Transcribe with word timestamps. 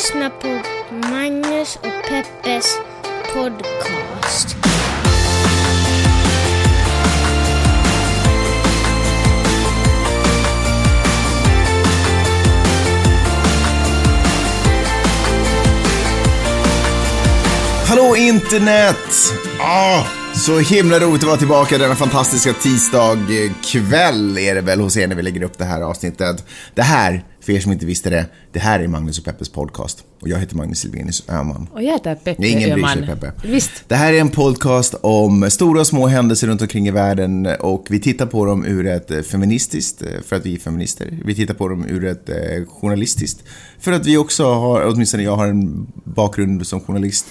lyssnar 0.00 0.30
på 0.30 0.48
Magnus 1.08 1.76
och 1.76 2.08
Peppes 2.08 2.78
podcast. 3.34 4.56
Hallå 17.88 18.16
internet! 18.16 18.96
Ah, 19.58 20.04
så 20.34 20.58
himla 20.58 21.00
roligt 21.00 21.22
att 21.22 21.28
vara 21.28 21.36
tillbaka 21.36 21.78
denna 21.78 21.96
fantastiska 21.96 22.52
tisdag 22.52 23.12
eh, 23.12 23.52
kväll 23.72 24.38
är 24.38 24.54
det 24.54 24.60
väl 24.60 24.80
hos 24.80 24.96
er 24.96 25.08
när 25.08 25.16
vi 25.16 25.22
lägger 25.22 25.42
upp 25.42 25.58
det 25.58 25.64
här 25.64 25.80
avsnittet. 25.80 26.44
Det 26.74 26.82
här, 26.82 27.24
för 27.40 27.52
er 27.52 27.60
som 27.60 27.72
inte 27.72 27.86
visste 27.86 28.10
det, 28.10 28.26
det 28.52 28.58
här 28.58 28.80
är 28.80 28.88
Magnus 28.88 29.18
och 29.18 29.24
Peppes 29.24 29.48
podcast. 29.48 30.04
Och 30.20 30.28
jag 30.28 30.38
heter 30.38 30.56
Magnus 30.56 30.78
Silvenius 30.78 31.28
Öhman. 31.28 31.68
Och 31.72 31.82
jag 31.82 31.92
heter 31.92 32.14
Peppe 32.14 32.46
Ingen 32.46 32.74
bryr 32.74 32.86
sig 32.86 33.02
Öhman. 33.02 33.06
Peppe. 33.06 33.32
Visst. 33.48 33.72
Det 33.88 33.94
här 33.94 34.12
är 34.12 34.20
en 34.20 34.28
podcast 34.28 34.94
om 35.00 35.50
stora 35.50 35.80
och 35.80 35.86
små 35.86 36.06
händelser 36.06 36.46
runt 36.46 36.62
omkring 36.62 36.88
i 36.88 36.90
världen 36.90 37.46
och 37.60 37.86
vi 37.90 38.00
tittar 38.00 38.26
på 38.26 38.44
dem 38.44 38.64
ur 38.64 38.86
ett 38.86 39.10
eh, 39.10 39.20
feministiskt, 39.20 40.02
eh, 40.02 40.08
för 40.26 40.36
att 40.36 40.46
vi 40.46 40.54
är 40.54 40.58
feminister. 40.58 41.18
Vi 41.24 41.34
tittar 41.34 41.54
på 41.54 41.68
dem 41.68 41.86
ur 41.88 42.04
ett 42.04 42.28
eh, 42.28 42.36
journalistiskt, 42.68 43.42
för 43.78 43.92
att 43.92 44.06
vi 44.06 44.16
också 44.16 44.44
har, 44.54 44.86
åtminstone 44.86 45.22
jag 45.22 45.36
har 45.36 45.46
en 45.46 45.86
bakgrund 46.04 46.66
som 46.66 46.80
journalist. 46.80 47.26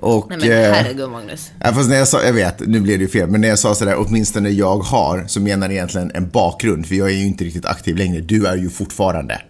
Och, 0.00 0.26
Nej 0.30 0.38
men 0.38 0.50
eh, 0.50 0.72
herregud 0.72 1.10
Magnus. 1.10 1.50
Ja, 1.64 1.72
fast 1.72 1.88
när 1.90 1.96
jag 1.96 2.08
sa, 2.08 2.22
jag 2.24 2.32
vet, 2.32 2.60
nu 2.60 2.80
blev 2.80 2.98
det 2.98 3.02
ju 3.02 3.08
fel, 3.08 3.30
men 3.30 3.40
när 3.40 3.48
jag 3.48 3.58
sa 3.58 3.74
sådär, 3.74 3.94
åtminstone 3.98 4.48
jag 4.50 4.78
har, 4.78 5.24
så 5.28 5.40
menar 5.40 5.66
jag 5.66 5.74
egentligen 5.74 6.10
en 6.14 6.28
bakgrund, 6.28 6.86
för 6.86 6.94
jag 6.94 7.08
är 7.10 7.14
ju 7.14 7.26
inte 7.26 7.44
riktigt 7.44 7.66
aktiv 7.66 7.96
längre. 7.96 8.20
Du 8.20 8.46
är 8.46 8.56
ju 8.56 8.70
fortfarande. 8.70 9.40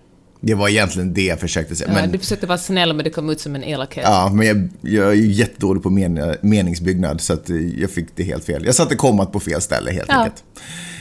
Det 0.43 0.55
var 0.55 0.69
egentligen 0.69 1.15
det 1.15 1.23
jag 1.25 1.41
försökte 1.41 1.77
säga. 1.77 1.91
Ja, 1.95 2.01
Men, 2.01 2.13
du 2.13 2.19
försökte 2.19 2.47
vara 2.47 2.59
snäll 2.59 2.93
men 2.93 3.05
det 3.05 3.11
kom 3.11 3.31
ut 3.31 3.41
som 3.41 3.55
en 3.55 3.65
elakhet. 3.65 4.05
ja, 4.07 4.31
men 4.35 4.47
jag, 4.47 4.69
jag 4.81 5.09
är 5.11 5.15
ju 5.15 5.27
jättedålig 5.33 5.83
på 5.83 5.91
men, 5.91 6.37
meningsbyggnad, 6.43 7.21
så 7.21 7.33
att 7.33 7.51
eh, 7.51 7.57
jag 7.57 7.91
fick 7.91 8.07
det 8.17 8.23
helt 8.23 8.45
fel. 8.45 8.65
Jag 8.67 8.75
satte 8.75 8.95
kommat 8.97 9.33
på 9.33 9.41
fel 9.41 9.61
ställe 9.61 9.91
helt 9.93 10.09
Ja. 10.09 10.15
enkelt. 10.19 10.45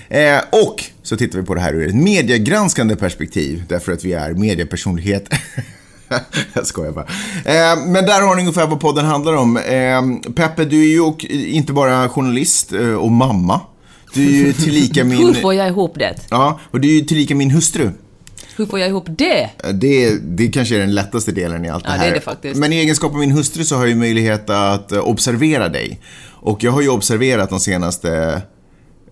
Eh, 0.10 0.62
och 0.66 0.84
så 1.04 1.18
tittar 1.18 1.40
vi 1.40 1.46
på 1.46 1.56
det 1.56 1.62
här 1.62 1.74
ur 1.74 1.88
ett 1.88 1.96
mediegranskande 1.96 2.96
perspektiv, 2.96 3.64
därför 3.70 3.92
att 3.92 4.06
vi 4.06 4.14
är 4.14 4.34
mediepersonlighet. 4.34 5.30
jag 6.54 6.68
skojar 6.68 6.92
bara. 6.92 7.06
Eh, 7.46 7.86
men 7.88 8.06
där 8.06 8.22
har 8.22 8.36
ni 8.36 8.42
ungefär 8.42 8.68
vad 8.68 8.80
podden 8.80 9.06
handlar 9.06 9.34
om. 9.34 9.58
Eh, 9.58 10.32
Peppe, 10.34 10.66
du 10.66 10.82
är 10.82 10.88
ju 10.88 11.02
och, 11.02 11.26
inte 11.26 11.74
bara 11.74 12.10
journalist 12.10 12.74
eh, 12.74 12.94
och 12.94 13.12
mamma. 13.12 13.62
Du 14.14 14.26
är 14.26 14.46
ju 14.46 14.54
tillika 14.64 15.04
min... 15.04 15.18
Hur 15.18 15.34
får 15.34 15.54
jag 15.54 15.68
ihop 15.68 15.94
det? 15.96 16.16
Ja, 16.30 16.60
och 16.72 16.82
du 16.82 16.88
är 16.88 16.94
ju 16.94 17.02
tillika 17.02 17.36
min 17.36 17.52
hustru. 17.52 17.92
Hur 18.58 18.66
får 18.66 18.80
jag 18.80 18.90
ihop 18.90 19.06
det? 19.08 19.50
Det, 19.74 20.20
det 20.24 20.48
kanske 20.48 20.76
är 20.76 20.80
den 20.80 20.96
lättaste 20.96 21.32
delen 21.32 21.66
i 21.66 21.70
allt 21.70 21.84
Ja, 21.88 21.92
det 21.92 21.98
det 21.98 22.04
här. 22.04 22.12
är 22.12 22.16
det 22.16 22.22
faktiskt. 22.22 22.60
Men 22.60 22.74
i 22.74 22.76
egenskap 22.76 23.12
av 23.14 23.20
min 23.20 23.32
hustru 23.32 23.64
så 23.64 23.76
har 23.76 23.82
jag 23.82 23.90
ju 23.90 23.96
möjlighet 23.96 24.50
att 24.50 24.92
eh, 24.92 25.00
observera 25.00 25.70
dig. 25.70 26.00
Och 26.42 26.64
jag 26.64 26.72
har 26.72 26.82
ju 26.82 26.90
observerat 26.90 27.50
de 27.50 27.60
senaste 27.60 28.42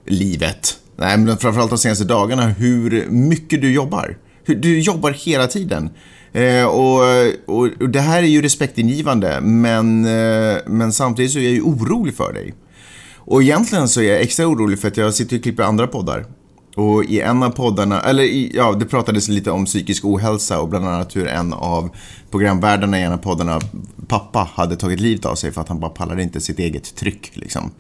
livet, 0.08 0.78
nej 0.98 1.18
men 1.18 1.38
framförallt 1.38 1.70
de 1.70 1.78
senaste 1.78 2.04
dagarna, 2.04 2.48
hur 2.48 3.06
mycket 3.10 3.62
du 3.62 3.72
jobbar. 3.72 4.18
Du 4.46 4.80
jobbar 4.80 5.12
hela 5.12 5.48
tiden. 5.48 5.90
Eh, 6.38 6.66
och, 6.66 7.02
och, 7.46 7.70
och 7.82 7.90
det 7.90 8.00
här 8.00 8.24
är 8.24 8.28
ju 8.28 8.42
respektingivande, 8.42 9.42
men, 9.42 10.06
eh, 10.06 10.58
men 10.66 10.94
samtidigt 10.94 11.32
så 11.32 11.40
är 11.40 11.44
jag 11.44 11.54
ju 11.54 11.62
orolig 11.62 12.16
för 12.16 12.34
dig. 12.34 12.54
Och 13.16 13.44
egentligen 13.44 13.88
så 13.88 14.02
är 14.02 14.12
jag 14.12 14.22
extra 14.22 14.48
orolig 14.48 14.80
för 14.80 14.88
att 14.88 14.98
jag 14.98 15.14
sitter 15.14 15.38
och 15.38 15.44
klipper 15.44 15.64
andra 15.64 15.88
poddar. 15.88 16.26
Och 16.76 17.04
i 17.04 17.22
en 17.22 17.44
av 17.44 17.50
poddarna, 17.50 18.02
eller 18.02 18.24
i, 18.24 18.52
ja, 18.56 18.74
det 18.74 18.86
pratades 18.86 19.28
lite 19.28 19.52
om 19.52 19.66
psykisk 19.66 20.06
ohälsa 20.06 20.60
och 20.62 20.70
bland 20.70 20.88
annat 20.88 21.16
hur 21.16 21.28
en 21.28 21.54
av 21.54 21.90
programvärdarna 22.32 23.00
i 23.00 23.04
en 23.04 23.14
av 23.14 23.18
poddarna, 23.18 23.62
pappa, 24.08 24.50
hade 24.54 24.76
tagit 24.76 25.00
livet 25.00 25.26
av 25.26 25.36
sig 25.36 25.52
för 25.52 25.62
att 25.62 25.70
han 25.70 25.80
bara 25.80 25.92
pallade 25.92 26.24
inte 26.24 26.42
sitt 26.42 26.60
eget 26.60 26.96
tryck 26.96 27.32
liksom. 27.34 27.72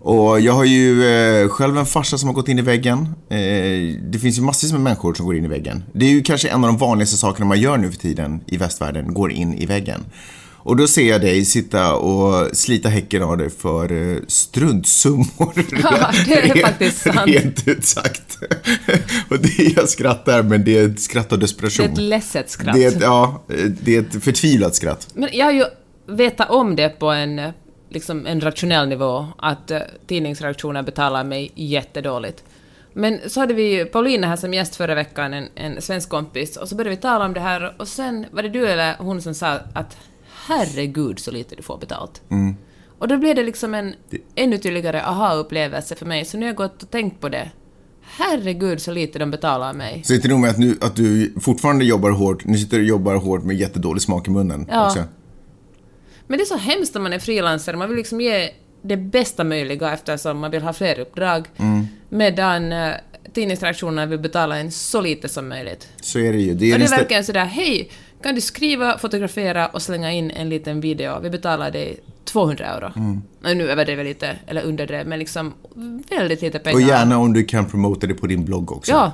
Och 0.00 0.40
jag 0.40 0.52
har 0.52 0.64
ju 0.64 1.04
eh, 1.04 1.48
själv 1.48 1.78
en 1.78 1.86
farsa 1.86 2.18
som 2.18 2.28
har 2.28 2.34
gått 2.34 2.48
in 2.48 2.58
i 2.58 2.62
väggen. 2.62 2.98
Eh, 3.30 3.38
det 4.02 4.18
finns 4.20 4.38
ju 4.38 4.42
massor 4.42 4.72
med 4.72 4.80
människor 4.80 5.14
som 5.14 5.26
går 5.26 5.36
in 5.36 5.44
i 5.44 5.48
väggen. 5.48 5.84
Det 5.92 6.06
är 6.06 6.10
ju 6.10 6.22
kanske 6.22 6.48
en 6.48 6.64
av 6.64 6.70
de 6.70 6.76
vanligaste 6.78 7.16
sakerna 7.16 7.46
man 7.46 7.60
gör 7.60 7.76
nu 7.76 7.90
för 7.90 7.98
tiden 7.98 8.40
i 8.46 8.56
västvärlden, 8.56 9.14
går 9.14 9.32
in 9.32 9.54
i 9.54 9.66
väggen. 9.66 10.04
Och 10.60 10.76
då 10.76 10.86
ser 10.86 11.08
jag 11.08 11.20
dig 11.20 11.44
sitta 11.44 11.94
och 11.94 12.56
slita 12.56 12.88
häcken 12.88 13.22
av 13.22 13.38
dig 13.38 13.50
för 13.50 13.92
eh, 14.12 14.18
struntsummor. 14.28 15.52
Ja, 15.82 16.10
det 16.26 16.50
är 16.50 16.62
faktiskt 16.62 16.98
sant. 17.02 17.20
Rent 17.26 17.68
ut 17.68 17.84
sagt. 17.84 18.38
och 19.28 19.38
det, 19.38 19.76
jag 19.76 19.88
skrattar, 19.88 20.42
men 20.42 20.64
det 20.64 20.78
är 20.78 20.88
ett 20.88 21.00
skratt 21.00 21.32
av 21.32 21.38
Det 21.38 21.42
är 21.42 21.46
desperation. 21.46 21.86
ett 21.92 21.98
ledset 21.98 22.50
skratt. 22.50 22.74
Det 22.74 22.84
är 22.84 22.88
ett, 22.88 23.00
ja, 23.00 23.42
det 23.82 23.96
är 23.96 24.00
ett 24.00 24.24
förtvivlat 24.24 24.74
skratt. 24.74 25.08
Men 25.14 25.28
jag 25.32 25.44
har 25.44 25.52
ju 25.52 25.64
vetat 26.08 26.50
om 26.50 26.76
det 26.76 26.88
på 26.88 27.06
en, 27.10 27.38
eh, 27.38 27.50
liksom 27.88 28.26
en 28.26 28.40
rationell 28.40 28.88
nivå, 28.88 29.26
att 29.38 29.70
uh, 29.70 29.78
tidningsredaktionen 30.06 30.84
betalar 30.84 31.24
mig 31.24 31.52
jättedåligt. 31.54 32.44
Men 32.92 33.20
så 33.26 33.40
hade 33.40 33.54
vi 33.54 33.84
Paulina 33.84 34.26
här 34.26 34.36
som 34.36 34.54
gäst 34.54 34.76
förra 34.76 34.94
veckan, 34.94 35.34
en, 35.34 35.48
en 35.54 35.82
svensk 35.82 36.08
kompis, 36.08 36.56
och 36.56 36.68
så 36.68 36.74
började 36.74 36.96
vi 36.96 37.02
tala 37.02 37.24
om 37.24 37.34
det 37.34 37.40
här 37.40 37.74
och 37.78 37.88
sen 37.88 38.26
var 38.30 38.42
det 38.42 38.48
du 38.48 38.68
eller 38.68 38.94
hon 38.98 39.22
som 39.22 39.34
sa 39.34 39.58
att 39.72 39.96
herregud 40.46 41.18
så 41.18 41.30
lite 41.30 41.56
du 41.56 41.62
får 41.62 41.78
betalt. 41.78 42.22
Mm. 42.30 42.56
Och 42.98 43.08
då 43.08 43.16
blev 43.16 43.36
det 43.36 43.42
liksom 43.42 43.74
en 43.74 43.94
ännu 44.34 44.58
tydligare 44.58 45.02
aha-upplevelse 45.02 45.94
för 45.94 46.06
mig, 46.06 46.24
så 46.24 46.36
nu 46.36 46.42
har 46.42 46.48
jag 46.48 46.56
gått 46.56 46.82
och 46.82 46.90
tänkt 46.90 47.20
på 47.20 47.28
det. 47.28 47.50
Herregud 48.02 48.82
så 48.82 48.92
lite 48.92 49.18
de 49.18 49.30
betalar 49.30 49.72
mig. 49.72 50.02
Så 50.04 50.12
det 50.12 50.16
inte 50.16 50.28
nog 50.28 50.40
med 50.40 50.50
att, 50.50 50.58
nu, 50.58 50.78
att 50.80 50.96
du 50.96 51.34
fortfarande 51.40 51.84
jobbar 51.84 52.10
hårt, 52.10 52.44
nu 52.44 52.58
sitter 52.58 52.76
du 52.76 52.82
och 52.82 52.88
jobbar 52.88 53.14
hårt 53.14 53.44
med 53.44 53.56
jättedålig 53.56 54.02
smak 54.02 54.28
i 54.28 54.30
munnen 54.30 54.66
Ja. 54.70 54.86
också. 54.86 55.04
Men 56.28 56.38
det 56.38 56.42
är 56.44 56.46
så 56.46 56.56
hemskt 56.56 56.94
när 56.94 57.00
man 57.00 57.12
är 57.12 57.18
frilansare, 57.18 57.76
man 57.76 57.88
vill 57.88 57.96
liksom 57.98 58.20
ge 58.20 58.50
det 58.82 58.96
bästa 58.96 59.44
möjliga 59.44 59.92
eftersom 59.92 60.38
man 60.38 60.50
vill 60.50 60.62
ha 60.62 60.72
fler 60.72 60.98
uppdrag, 60.98 61.46
Mm. 61.56 61.86
medan 62.08 62.72
uh, 62.72 62.94
tidningsredaktionerna 63.34 64.06
vill 64.06 64.18
betala 64.18 64.58
en 64.58 64.70
så 64.70 65.00
lite 65.00 65.28
som 65.28 65.48
möjligt. 65.48 65.88
Så 66.00 66.18
är 66.18 66.32
det 66.32 66.38
ju. 66.38 66.54
Det 66.54 66.64
är, 66.70 66.72
Och 66.74 66.78
det 66.78 66.84
är 66.84 66.88
nästa- 66.88 66.96
verkligen 66.96 67.24
sådär, 67.24 67.44
hej, 67.44 67.90
kan 68.22 68.34
du 68.34 68.40
skriva, 68.40 68.98
fotografera 68.98 69.66
och 69.66 69.82
slänga 69.82 70.12
in 70.12 70.30
en 70.30 70.48
liten 70.48 70.80
video? 70.80 71.20
Vi 71.22 71.30
betalar 71.30 71.70
dig 71.70 71.98
200 72.24 72.66
euro. 72.66 72.92
Mm. 72.96 73.22
Nu 73.56 73.70
överdrev 73.70 73.98
jag 73.98 74.04
lite, 74.04 74.36
eller 74.46 74.62
underdrev, 74.62 75.06
men 75.06 75.18
liksom 75.18 75.52
väldigt 76.10 76.42
lite 76.42 76.58
pengar. 76.58 76.74
Och 76.76 76.80
gärna 76.82 77.18
om 77.18 77.32
du 77.32 77.44
kan 77.44 77.66
promota 77.66 78.06
det 78.06 78.14
på 78.14 78.26
din 78.26 78.44
blogg 78.44 78.72
också. 78.72 78.92
Ja. 78.92 79.12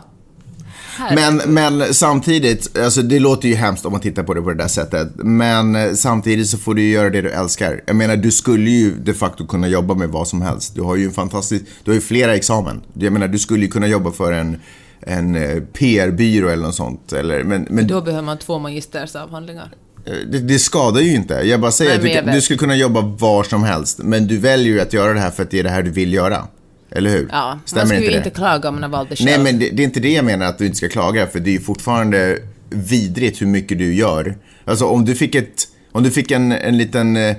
Men, 1.15 1.37
men 1.47 1.95
samtidigt, 1.95 2.79
alltså 2.79 3.03
det 3.03 3.19
låter 3.19 3.49
ju 3.49 3.55
hemskt 3.55 3.87
om 3.87 3.93
man 3.93 4.01
tittar 4.01 4.23
på 4.23 4.35
det 4.35 4.43
på 4.43 4.49
det 4.49 4.63
där 4.63 4.69
sättet. 4.69 5.09
Men 5.17 5.77
eh, 5.77 5.93
samtidigt 5.93 6.49
så 6.49 6.59
får 6.59 6.75
du 6.75 6.83
ju 6.83 6.91
göra 6.91 7.11
det 7.11 7.23
du 7.23 7.31
älskar. 7.31 7.83
Jag 7.87 7.97
menar, 7.97 8.17
du 8.17 8.31
skulle 8.31 8.71
ju 8.71 8.95
de 8.95 9.15
facto 9.15 9.47
kunna 9.47 9.69
jobba 9.69 9.95
med 9.95 10.09
vad 10.09 10.29
som 10.29 10.43
helst. 10.43 10.75
Du 10.75 10.83
har 10.83 10.97
ju 10.97 11.05
en 11.05 11.13
fantastisk, 11.13 11.65
du 11.85 11.91
har 11.91 11.95
ju 11.95 12.01
flera 12.01 12.35
examen. 12.35 12.83
Jag 12.95 13.13
menar, 13.13 13.29
du 13.29 13.39
skulle 13.39 13.65
ju 13.65 13.71
kunna 13.71 13.87
jobba 13.87 14.13
för 14.13 14.33
en, 14.33 14.57
en 15.01 15.35
eh, 15.37 15.61
PR-byrå 15.61 16.49
eller 16.49 16.63
något 16.63 16.75
sånt. 16.75 17.13
Eller, 17.13 17.45
men, 17.45 17.67
men 17.71 17.87
Då 17.87 18.01
behöver 18.01 18.23
man 18.25 18.39
två 18.39 18.59
magistersavhandlingar. 18.59 19.71
Eh, 20.07 20.13
Det, 20.31 20.39
det 20.39 20.59
skadar 20.59 21.01
ju 21.01 21.15
inte. 21.15 21.35
Jag 21.35 21.61
bara 21.61 21.71
säger 21.73 22.03
Nej, 22.03 22.19
att 22.19 22.27
du, 22.27 22.33
du 22.33 22.41
skulle 22.41 22.59
kunna 22.59 22.77
jobba 22.77 23.01
var 23.01 23.45
som 23.45 23.63
helst. 23.63 23.99
Men 24.03 24.27
du 24.27 24.39
väljer 24.39 24.73
ju 24.75 24.81
att 24.81 24.93
göra 24.93 25.13
det 25.13 25.21
här 25.21 25.31
för 25.31 25.43
att 25.43 25.51
det 25.51 25.59
är 25.59 25.63
det 25.63 25.71
här 25.71 25.83
du 25.83 25.91
vill 25.91 26.13
göra. 26.13 26.47
Eller 26.95 27.11
hur? 27.11 27.29
Ja, 27.33 27.59
Stämmer 27.65 27.83
man 27.83 27.87
skulle 27.89 28.01
inte 28.01 28.07
ju 28.07 28.11
det? 28.13 28.17
inte 28.27 28.31
klaga 28.31 28.69
om 28.69 28.75
man 28.75 28.83
har 28.83 28.91
valt 28.91 29.09
det 29.11 29.17
själv. 29.17 29.27
Nej, 29.31 29.39
men 29.53 29.59
det, 29.59 29.71
det 29.71 29.83
är 29.83 29.85
inte 29.85 30.01
det 30.01 30.13
jag 30.13 30.25
menar 30.25 30.47
att 30.47 30.59
du 30.59 30.67
inte 30.67 30.77
ska 30.79 30.89
klaga. 30.89 31.27
För 31.27 31.41
det 31.41 31.51
är 31.51 31.53
ju 31.53 31.61
fortfarande 31.61 32.39
vidrigt 32.71 33.43
hur 33.43 33.47
mycket 33.47 33.79
du 33.79 33.95
gör. 33.95 34.37
Alltså 34.65 34.85
om 34.87 35.05
du 35.05 35.15
fick, 35.15 35.35
ett, 35.35 35.69
om 35.93 36.03
du 36.03 36.11
fick 36.11 36.31
en, 36.31 36.53
en 36.53 36.79
liten 36.79 37.17
eh, 37.17 37.37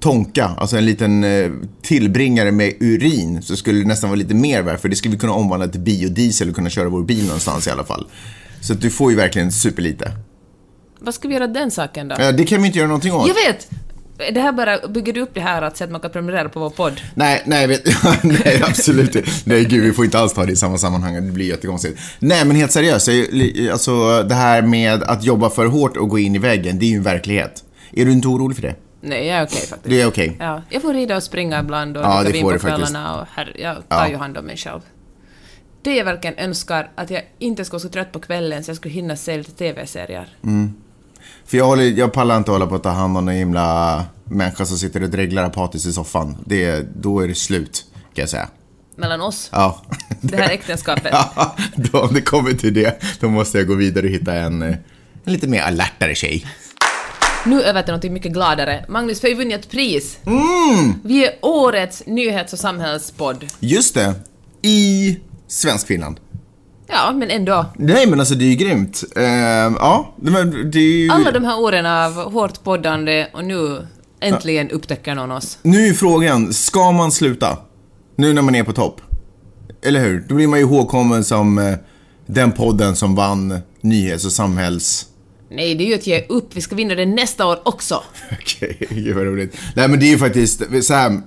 tonka, 0.00 0.44
alltså 0.44 0.76
en 0.76 0.84
liten 0.86 1.24
eh, 1.24 1.50
tillbringare 1.82 2.52
med 2.52 2.72
urin, 2.80 3.42
så 3.42 3.56
skulle 3.56 3.78
det 3.80 3.86
nästan 3.88 4.10
vara 4.10 4.18
lite 4.18 4.34
mer 4.34 4.62
värt. 4.62 4.80
För 4.80 4.88
det 4.88 4.96
skulle 4.96 5.12
vi 5.14 5.18
kunna 5.20 5.32
omvandla 5.32 5.68
till 5.68 5.80
biodiesel 5.80 6.48
och 6.48 6.54
kunna 6.54 6.70
köra 6.70 6.88
vår 6.88 7.02
bil 7.02 7.24
någonstans 7.24 7.66
i 7.66 7.70
alla 7.70 7.84
fall. 7.84 8.06
Så 8.60 8.72
att 8.72 8.80
du 8.80 8.90
får 8.90 9.10
ju 9.10 9.16
verkligen 9.16 9.52
superlite. 9.52 10.12
Vad 11.00 11.14
ska 11.14 11.28
vi 11.28 11.34
göra 11.34 11.46
den 11.46 11.70
saken 11.70 12.08
då? 12.08 12.16
Ja, 12.18 12.32
det 12.32 12.44
kan 12.44 12.60
vi 12.62 12.66
inte 12.66 12.78
göra 12.78 12.88
någonting 12.88 13.12
åt. 13.12 13.28
Jag 13.28 13.34
vet! 13.34 13.68
Det 14.34 14.40
här 14.40 14.52
bara, 14.52 14.88
bygger 14.88 15.12
du 15.12 15.20
upp 15.20 15.30
det 15.34 15.40
här 15.40 15.62
att 15.62 15.76
säga 15.76 15.86
att 15.86 15.92
man 15.92 16.00
kan 16.00 16.10
prenumerera 16.10 16.48
på 16.48 16.60
vår 16.60 16.70
podd? 16.70 17.00
Nej, 17.14 17.42
nej, 17.46 17.66
vet, 17.66 17.84
nej, 18.22 18.62
absolut 18.68 19.16
inte. 19.16 19.30
Nej, 19.44 19.64
gud, 19.64 19.82
vi 19.84 19.92
får 19.92 20.04
inte 20.04 20.18
alls 20.18 20.32
ta 20.32 20.46
det 20.46 20.52
i 20.52 20.56
samma 20.56 20.78
sammanhang. 20.78 21.14
Det 21.26 21.32
blir 21.32 21.46
jättekonstigt. 21.46 22.00
Nej, 22.18 22.44
men 22.44 22.56
helt 22.56 22.72
seriöst. 22.72 23.08
Alltså, 23.72 24.22
det 24.22 24.34
här 24.34 24.62
med 24.62 25.02
att 25.02 25.24
jobba 25.24 25.50
för 25.50 25.66
hårt 25.66 25.96
och 25.96 26.08
gå 26.08 26.18
in 26.18 26.34
i 26.34 26.38
väggen, 26.38 26.78
det 26.78 26.84
är 26.84 26.90
ju 26.90 26.96
en 26.96 27.02
verklighet. 27.02 27.64
Är 27.92 28.04
du 28.04 28.12
inte 28.12 28.28
orolig 28.28 28.56
för 28.56 28.62
det? 28.62 28.74
Nej, 29.00 29.26
jag 29.26 29.38
är 29.38 29.44
okej 29.44 29.58
faktiskt. 29.60 29.84
Det 29.90 30.00
är 30.00 30.06
okej. 30.06 30.36
Ja, 30.40 30.62
jag 30.70 30.82
får 30.82 30.94
rida 30.94 31.16
och 31.16 31.22
springa 31.22 31.60
ibland 31.60 31.96
och 31.96 32.02
Ja, 32.04 32.22
dricka 32.22 32.32
vin 32.32 32.42
på 32.42 32.50
du 32.52 32.58
kvällarna 32.58 33.20
och 33.20 33.26
herre, 33.30 33.52
jag 33.58 33.74
tar 33.74 33.82
Ja. 33.88 34.08
ju 34.08 34.16
hand 34.16 34.38
om 34.38 34.44
mig 34.44 34.56
själv. 34.56 34.80
Det 35.82 35.96
jag 35.96 36.04
verkligen 36.04 36.38
önskar, 36.38 36.90
att 36.94 37.10
jag 37.10 37.22
inte 37.38 37.64
skulle 37.64 37.74
vara 37.78 37.82
så 37.82 37.88
trött 37.88 38.12
på 38.12 38.20
kvällen 38.20 38.64
så 38.64 38.70
jag 38.70 38.76
skulle 38.76 38.94
hinna 38.94 39.16
se 39.16 39.36
lite 39.36 39.50
TV-serier. 39.52 40.36
För 41.52 41.58
jag, 41.58 41.64
håller, 41.64 41.84
jag 41.84 42.12
pallar 42.12 42.36
inte 42.36 42.50
hålla 42.50 42.66
på 42.66 42.74
att 42.74 42.82
ta 42.82 42.88
hand 42.88 43.18
om 43.18 43.28
en 43.28 43.36
himla 43.36 44.04
människa 44.24 44.66
som 44.66 44.78
sitter 44.78 45.02
och 45.02 45.10
dreglar 45.10 45.44
apatiskt 45.44 45.86
i 45.86 45.92
soffan. 45.92 46.36
Det, 46.46 46.86
då 46.96 47.20
är 47.20 47.28
det 47.28 47.34
slut, 47.34 47.84
kan 47.94 48.22
jag 48.22 48.28
säga. 48.28 48.48
Mellan 48.96 49.20
oss, 49.20 49.48
Ja. 49.52 49.82
det 50.20 50.36
här 50.36 50.50
äktenskapet. 50.50 51.12
Ja, 51.12 51.56
då, 51.76 52.00
om 52.00 52.14
det 52.14 52.20
kommer 52.20 52.52
till 52.52 52.74
det, 52.74 53.02
då 53.20 53.28
måste 53.28 53.58
jag 53.58 53.66
gå 53.66 53.74
vidare 53.74 54.06
och 54.06 54.12
hitta 54.12 54.34
en, 54.34 54.62
en 54.62 54.76
lite 55.24 55.46
mer 55.48 55.62
alertare 55.62 56.14
tjej. 56.14 56.46
Nu 57.46 57.62
över 57.62 57.82
till 57.82 57.94
något 57.94 58.04
mycket 58.04 58.32
gladare. 58.32 58.84
Magnus, 58.88 59.24
vi 59.24 59.28
har 59.28 59.30
ju 59.30 59.38
vunnit 59.38 59.60
ett 59.60 59.70
pris. 59.70 60.18
Mm. 60.26 60.94
Vi 61.04 61.26
är 61.26 61.32
årets 61.42 62.02
nyhets 62.06 62.52
och 62.52 62.58
samhällspodd. 62.58 63.44
Just 63.60 63.94
det. 63.94 64.14
I 64.62 65.18
Svenskfinland. 65.48 66.20
Ja, 66.92 67.12
men 67.12 67.30
ändå. 67.30 67.66
Nej 67.76 68.06
men 68.06 68.20
alltså 68.20 68.34
det 68.34 68.44
är 68.44 68.48
ju 68.48 68.54
grymt. 68.54 69.04
Eh, 69.16 69.24
ja, 69.24 70.14
det, 70.16 70.30
men 70.30 70.70
det 70.70 70.78
är 70.78 70.98
ju... 70.98 71.10
Alla 71.10 71.30
de 71.30 71.44
här 71.44 71.60
åren 71.60 71.86
av 71.86 72.32
hårt 72.32 72.62
poddande 72.64 73.26
och 73.32 73.44
nu 73.44 73.86
äntligen 74.20 74.70
upptäcker 74.70 75.14
någon 75.14 75.30
oss. 75.30 75.58
Nu 75.62 75.86
är 75.86 75.92
frågan, 75.92 76.52
ska 76.52 76.92
man 76.92 77.12
sluta? 77.12 77.58
Nu 78.16 78.32
när 78.32 78.42
man 78.42 78.54
är 78.54 78.64
på 78.64 78.72
topp? 78.72 79.00
Eller 79.84 80.00
hur? 80.00 80.24
Då 80.28 80.34
blir 80.34 80.46
man 80.46 80.58
ju 80.58 80.64
ihågkommen 80.64 81.24
som 81.24 81.58
eh, 81.58 81.74
den 82.26 82.52
podden 82.52 82.96
som 82.96 83.14
vann 83.14 83.58
nyhets 83.80 84.24
och 84.24 84.32
samhälls... 84.32 85.06
Nej, 85.50 85.74
det 85.74 85.84
är 85.84 85.86
ju 85.86 85.94
att 85.94 86.06
ge 86.06 86.26
upp. 86.28 86.56
Vi 86.56 86.60
ska 86.60 86.74
vinna 86.74 86.94
det 86.94 87.06
nästa 87.06 87.46
år 87.46 87.58
också. 87.64 88.02
Okej, 88.32 88.76
gud 88.90 89.16
vad 89.16 89.24
roligt. 89.24 89.56
Nej 89.76 89.88
men 89.88 90.00
det 90.00 90.06
är 90.06 90.10
ju 90.10 90.18
faktiskt, 90.18 90.62
så 90.82 90.94
här, 90.94 91.10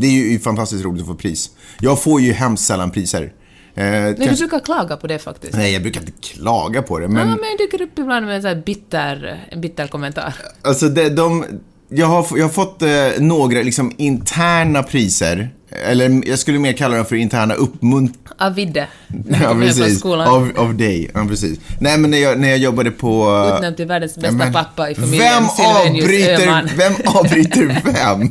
det 0.00 0.06
är 0.06 0.30
ju 0.30 0.38
fantastiskt 0.38 0.84
roligt 0.84 1.02
att 1.02 1.08
få 1.08 1.14
pris. 1.14 1.50
Jag 1.80 2.02
får 2.02 2.20
ju 2.20 2.32
hemskt 2.32 2.64
sällan 2.64 2.90
priser. 2.90 3.32
Eh, 3.78 3.82
Nej, 3.84 4.14
du 4.14 4.24
kanske- 4.24 4.46
brukar 4.46 4.64
klaga 4.64 4.96
på 4.96 5.06
det 5.06 5.18
faktiskt. 5.18 5.54
Nej, 5.54 5.72
jag 5.72 5.82
brukar 5.82 6.00
inte 6.00 6.12
klaga 6.20 6.82
på 6.82 6.98
det, 6.98 7.08
men... 7.08 7.28
Ja, 7.28 7.36
men 7.36 7.44
jag 7.50 7.58
dyker 7.58 7.82
upp 7.82 7.98
ibland 7.98 8.26
med 8.26 8.36
en 8.36 8.42
sån 8.42 8.48
här 8.48 8.62
bitter, 8.66 9.44
en 9.50 9.60
bitter 9.60 9.86
kommentar. 9.86 10.34
Alltså, 10.62 10.88
det, 10.88 11.08
de, 11.08 11.44
jag, 11.88 12.06
har, 12.06 12.26
jag 12.36 12.44
har 12.44 12.52
fått 12.52 12.82
eh, 12.82 12.88
några 13.18 13.62
liksom 13.62 13.92
interna 13.96 14.82
priser. 14.82 15.50
Eller 15.84 16.28
jag 16.28 16.38
skulle 16.38 16.58
mer 16.58 16.72
kalla 16.72 16.96
dem 16.96 17.06
för 17.06 17.16
interna 17.16 17.54
uppmunt... 17.54 18.18
Av 18.38 18.54
Vidde. 18.54 18.88
Ja, 19.42 19.54
precis. 19.54 20.04
Av, 20.04 20.50
av 20.56 20.74
dig. 20.74 21.10
Ja, 21.14 21.26
precis. 21.28 21.60
Nej, 21.80 21.98
men 21.98 22.10
när 22.10 22.18
jag, 22.18 22.40
när 22.40 22.48
jag 22.48 22.58
jobbade 22.58 22.90
på... 22.90 23.42
Utnämnd 23.56 23.76
till 23.76 23.86
världens 23.86 24.14
bästa 24.14 24.32
men 24.32 24.52
pappa 24.52 24.90
i 24.90 24.94
familjen, 24.94 25.22
Vem 25.28 25.44
avbryter, 25.66 26.76
vem 26.76 26.92
avbryter 27.04 27.82
vem? 27.84 28.20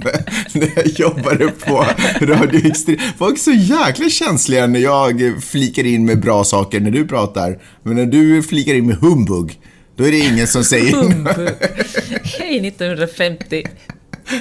när 0.54 0.72
jag 0.76 0.88
jobbade 0.88 1.48
på 1.48 1.86
Radio 2.22 2.68
Extrem. 2.68 2.98
Folk 3.18 3.38
är 3.38 3.42
så 3.42 3.52
jäkla 3.52 4.10
känsliga 4.10 4.68
när 4.68 4.80
jag 4.80 5.44
flikar 5.44 5.86
in 5.86 6.06
med 6.06 6.20
bra 6.20 6.44
saker 6.44 6.80
när 6.80 6.92
du 6.92 7.08
pratar. 7.08 7.60
Men 7.84 7.96
när 7.96 8.06
du 8.06 8.44
flikar 8.44 8.74
in 8.74 8.88
med 8.88 8.96
humbug, 8.96 9.60
då 9.96 10.04
är 10.04 10.12
det 10.12 10.20
ingen 10.20 10.48
som 10.48 10.64
säger. 10.64 10.94
Hej 12.40 12.68
1950. 12.68 13.64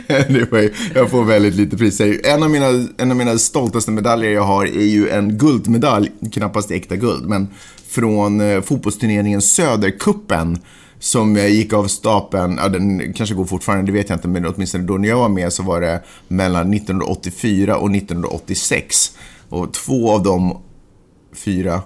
Anyway, 0.09 0.71
jag 0.95 1.11
får 1.11 1.25
väldigt 1.25 1.55
lite 1.55 1.77
priser. 1.77 2.21
En 2.25 2.43
av, 2.43 2.51
mina, 2.51 2.89
en 2.99 3.11
av 3.11 3.17
mina 3.17 3.39
stoltaste 3.39 3.91
medaljer 3.91 4.31
jag 4.31 4.43
har 4.43 4.67
är 4.67 4.87
ju 4.87 5.09
en 5.09 5.39
guldmedalj, 5.39 6.11
knappast 6.33 6.71
äkta 6.71 6.97
guld, 6.97 7.29
men 7.29 7.49
från 7.89 8.41
eh, 8.41 8.61
fotbollsturneringen 8.61 9.43
Söderkuppen 9.43 10.59
som 10.99 11.37
gick 11.37 11.73
av 11.73 11.87
stapeln, 11.87 12.59
ja 12.63 12.69
den 12.69 13.13
kanske 13.13 13.35
går 13.35 13.45
fortfarande, 13.45 13.87
det 13.87 13.99
vet 13.99 14.09
jag 14.09 14.17
inte, 14.17 14.29
men 14.29 14.47
åtminstone 14.47 14.85
då 14.85 14.97
när 14.97 15.09
jag 15.09 15.17
var 15.17 15.29
med 15.29 15.53
så 15.53 15.63
var 15.63 15.81
det 15.81 16.03
mellan 16.29 16.75
1984 16.75 17.77
och 17.77 17.97
1986. 17.97 19.17
Och 19.49 19.73
två 19.73 20.13
av 20.13 20.23
dem, 20.23 20.63
fyra, 21.33 21.83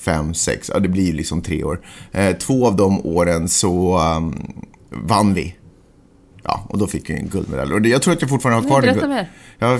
fem, 0.00 0.34
sex, 0.34 0.70
ja 0.74 0.78
det 0.80 0.88
blir 0.88 1.12
liksom 1.12 1.42
tre 1.42 1.64
år. 1.64 1.80
Eh, 2.12 2.36
två 2.36 2.66
av 2.66 2.76
de 2.76 3.06
åren 3.06 3.48
så 3.48 3.98
um, 4.16 4.52
vann 4.90 5.34
vi. 5.34 5.54
Ja, 6.44 6.66
och 6.68 6.78
då 6.78 6.86
fick 6.86 7.10
jag 7.10 7.18
en 7.18 7.28
guldmedalj. 7.28 7.72
Och 7.72 7.82
det, 7.82 7.88
jag 7.88 8.02
tror 8.02 8.14
att 8.14 8.20
jag 8.20 8.30
fortfarande 8.30 8.62
har 8.62 8.68
kvar 8.68 8.82
den. 8.82 8.90
berätta 8.94 9.08
mer. 9.08 9.30
Ja, 9.58 9.78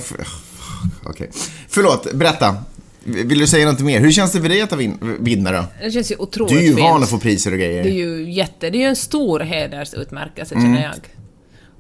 Okej. 1.05 1.31
Förlåt, 1.69 2.12
berätta. 2.14 2.56
Vill 3.05 3.38
du 3.38 3.46
säga 3.46 3.67
något 3.72 3.81
mer? 3.81 4.00
Hur 4.00 4.11
känns 4.12 4.32
det 4.32 4.40
för 4.40 4.49
dig 4.49 4.61
att 4.62 4.72
vin- 4.72 5.17
vinna 5.20 5.52
då? 5.52 5.64
Det 5.82 5.90
känns 5.90 6.11
ju 6.12 6.17
otroligt 6.19 6.52
Du 6.52 6.58
är 6.58 6.62
ju 6.62 6.69
fint. 6.69 6.81
van 6.81 7.02
att 7.02 7.11
få 7.11 7.19
priser 7.19 7.52
och 7.52 7.58
grejer. 7.58 7.82
Det 7.84 7.90
är 7.90 7.94
ju 7.94 8.32
jätte... 8.32 8.70
Det 8.70 8.78
är 8.78 8.81
ju 8.81 8.87
en 8.87 8.96
stor 8.96 9.40
hedersutmärkelse, 9.40 10.55
Mm. 10.55 10.67
känner 10.67 10.82
jag. 10.82 10.94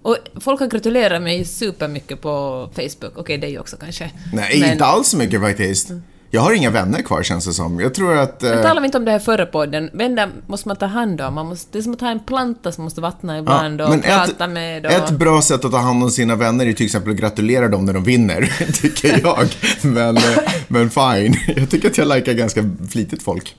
Och 0.02 0.16
folk 0.40 0.60
har 0.60 0.66
gratulerat 0.66 1.22
mig 1.22 1.44
supermycket 1.44 2.20
på 2.20 2.68
Facebook. 2.74 3.18
Okej, 3.18 3.38
dig 3.38 3.58
också 3.58 3.76
kanske. 3.76 4.10
Nej, 4.32 4.60
Men- 4.60 4.72
inte 4.72 4.84
alls 4.84 5.08
så 5.08 5.16
mycket 5.16 5.40
faktiskt. 5.40 5.90
Jag 6.32 6.40
har 6.40 6.52
inga 6.52 6.70
vänner 6.70 7.02
kvar 7.02 7.22
känns 7.22 7.44
det 7.46 7.52
som. 7.52 7.80
Jag 7.80 7.94
tror 7.94 8.16
att... 8.18 8.42
eh, 8.42 8.50
Men 8.50 8.62
talar 8.62 8.80
vi 8.80 8.86
inte 8.86 8.98
om 8.98 9.04
det 9.04 9.10
här 9.10 9.18
förra 9.18 9.46
podden? 9.46 9.90
Vänner 9.92 10.28
måste 10.46 10.68
man 10.68 10.76
ta 10.76 10.86
hand 10.86 11.20
om. 11.20 11.34
Man 11.34 11.46
måste, 11.46 11.68
det 11.72 11.78
är 11.78 11.82
som 11.82 11.92
att 11.92 12.00
ha 12.00 12.10
en 12.10 12.20
planta 12.20 12.72
som 12.72 12.84
måste 12.84 13.00
vattna 13.00 13.38
ibland 13.38 13.80
och 13.80 14.02
prata 14.02 14.48
med. 14.48 14.86
Och... 14.86 14.92
ett 14.92 15.10
bra 15.10 15.42
sätt 15.42 15.64
att 15.64 15.72
ta 15.72 15.78
hand 15.78 16.02
om 16.02 16.10
sina 16.10 16.36
vänner 16.36 16.66
är 16.66 16.72
till 16.72 16.86
exempel 16.86 17.12
att 17.12 17.18
gratulera 17.18 17.68
dem 17.68 17.84
när 17.84 17.92
de 17.92 18.04
vinner, 18.04 18.52
tycker 18.72 19.20
jag. 19.22 19.48
Men, 19.82 20.16
eh, 20.16 20.22
men 20.68 20.90
fine. 20.90 21.34
Jag 21.56 21.70
tycker 21.70 21.90
att 21.90 21.98
jag 21.98 22.08
likar 22.08 22.32
ganska 22.32 22.70
flitigt 22.90 23.22
folk. 23.22 23.56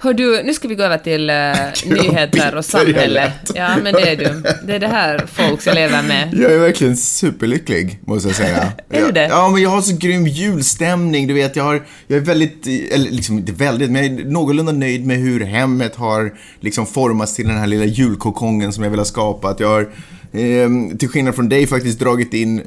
Hör 0.00 0.14
du, 0.14 0.42
nu 0.42 0.54
ska 0.54 0.68
vi 0.68 0.74
gå 0.74 0.82
över 0.82 0.98
till 0.98 1.30
uh, 1.90 2.02
nyheter 2.02 2.54
och 2.56 2.64
samhälle. 2.64 3.32
Ja, 3.54 3.76
men 3.82 3.94
det 3.94 4.08
är 4.08 4.16
du. 4.16 4.42
Det 4.66 4.74
är 4.74 4.78
det 4.78 4.86
här 4.86 5.26
folk 5.32 5.66
jag 5.66 5.74
lever 5.74 6.02
med. 6.02 6.34
Jag 6.34 6.52
är 6.52 6.58
verkligen 6.58 6.96
superlycklig, 6.96 8.00
måste 8.04 8.28
jag 8.28 8.36
säga. 8.36 8.72
Är 8.90 9.06
du 9.06 9.12
det? 9.12 9.26
Ja, 9.26 9.48
men 9.48 9.62
jag 9.62 9.70
har 9.70 9.82
så 9.82 9.96
grym 9.96 10.26
julstämning, 10.26 11.26
du 11.26 11.34
vet. 11.34 11.56
Jag, 11.56 11.64
har, 11.64 11.82
jag 12.06 12.16
är 12.16 12.20
väldigt, 12.20 12.66
eller 12.66 13.10
liksom 13.10 13.38
inte 13.38 13.52
väldigt, 13.52 13.90
men 13.90 14.04
jag 14.04 14.20
är 14.20 14.24
någorlunda 14.24 14.72
nöjd 14.72 15.06
med 15.06 15.16
hur 15.16 15.40
hemmet 15.40 15.96
har 15.96 16.34
liksom 16.60 16.86
formats 16.86 17.34
till 17.34 17.48
den 17.48 17.58
här 17.58 17.66
lilla 17.66 17.84
julkokongen 17.84 18.72
som 18.72 18.84
jag 18.84 18.90
vill 18.90 19.00
ha 19.00 19.04
skapat. 19.04 19.60
Jag 19.60 19.68
har, 19.68 19.80
eh, 20.32 20.96
till 20.98 21.08
skillnad 21.08 21.34
från 21.34 21.48
dig, 21.48 21.66
faktiskt 21.66 21.98
dragit 21.98 22.34
in 22.34 22.62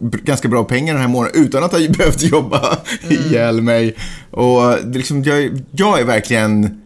ganska 0.00 0.48
bra 0.48 0.64
pengar 0.64 0.94
den 0.94 1.02
här 1.02 1.08
månaden 1.08 1.44
utan 1.44 1.64
att 1.64 1.72
ha 1.72 1.88
behövt 1.98 2.22
jobba 2.22 2.78
ihjäl 3.08 3.62
mig. 3.62 3.94
Och 4.30 4.62
liksom, 4.84 5.22
jag, 5.22 5.60
jag 5.70 6.00
är 6.00 6.04
verkligen 6.04 6.80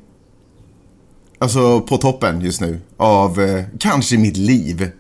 Alltså 1.41 1.81
på 1.81 1.97
toppen 1.97 2.41
just 2.41 2.61
nu 2.61 2.81
av 2.97 3.41
eh, 3.41 3.65
kanske 3.79 4.19
mitt 4.19 4.37
liv. 4.37 4.91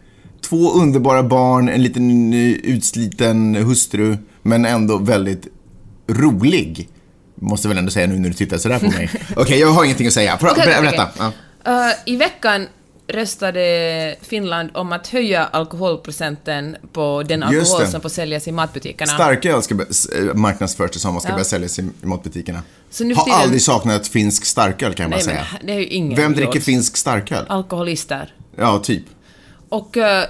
Två 0.48 0.72
underbara 0.72 1.22
barn, 1.22 1.68
en 1.68 1.82
liten 1.82 2.32
utsliten 2.64 3.54
hustru, 3.54 4.16
men 4.42 4.64
ändå 4.64 4.98
väldigt 4.98 5.46
rolig. 6.08 6.88
Måste 7.34 7.68
väl 7.68 7.78
ändå 7.78 7.90
säga 7.90 8.06
nu 8.06 8.18
när 8.18 8.28
du 8.28 8.34
tittar 8.34 8.58
sådär 8.58 8.78
på 8.78 8.86
mig. 8.86 9.10
Okej, 9.36 9.60
jag 9.60 9.68
har 9.68 9.84
ingenting 9.84 10.06
att 10.06 10.12
säga. 10.12 10.36
Pra, 10.36 10.50
okej, 10.50 10.64
berätta. 10.66 11.08
Ja. 11.18 11.32
Eh, 11.64 12.12
I 12.12 12.16
veckan 12.16 12.66
röstade 13.08 14.16
Finland 14.22 14.70
om 14.74 14.92
att 14.92 15.06
höja 15.08 15.44
alkoholprocenten 15.44 16.76
på 16.92 17.22
den 17.22 17.42
alkohol 17.42 17.80
det. 17.80 17.86
som 17.90 18.00
får 18.00 18.08
säljas 18.08 18.48
i 18.48 18.52
matbutikerna. 18.52 19.12
Starköl 19.12 19.62
ska 19.62 19.74
eh, 19.74 20.34
marknadsföras 20.34 20.90
till 20.90 21.00
sommar, 21.00 21.20
ska 21.20 21.28
Ja. 21.28 21.34
börja 21.34 21.44
säljas 21.44 21.78
i 21.78 21.90
matbutikerna. 22.02 22.62
Så 22.90 23.04
nu 23.04 23.14
har 23.14 23.24
tiden- 23.24 23.40
aldrig 23.40 23.62
saknat 23.62 24.08
finsk 24.08 24.44
starköl 24.44 24.94
kan 24.94 25.04
jag 25.04 25.10
bara 25.10 25.20
säga. 25.20 25.46
men 25.58 25.66
det 25.66 25.72
är 25.72 25.78
ju 25.78 25.86
ingen 25.86 26.16
Vem 26.16 26.32
dricker 26.32 26.52
råd. 26.52 26.62
finsk 26.62 26.96
starköl? 26.96 27.44
Alkoholister. 27.48 28.34
Ja, 28.56 28.78
typ. 28.78 29.04
Och 29.68 29.96
eh, 29.96 30.24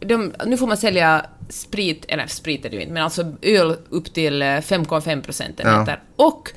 de, 0.00 0.32
nu 0.46 0.56
får 0.56 0.66
man 0.66 0.76
sälja 0.76 1.26
sprit, 1.48 2.04
eller 2.08 2.26
sprit 2.26 2.64
är 2.64 2.70
det 2.70 2.76
ju 2.76 2.82
inte, 2.82 2.92
men 2.94 3.02
alltså 3.02 3.32
öl 3.42 3.76
upp 3.90 4.14
till 4.14 4.42
eh, 4.42 4.46
5,5 4.46 5.22
procentenheter. 5.22 6.02
Och, 6.16 6.50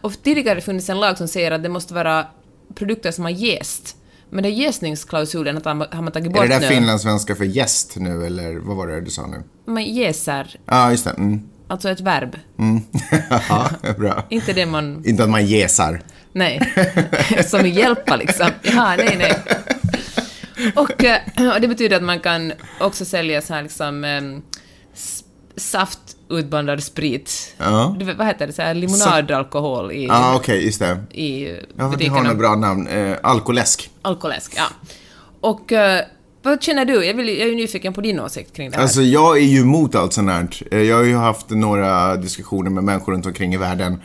och 0.00 0.12
tidigare 0.22 0.54
det 0.54 0.60
funnits 0.60 0.88
en 0.90 1.00
lag 1.00 1.18
som 1.18 1.28
säger 1.28 1.50
att 1.50 1.62
det 1.62 1.68
måste 1.68 1.94
vara 1.94 2.26
produkter 2.74 3.10
som 3.10 3.24
har 3.24 3.30
jäst. 3.30 3.96
Men 4.30 4.42
den 4.42 4.54
jäsningsklausulen 4.54 5.56
att 5.56 5.64
har 5.64 5.74
man 6.02 6.12
tagit 6.12 6.26
Är 6.26 6.30
bort 6.34 6.42
det 6.42 6.48
där 6.48 6.60
nu. 6.60 6.66
finlandssvenska 6.66 7.34
för 7.34 7.44
gäst 7.44 7.96
nu, 7.96 8.26
eller 8.26 8.54
vad 8.56 8.76
var 8.76 8.86
det 8.86 9.00
du 9.00 9.10
sa 9.10 9.26
nu? 9.26 9.42
Man 9.72 9.84
jäser, 9.84 10.56
Ja, 10.66 10.90
just 10.90 11.04
det. 11.04 11.10
Mm. 11.10 11.40
alltså 11.68 11.88
ett 11.88 12.00
verb. 12.00 12.36
Ja, 13.48 13.70
bra. 13.98 14.24
Inte 14.28 14.52
det 14.52 14.66
man... 14.66 15.02
Inte 15.06 15.24
att 15.24 15.30
man 15.30 15.46
jäsar. 15.46 16.02
Nej. 16.32 16.74
som 17.46 17.66
hjälpa 17.66 18.16
liksom. 18.16 18.50
Jaha, 18.62 18.96
nej, 18.96 19.16
nej. 19.18 19.34
Och, 20.76 21.04
eh, 21.04 21.54
och 21.54 21.60
det 21.60 21.68
betyder 21.68 21.96
att 21.96 22.02
man 22.02 22.20
kan 22.20 22.52
också 22.80 23.04
sälja 23.04 23.42
så 23.42 23.54
här 23.54 23.62
liksom 23.62 24.04
um, 24.04 24.42
saftutblandad 26.28 26.82
sprit. 26.82 27.54
Ja. 27.58 27.96
Du 27.98 28.14
vad 28.14 28.26
heter 28.26 28.46
det? 28.46 28.52
Så 28.52 28.62
här 28.62 28.74
limonadalkohol 28.74 29.92
i, 29.92 30.06
Ja, 30.06 30.34
okej, 30.36 30.64
just 30.64 30.78
det. 30.80 30.98
i 31.10 31.48
Ja, 31.48 31.56
det 31.76 31.82
har 31.82 31.90
butikerna. 31.90 32.22
något 32.22 32.38
bra 32.38 32.56
namn. 32.56 32.86
Eh, 32.86 33.16
alkoläsk. 33.22 33.90
Alkoläsk, 34.02 34.52
ja. 34.56 34.64
Och 35.40 35.72
eh, 35.72 36.04
vad 36.42 36.62
känner 36.62 36.84
du? 36.84 37.04
Jag, 37.04 37.14
vill, 37.14 37.28
jag 37.28 37.38
är 37.38 37.46
ju 37.46 37.54
nyfiken 37.56 37.92
på 37.92 38.00
din 38.00 38.20
åsikt 38.20 38.56
kring 38.56 38.70
det 38.70 38.76
här. 38.76 38.82
Alltså, 38.82 39.02
jag 39.02 39.36
är 39.38 39.42
ju 39.42 39.60
emot 39.60 39.94
allt 39.94 40.12
sånt 40.12 40.30
här. 40.30 40.48
Eh, 40.70 40.78
Jag 40.82 40.96
har 40.96 41.04
ju 41.04 41.16
haft 41.16 41.50
några 41.50 42.16
diskussioner 42.16 42.70
med 42.70 42.84
människor 42.84 43.12
runt 43.12 43.26
omkring 43.26 43.54
i 43.54 43.56
världen. 43.56 44.02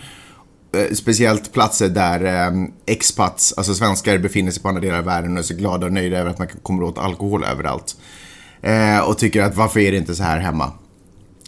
Eh, 0.75 0.93
Speciellt 0.95 1.53
platser 1.53 1.89
där 1.89 2.23
eh, 2.47 2.51
expats, 2.85 3.53
alltså 3.57 3.73
svenskar, 3.75 4.17
befinner 4.17 4.51
sig 4.51 4.61
på 4.63 4.69
andra 4.69 4.81
delar 4.81 4.97
av 4.97 5.05
världen 5.05 5.31
och 5.33 5.39
är 5.39 5.43
så 5.43 5.53
glada 5.53 5.85
och 5.85 5.93
nöjda 5.93 6.17
över 6.17 6.29
att 6.29 6.39
man 6.39 6.47
kommer 6.63 6.83
åt 6.83 6.97
alkohol 6.97 7.43
överallt. 7.43 7.95
Eh, 8.61 8.99
och 8.99 9.17
tycker 9.17 9.41
att 9.41 9.55
varför 9.55 9.79
är 9.79 9.91
det 9.91 9.97
inte 9.97 10.15
så 10.15 10.23
här 10.23 10.39
hemma? 10.39 10.71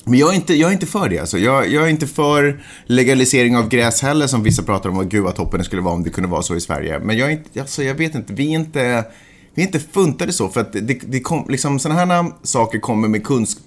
Men 0.08 0.20
jag 0.20 0.32
är 0.32 0.36
inte, 0.36 0.54
jag 0.54 0.70
är 0.70 0.74
inte 0.74 0.86
för 0.86 1.10
det 1.10 1.20
alltså. 1.20 1.38
Jag, 1.38 1.72
jag 1.72 1.84
är 1.84 1.88
inte 1.88 2.08
för 2.08 2.64
legalisering 2.86 3.58
av 3.58 3.70
gräs 3.70 4.02
heller 4.02 4.28
som 4.28 4.44
vissa 4.44 4.64
pratar 4.64 4.90
om. 4.90 4.98
Och 4.98 5.10
gud 5.10 5.24
vad 5.24 5.36
toppen 5.36 5.58
det 5.60 5.64
skulle 5.66 5.82
vara 5.82 5.94
om 5.94 6.04
det 6.04 6.10
kunde 6.10 6.30
vara 6.30 6.42
så 6.42 6.56
i 6.56 6.62
Sverige. 6.62 7.00
Men 7.00 7.18
jag 7.18 7.28
är 7.28 7.32
inte, 7.32 7.62
alltså 7.62 7.84
jag 7.84 7.96
vet 7.96 8.16
inte, 8.16 8.34
vi 8.34 8.46
är 8.52 8.60
inte, 8.60 9.06
vi 9.54 9.62
är 9.62 9.66
inte 9.66 9.80
funtade 9.80 10.34
så. 10.34 10.50
För 10.50 10.62
att 10.62 10.74
det, 10.74 11.00
det 11.06 11.20
kom, 11.20 11.46
liksom 11.50 11.80
sådana 11.80 12.06
här 12.06 12.26
saker 12.44 12.80
kommer 12.80 13.08
med 13.08 13.24
kunskap 13.24 13.65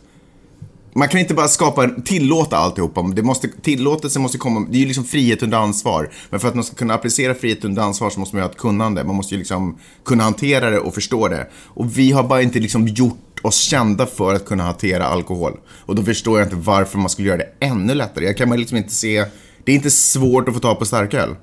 man 0.99 1.09
kan 1.09 1.21
inte 1.21 1.35
bara 1.35 1.49
skapa, 1.49 1.88
tillåta 2.05 2.57
alltihopa. 2.57 3.02
Det 3.02 3.23
måste, 3.23 3.49
tillåtelse 3.62 4.19
måste 4.19 4.38
komma, 4.38 4.67
det 4.71 4.76
är 4.76 4.81
ju 4.81 4.87
liksom 4.87 5.05
frihet 5.05 5.43
under 5.43 5.59
ansvar. 5.59 6.11
Men 6.31 6.40
för 6.40 6.49
att 6.49 6.55
man 6.55 6.64
ska 6.64 6.76
kunna 6.76 6.95
applicera 6.95 7.35
frihet 7.35 7.64
under 7.64 7.83
ansvar 7.83 8.11
så 8.11 8.21
måste 8.21 8.37
man 8.37 8.40
ju 8.40 8.45
ha 8.47 8.50
ett 8.50 8.59
kunnande. 8.59 9.05
Man 9.05 9.17
måste 9.17 9.35
ju 9.35 9.38
liksom 9.38 9.78
kunna 10.05 10.25
hantera 10.25 10.71
det 10.71 10.78
och 10.78 10.95
förstå 10.95 11.28
det. 11.28 11.47
Och 11.64 11.99
vi 11.99 12.12
har 12.12 12.23
bara 12.23 12.43
inte 12.43 12.59
liksom 12.59 12.88
gjort 12.88 13.40
oss 13.43 13.57
kända 13.57 14.07
för 14.07 14.35
att 14.35 14.45
kunna 14.45 14.62
hantera 14.62 15.07
alkohol. 15.07 15.52
Och 15.87 15.95
då 15.95 16.02
förstår 16.02 16.38
jag 16.38 16.47
inte 16.47 16.57
varför 16.57 16.99
man 16.99 17.11
skulle 17.11 17.28
göra 17.28 17.38
det 17.38 17.67
ännu 17.67 17.95
lättare. 17.95 18.25
Jag 18.25 18.37
kan 18.37 18.49
man 18.49 18.59
liksom 18.59 18.76
inte 18.76 18.95
se, 18.95 19.25
det 19.64 19.73
är 19.73 19.76
inte 19.76 19.90
svårt 19.90 20.49
att 20.49 20.55
få 20.55 20.61
tag 20.61 20.78
på 20.78 20.85
starköl. 20.87 21.37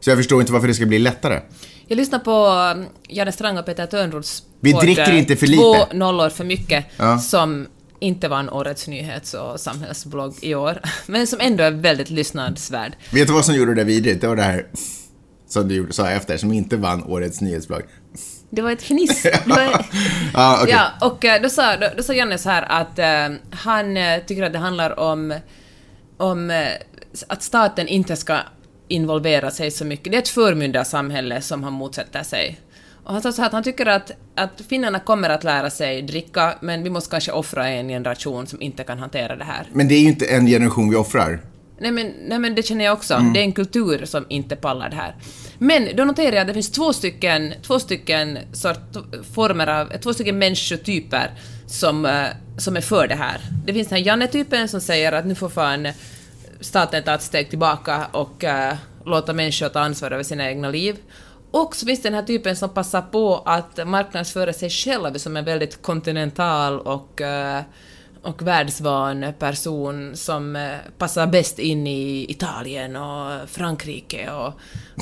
Så 0.00 0.10
jag 0.10 0.18
förstår 0.18 0.40
inte 0.40 0.52
varför 0.52 0.68
det 0.68 0.74
ska 0.74 0.86
bli 0.86 0.98
lättare. 0.98 1.40
Jag 1.86 1.96
lyssnar 1.96 2.18
på 2.18 2.46
um, 2.78 2.86
Janne 3.08 3.32
Strang 3.32 3.58
och 3.58 3.66
Peter 3.66 3.86
Törnroths 3.86 4.42
Vi 4.60 4.72
dricker 4.72 5.10
eh, 5.12 5.18
inte 5.18 5.36
för 5.36 5.46
Två 5.46 5.72
lite. 5.74 5.96
nollor 5.96 6.28
för 6.28 6.44
mycket, 6.44 6.84
Ja. 6.96 7.18
som 7.18 7.66
inte 8.00 8.28
vann 8.28 8.50
Årets 8.50 8.88
nyhets 8.88 9.34
och 9.34 9.60
samhällsblogg 9.60 10.34
i 10.40 10.54
år, 10.54 10.80
men 11.06 11.26
som 11.26 11.40
ändå 11.40 11.64
är 11.64 11.70
väldigt 11.70 12.10
lyssnadsvärd. 12.10 12.92
Vet 13.12 13.26
du 13.26 13.32
vad 13.32 13.44
som 13.44 13.54
gjorde 13.54 13.74
det 13.74 13.84
vidrigt? 13.84 14.20
Det 14.20 14.28
var 14.28 14.36
det 14.36 14.42
här 14.42 14.66
som 15.48 15.68
du 15.68 15.88
sa 15.90 16.10
efter, 16.10 16.36
som 16.36 16.52
inte 16.52 16.76
vann 16.76 17.04
årets 17.04 17.40
nyhetsblogg. 17.40 17.82
Det 18.50 18.62
var 18.62 18.70
ett 18.70 18.82
fniss. 18.82 19.26
Var... 19.46 19.86
Ja, 20.34 20.58
okej. 20.62 20.74
Ja, 20.74 21.06
och 21.06 21.24
eh, 21.24 21.42
då 21.42 21.48
sa, 21.48 21.76
då, 21.76 21.88
då 21.96 22.02
sa 22.02 22.12
Janne 22.12 22.38
så 22.38 22.48
här 22.48 22.62
att 22.62 22.98
eh, 22.98 23.38
han 23.50 23.96
eh, 23.96 24.20
tycker 24.26 24.42
att 24.42 24.52
det 24.52 24.58
handlar 24.58 24.98
om, 24.98 25.34
om 26.16 26.50
eh, 26.50 26.68
att 27.28 27.42
staten 27.42 27.88
inte 27.88 28.16
ska 28.16 28.38
involvera 28.88 29.50
sig 29.50 29.70
så 29.70 29.84
mycket. 29.84 30.12
Det 30.12 30.16
är 30.16 30.22
ett 30.22 30.28
förmyndarsamhälle 30.28 31.40
som 31.40 31.62
han 31.64 31.72
motsätter 31.72 32.22
sig. 32.22 32.60
Och 33.06 33.12
han 33.12 33.22
sa 33.22 33.32
så 33.32 33.42
här 33.42 33.46
att 33.46 33.52
han 33.52 33.62
tycker 33.62 33.86
att, 33.86 34.10
att 34.34 34.60
finnarna 34.68 35.00
kommer 35.00 35.28
att 35.30 35.44
lära 35.44 35.70
sig 35.70 36.02
dricka, 36.02 36.54
men 36.60 36.82
vi 36.82 36.90
måste 36.90 37.10
kanske 37.10 37.32
offra 37.32 37.68
en 37.68 37.88
generation 37.88 38.46
som 38.46 38.62
inte 38.62 38.84
kan 38.84 38.98
hantera 38.98 39.36
det 39.36 39.44
här. 39.44 39.68
Men 39.72 39.88
det 39.88 39.94
är 39.94 40.00
ju 40.00 40.08
inte 40.08 40.26
en 40.26 40.46
generation 40.46 40.90
vi 40.90 40.96
offrar. 40.96 41.40
Nej 41.78 41.90
men, 41.90 42.12
nej 42.28 42.38
men 42.38 42.54
det 42.54 42.62
känner 42.62 42.84
jag 42.84 42.92
också. 42.94 43.14
Mm. 43.14 43.32
Det 43.32 43.40
är 43.40 43.44
en 43.44 43.52
kultur 43.52 44.04
som 44.04 44.26
inte 44.28 44.56
pallar 44.56 44.90
det 44.90 44.96
här. 44.96 45.14
Men 45.58 45.88
då 45.96 46.04
noterar 46.04 46.32
jag 46.32 46.40
att 46.40 46.46
det 46.46 46.54
finns 46.54 46.70
två 46.70 46.92
stycken, 46.92 47.54
två 47.62 47.78
stycken 47.78 48.38
sort, 48.52 48.96
former 49.34 49.66
av, 49.66 49.86
två 50.02 50.14
stycken 50.14 50.38
människotyper 50.38 51.30
som, 51.66 52.06
eh, 52.06 52.26
som 52.58 52.76
är 52.76 52.80
för 52.80 53.08
det 53.08 53.14
här. 53.14 53.40
Det 53.66 53.72
finns 53.72 53.88
den 53.88 53.98
här 53.98 54.04
Janne-typen 54.04 54.68
som 54.68 54.80
säger 54.80 55.12
att 55.12 55.26
nu 55.26 55.34
får 55.34 55.48
fan 55.48 55.88
staten 56.60 57.02
ta 57.02 57.14
ett 57.14 57.22
steg 57.22 57.50
tillbaka 57.50 58.06
och 58.12 58.44
eh, 58.44 58.74
låta 59.04 59.32
människor 59.32 59.68
ta 59.68 59.80
ansvar 59.80 60.10
över 60.10 60.22
sina 60.22 60.48
egna 60.48 60.68
liv. 60.68 60.96
Och 61.62 61.76
så 61.76 61.86
finns 61.86 62.02
det 62.02 62.08
den 62.08 62.14
här 62.14 62.22
typen 62.22 62.56
som 62.56 62.68
passar 62.68 63.02
på 63.02 63.42
att 63.46 63.86
marknadsföra 63.86 64.52
sig 64.52 64.70
själv 64.70 65.18
som 65.18 65.36
en 65.36 65.44
väldigt 65.44 65.82
kontinental 65.82 66.80
och 66.80 67.20
eh, 67.20 67.62
och 68.22 68.42
världsvan 68.46 69.26
person 69.38 70.16
som 70.16 70.56
eh, 70.56 70.62
passar 70.98 71.26
bäst 71.26 71.58
in 71.58 71.86
i 71.86 72.26
Italien 72.28 72.96
och 72.96 73.48
Frankrike 73.50 74.30
och, 74.30 74.52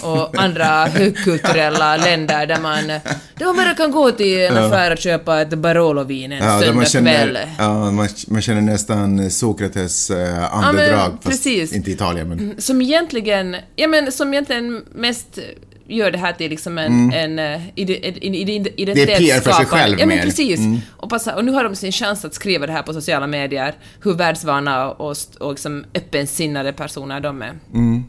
och 0.02 0.38
andra 0.42 0.86
högkulturella 0.86 1.96
länder 1.96 2.46
där 2.46 2.60
man, 2.60 2.86
där 3.36 3.46
man 3.46 3.56
bara 3.56 3.74
kan 3.74 3.90
gå 3.90 4.10
till 4.10 4.40
en 4.40 4.56
affär 4.56 4.92
och 4.92 4.98
köpa 4.98 5.40
ett 5.40 5.58
Barolo-vin 5.58 6.32
en 6.32 6.44
Ja, 6.44 6.60
söndagskväll. 6.60 7.06
känner, 7.06 7.54
ja, 7.58 7.90
man, 7.90 8.08
man 8.28 8.42
känner 8.42 8.60
nästan 8.60 9.30
Sokrates 9.30 10.10
eh, 10.10 10.54
andedrag. 10.54 11.12
fast 11.12 11.22
precis. 11.24 11.72
inte 11.72 11.90
Italien, 11.90 12.28
men... 12.28 12.54
Som 12.60 12.82
egentligen, 12.82 13.56
ja 13.76 13.88
men 13.88 14.12
som 14.12 14.34
egentligen 14.34 14.84
mest 14.94 15.38
gör 15.86 16.10
det 16.10 16.18
här 16.18 16.32
till 16.32 16.50
liksom 16.50 16.78
en, 16.78 17.12
en, 17.12 17.38
eh, 17.38 17.60
ide, 17.74 17.94
en, 17.94 18.14
en 18.14 18.34
ide- 18.34 18.72
identitetsskapande... 18.76 19.18
PR 19.18 19.40
för 19.40 19.52
sig 19.52 19.66
själv 19.66 20.00
Ja 20.00 20.06
men 20.06 20.18
precis. 20.18 20.58
Mm. 20.58 20.80
Och, 20.90 21.10
passa, 21.10 21.36
och 21.36 21.44
nu 21.44 21.52
har 21.52 21.64
de 21.64 21.74
sin 21.74 21.92
chans 21.92 22.24
att 22.24 22.34
skriva 22.34 22.66
det 22.66 22.72
här 22.72 22.82
på 22.82 22.92
sociala 22.92 23.26
medier, 23.26 23.74
hur 24.02 24.14
världsvana 24.14 24.90
och, 24.90 25.16
och 25.40 25.50
liksom 25.50 25.84
öppensinnade 25.94 26.72
personer 26.72 27.20
de 27.20 27.42
är. 27.42 27.52
Mm. 27.72 28.04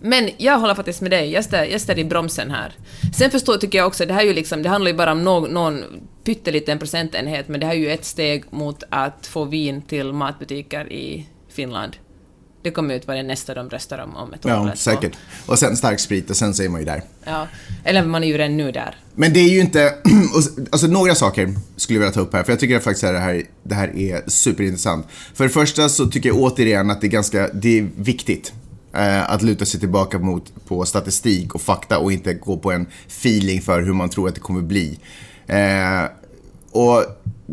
Men 0.00 0.30
jag 0.36 0.58
håller 0.58 0.74
faktiskt 0.74 1.00
med 1.00 1.10
dig, 1.10 1.32
jag 1.32 1.44
står, 1.44 1.60
jag 1.60 1.80
står 1.80 1.98
i 1.98 2.04
bromsen 2.04 2.50
här. 2.50 2.72
Sen 3.14 3.30
förstår, 3.30 3.56
tycker 3.56 3.78
jag 3.78 3.86
också, 3.86 4.06
det 4.06 4.14
här 4.14 4.20
är 4.20 4.26
ju 4.26 4.34
liksom, 4.34 4.62
det 4.62 4.68
handlar 4.68 4.90
ju 4.90 4.96
bara 4.96 5.12
om 5.12 5.24
någon, 5.24 5.50
någon 5.50 5.84
pytteliten 6.24 6.78
procentenhet, 6.78 7.48
men 7.48 7.60
det 7.60 7.66
här 7.66 7.74
är 7.74 7.78
ju 7.78 7.90
ett 7.90 8.04
steg 8.04 8.44
mot 8.50 8.82
att 8.90 9.26
få 9.26 9.44
vin 9.44 9.82
till 9.82 10.12
matbutiker 10.12 10.92
i 10.92 11.26
Finland. 11.48 11.96
Det 12.64 12.70
kommer 12.70 12.94
ut 12.94 13.06
vad 13.06 13.16
det 13.16 13.20
är 13.20 13.24
nästa 13.24 13.54
de 13.54 13.70
röstar 13.70 13.98
om 13.98 14.16
om 14.16 14.32
ett 14.32 14.46
år 14.46 14.50
Ja, 14.52 14.60
eller 14.62 14.70
två. 14.70 14.76
säkert. 14.76 15.12
Och 15.46 15.58
sen 15.58 15.76
stark 15.76 16.00
sprit 16.00 16.30
och 16.30 16.36
sen 16.36 16.54
säger 16.54 16.70
man 16.70 16.80
ju 16.80 16.84
där. 16.84 17.02
Ja. 17.24 17.48
Eller 17.84 18.04
man 18.04 18.24
är 18.24 18.28
ju 18.28 18.38
redan 18.38 18.56
nu 18.56 18.72
där. 18.72 18.96
Men 19.14 19.32
det 19.32 19.40
är 19.40 19.48
ju 19.48 19.60
inte, 19.60 19.94
alltså 20.70 20.86
några 20.86 21.14
saker 21.14 21.54
skulle 21.76 21.96
jag 21.96 22.00
vilja 22.00 22.12
ta 22.14 22.20
upp 22.20 22.32
här, 22.32 22.42
för 22.42 22.52
jag 22.52 22.60
tycker 22.60 22.80
faktiskt 22.80 23.04
att 23.04 23.12
det 23.12 23.18
här, 23.18 23.42
det 23.62 23.74
här 23.74 23.96
är 23.96 24.22
superintressant. 24.26 25.06
För 25.34 25.44
det 25.44 25.50
första 25.50 25.88
så 25.88 26.06
tycker 26.06 26.28
jag 26.28 26.38
återigen 26.38 26.90
att 26.90 27.00
det 27.00 27.06
är 27.06 27.08
ganska, 27.10 27.48
det 27.48 27.78
är 27.78 27.88
viktigt 27.96 28.52
eh, 28.94 29.30
att 29.30 29.42
luta 29.42 29.64
sig 29.64 29.80
tillbaka 29.80 30.18
mot, 30.18 30.52
på 30.66 30.84
statistik 30.84 31.54
och 31.54 31.62
fakta 31.62 31.98
och 31.98 32.12
inte 32.12 32.34
gå 32.34 32.56
på 32.56 32.72
en 32.72 32.86
feeling 33.08 33.62
för 33.62 33.82
hur 33.82 33.92
man 33.92 34.08
tror 34.08 34.28
att 34.28 34.34
det 34.34 34.40
kommer 34.40 34.62
bli. 34.62 34.98
Eh, 35.46 36.04
och 36.70 37.04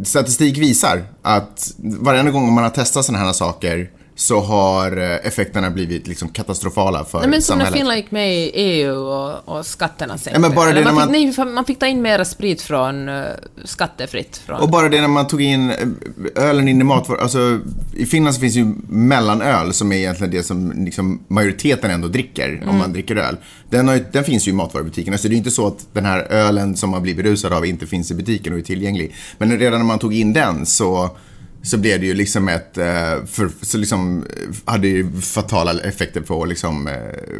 statistik 0.03 0.57
visar 0.57 1.03
att 1.21 1.73
varje 1.77 2.31
gång 2.31 2.53
man 2.53 2.63
har 2.63 2.71
testat 2.71 3.05
sådana 3.05 3.25
här 3.25 3.33
saker 3.33 3.91
så 4.21 4.39
har 4.39 4.97
eh, 4.97 5.27
effekterna 5.27 5.69
blivit 5.69 6.07
liksom 6.07 6.29
katastrofala 6.29 7.05
för 7.05 7.19
Nej, 7.19 7.29
men 7.29 7.41
som 7.41 7.57
när 7.57 7.65
samhället. 7.65 7.79
Finland 7.79 7.97
gick 7.97 8.11
med 8.11 8.35
i 8.35 8.51
EU 8.53 8.95
och, 8.95 9.57
och 9.57 9.65
skatterna 9.65 10.17
sänktes. 10.17 10.33
Ja, 10.33 10.39
men 10.39 10.55
bara 10.55 10.73
det 10.73 10.83
man, 10.83 10.95
man- 10.95 11.13
fick, 11.13 11.37
nej, 11.37 11.45
man 11.45 11.65
fick 11.65 11.79
ta 11.79 11.87
in 11.87 12.01
mera 12.01 12.25
sprit 12.25 12.61
från 12.61 13.09
uh, 13.09 13.25
skattefritt. 13.65 14.37
Från, 14.37 14.59
Och 14.59 14.69
bara 14.69 14.89
det 14.89 15.01
när 15.01 15.07
man 15.07 15.27
tog 15.27 15.41
in 15.41 15.69
eh, 15.69 15.77
ölen 16.35 16.67
in 16.67 16.81
i 16.81 16.83
matvar... 16.83 17.17
Alltså, 17.17 17.59
i 17.93 18.05
Finland 18.05 18.35
så 18.35 18.41
finns 18.41 18.55
ju 18.55 18.73
mellanöl 18.87 19.73
som 19.73 19.91
är 19.91 19.97
egentligen 19.97 20.31
det 20.31 20.43
som 20.43 20.85
liksom 20.85 21.23
majoriteten 21.27 21.91
ändå 21.91 22.07
dricker 22.07 22.63
om 22.67 22.77
man 22.77 22.93
dricker 22.93 23.15
öl. 23.15 23.37
Den, 23.69 23.87
ju, 23.87 24.05
den 24.11 24.23
finns 24.23 24.47
ju 24.47 24.51
i 24.51 24.55
matvarubutikerna, 24.55 25.17
så 25.17 25.27
det 25.27 25.35
är 25.35 25.37
inte 25.37 25.51
så 25.51 25.67
att 25.67 25.87
den 25.93 26.05
här 26.05 26.19
ölen 26.19 26.75
som 26.75 26.89
man 26.89 27.01
blir 27.01 27.15
berusad 27.15 27.53
av 27.53 27.65
inte 27.65 27.87
finns 27.87 28.11
i 28.11 28.13
butiken 28.13 28.53
och 28.53 28.59
är 28.59 28.63
tillgänglig. 28.63 29.15
Men 29.37 29.59
redan 29.59 29.79
när 29.79 29.85
man 29.85 29.99
tog 29.99 30.13
in 30.13 30.33
den 30.33 30.65
så, 30.65 31.09
så 31.63 31.77
blev 31.77 31.99
det 31.99 32.05
ju 32.05 32.13
liksom 32.13 32.47
ett... 32.47 32.77
Eh, 32.77 33.25
för, 33.25 33.49
så 33.61 33.77
liksom 33.77 34.23
eh, 34.23 34.55
hade 34.65 34.87
ju 34.87 35.11
fatala 35.21 35.81
effekter 35.81 36.21
på 36.21 36.45
liksom, 36.45 36.87
eh, 36.87 36.93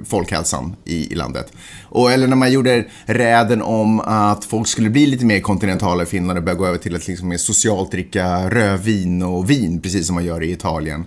folkhälsan 0.06 0.75
i, 0.86 1.12
i 1.12 1.16
landet. 1.16 1.54
Och, 1.84 2.12
eller 2.12 2.28
när 2.28 2.36
man 2.36 2.51
gjorde 2.51 2.86
räden 3.06 3.62
om 3.62 4.00
att 4.00 4.46
folk 4.46 4.68
skulle 4.68 4.90
bli 4.90 5.06
lite 5.06 5.25
mer 5.25 5.40
kontinentala 5.40 6.04
i 6.04 6.06
Finland 6.06 6.38
och 6.38 6.44
börja 6.44 6.58
gå 6.58 6.66
över 6.66 6.78
till 6.78 6.96
att 6.96 7.08
liksom 7.08 7.28
mer 7.28 7.38
socialt 7.38 7.92
dricka 7.92 8.50
rödvin 8.50 9.24
och 9.24 9.50
vin, 9.50 9.82
precis 9.82 10.08
som 10.08 10.13
man 10.13 10.25
gör 10.25 10.44
i 10.44 10.51
Italien. 10.51 11.06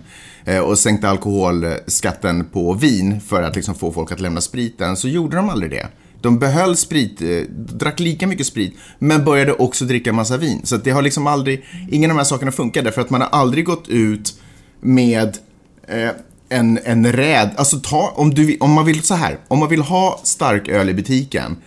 Och 0.63 0.79
sänkte 0.79 1.09
alkoholskatten 1.09 2.45
på 2.45 2.73
vin 2.73 3.21
för 3.21 3.43
att 3.43 3.55
liksom 3.55 3.75
få 3.75 3.91
folk 3.91 4.11
att 4.11 4.19
lämna 4.19 4.41
spriten, 4.41 4.97
så 4.97 5.07
gjorde 5.07 5.35
de 5.35 5.49
aldrig 5.49 5.71
det. 5.71 5.87
De 6.25 6.39
behöll 6.39 6.77
sprit, 6.77 7.21
eh, 7.21 7.27
drack 7.51 7.99
lika 7.99 8.27
mycket 8.27 8.47
sprit, 8.47 8.75
men 8.99 9.25
började 9.25 9.53
också 9.53 9.85
dricka 9.85 10.13
massa 10.13 10.37
vin. 10.37 10.61
Så 10.63 10.75
att 10.75 10.83
det 10.83 10.91
har 10.91 11.01
liksom 11.01 11.27
aldrig, 11.27 11.65
ingen 11.91 12.11
av 12.11 12.15
de 12.15 12.19
här 12.19 12.25
sakerna 12.25 12.51
funkar 12.51 12.83
därför 12.83 13.01
att 13.01 13.09
man 13.09 13.21
har 13.21 13.27
aldrig 13.27 13.65
gått 13.65 13.87
ut 13.87 14.39
med 14.81 15.37
eh, 15.87 16.09
en, 16.49 16.79
en 16.83 17.11
räd, 17.11 17.49
alltså 17.55 17.79
ta, 17.79 18.13
om, 18.15 18.33
du, 18.33 18.57
om 18.59 18.71
man 18.71 18.85
vill 18.85 19.03
så 19.03 19.15
här, 19.15 19.39
om 19.47 19.59
man 19.59 19.69
vill 19.69 19.81
ha 19.81 20.19
stark 20.23 20.67
öl 20.67 20.89
i 20.89 20.93
butiken, 20.93 21.57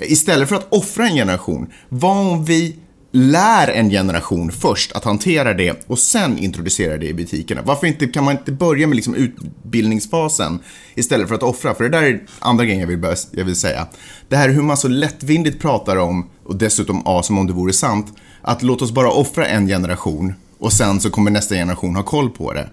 eh, 0.00 0.12
istället 0.12 0.48
för 0.48 0.56
att 0.56 0.72
offra 0.72 1.08
en 1.08 1.14
generation, 1.14 1.66
vad 1.88 2.16
om 2.16 2.44
vi 2.44 2.76
lär 3.16 3.68
en 3.68 3.90
generation 3.90 4.52
först 4.52 4.92
att 4.92 5.04
hantera 5.04 5.54
det 5.54 5.84
och 5.86 5.98
sen 5.98 6.38
introducera 6.38 6.96
det 6.96 7.06
i 7.06 7.14
butikerna? 7.14 7.62
Varför 7.64 7.86
inte, 7.86 8.06
kan 8.06 8.24
man 8.24 8.36
inte 8.36 8.52
börja 8.52 8.86
med 8.86 8.96
liksom 8.96 9.14
utbildningsfasen 9.14 10.58
istället 10.94 11.28
för 11.28 11.34
att 11.34 11.42
offra? 11.42 11.74
För 11.74 11.84
det 11.84 11.90
där 11.90 12.02
är 12.02 12.22
andra 12.38 12.64
grejen 12.64 12.80
jag 12.80 12.86
vill, 12.86 12.98
börja, 12.98 13.16
jag 13.30 13.44
vill 13.44 13.56
säga. 13.56 13.86
Det 14.28 14.36
här 14.36 14.48
hur 14.48 14.62
man 14.62 14.76
så 14.76 14.88
lättvindigt 14.88 15.60
pratar 15.60 15.96
om, 15.96 16.30
och 16.44 16.56
dessutom 16.56 17.02
A 17.04 17.22
som 17.22 17.38
om 17.38 17.46
det 17.46 17.52
vore 17.52 17.72
sant, 17.72 18.12
att 18.42 18.62
låt 18.62 18.82
oss 18.82 18.92
bara 18.92 19.10
offra 19.10 19.46
en 19.46 19.66
generation 19.66 20.34
och 20.58 20.72
sen 20.72 21.00
så 21.00 21.10
kommer 21.10 21.30
nästa 21.30 21.54
generation 21.54 21.96
ha 21.96 22.02
koll 22.02 22.30
på 22.30 22.52
det. 22.52 22.68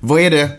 Vad 0.00 0.20
är 0.20 0.30
det, 0.30 0.50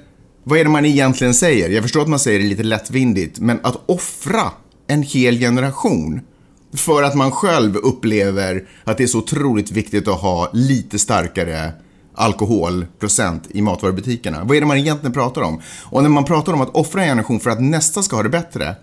vad 0.44 0.60
är 0.60 0.63
det 0.63 0.70
man 0.70 0.86
egentligen 0.86 1.34
säger? 1.34 1.70
Jag 1.70 1.84
förstår 1.84 2.01
att 2.01 2.08
man 2.08 2.20
säger 2.20 2.39
det 2.39 2.46
lite 2.46 2.63
lättvindigt, 2.63 3.39
men 3.39 3.60
att 3.63 3.84
offra 3.86 4.51
en 4.88 5.04
hel 5.04 5.39
generation 5.39 6.22
för 6.75 7.03
att 7.03 7.15
man 7.15 7.32
själv 7.32 7.75
upplever 7.75 8.67
att 8.84 8.98
det 8.98 9.03
är 9.03 9.08
så 9.08 9.17
otroligt 9.17 9.72
viktigt 9.72 10.08
att 10.08 10.22
ha 10.22 10.50
lite 10.53 11.00
starkare 11.00 11.74
alkoholprocent 12.15 13.44
i 13.50 13.62
matvarubutikerna. 13.62 14.44
Vad 14.44 14.58
är 14.58 14.62
det 14.62 14.67
man 14.67 14.77
egentligen 14.77 15.13
pratar 15.13 15.41
om? 15.41 15.62
Och 15.84 16.03
när 16.03 16.10
man 16.10 16.25
pratar 16.25 16.53
om 16.53 16.62
att 16.62 16.75
offra 16.75 17.01
en 17.01 17.08
generation 17.08 17.39
för 17.39 17.50
att 17.50 17.62
nästa 17.62 18.03
ska 18.03 18.15
ha 18.15 18.24
det 18.24 18.29
bättre, 18.29 18.75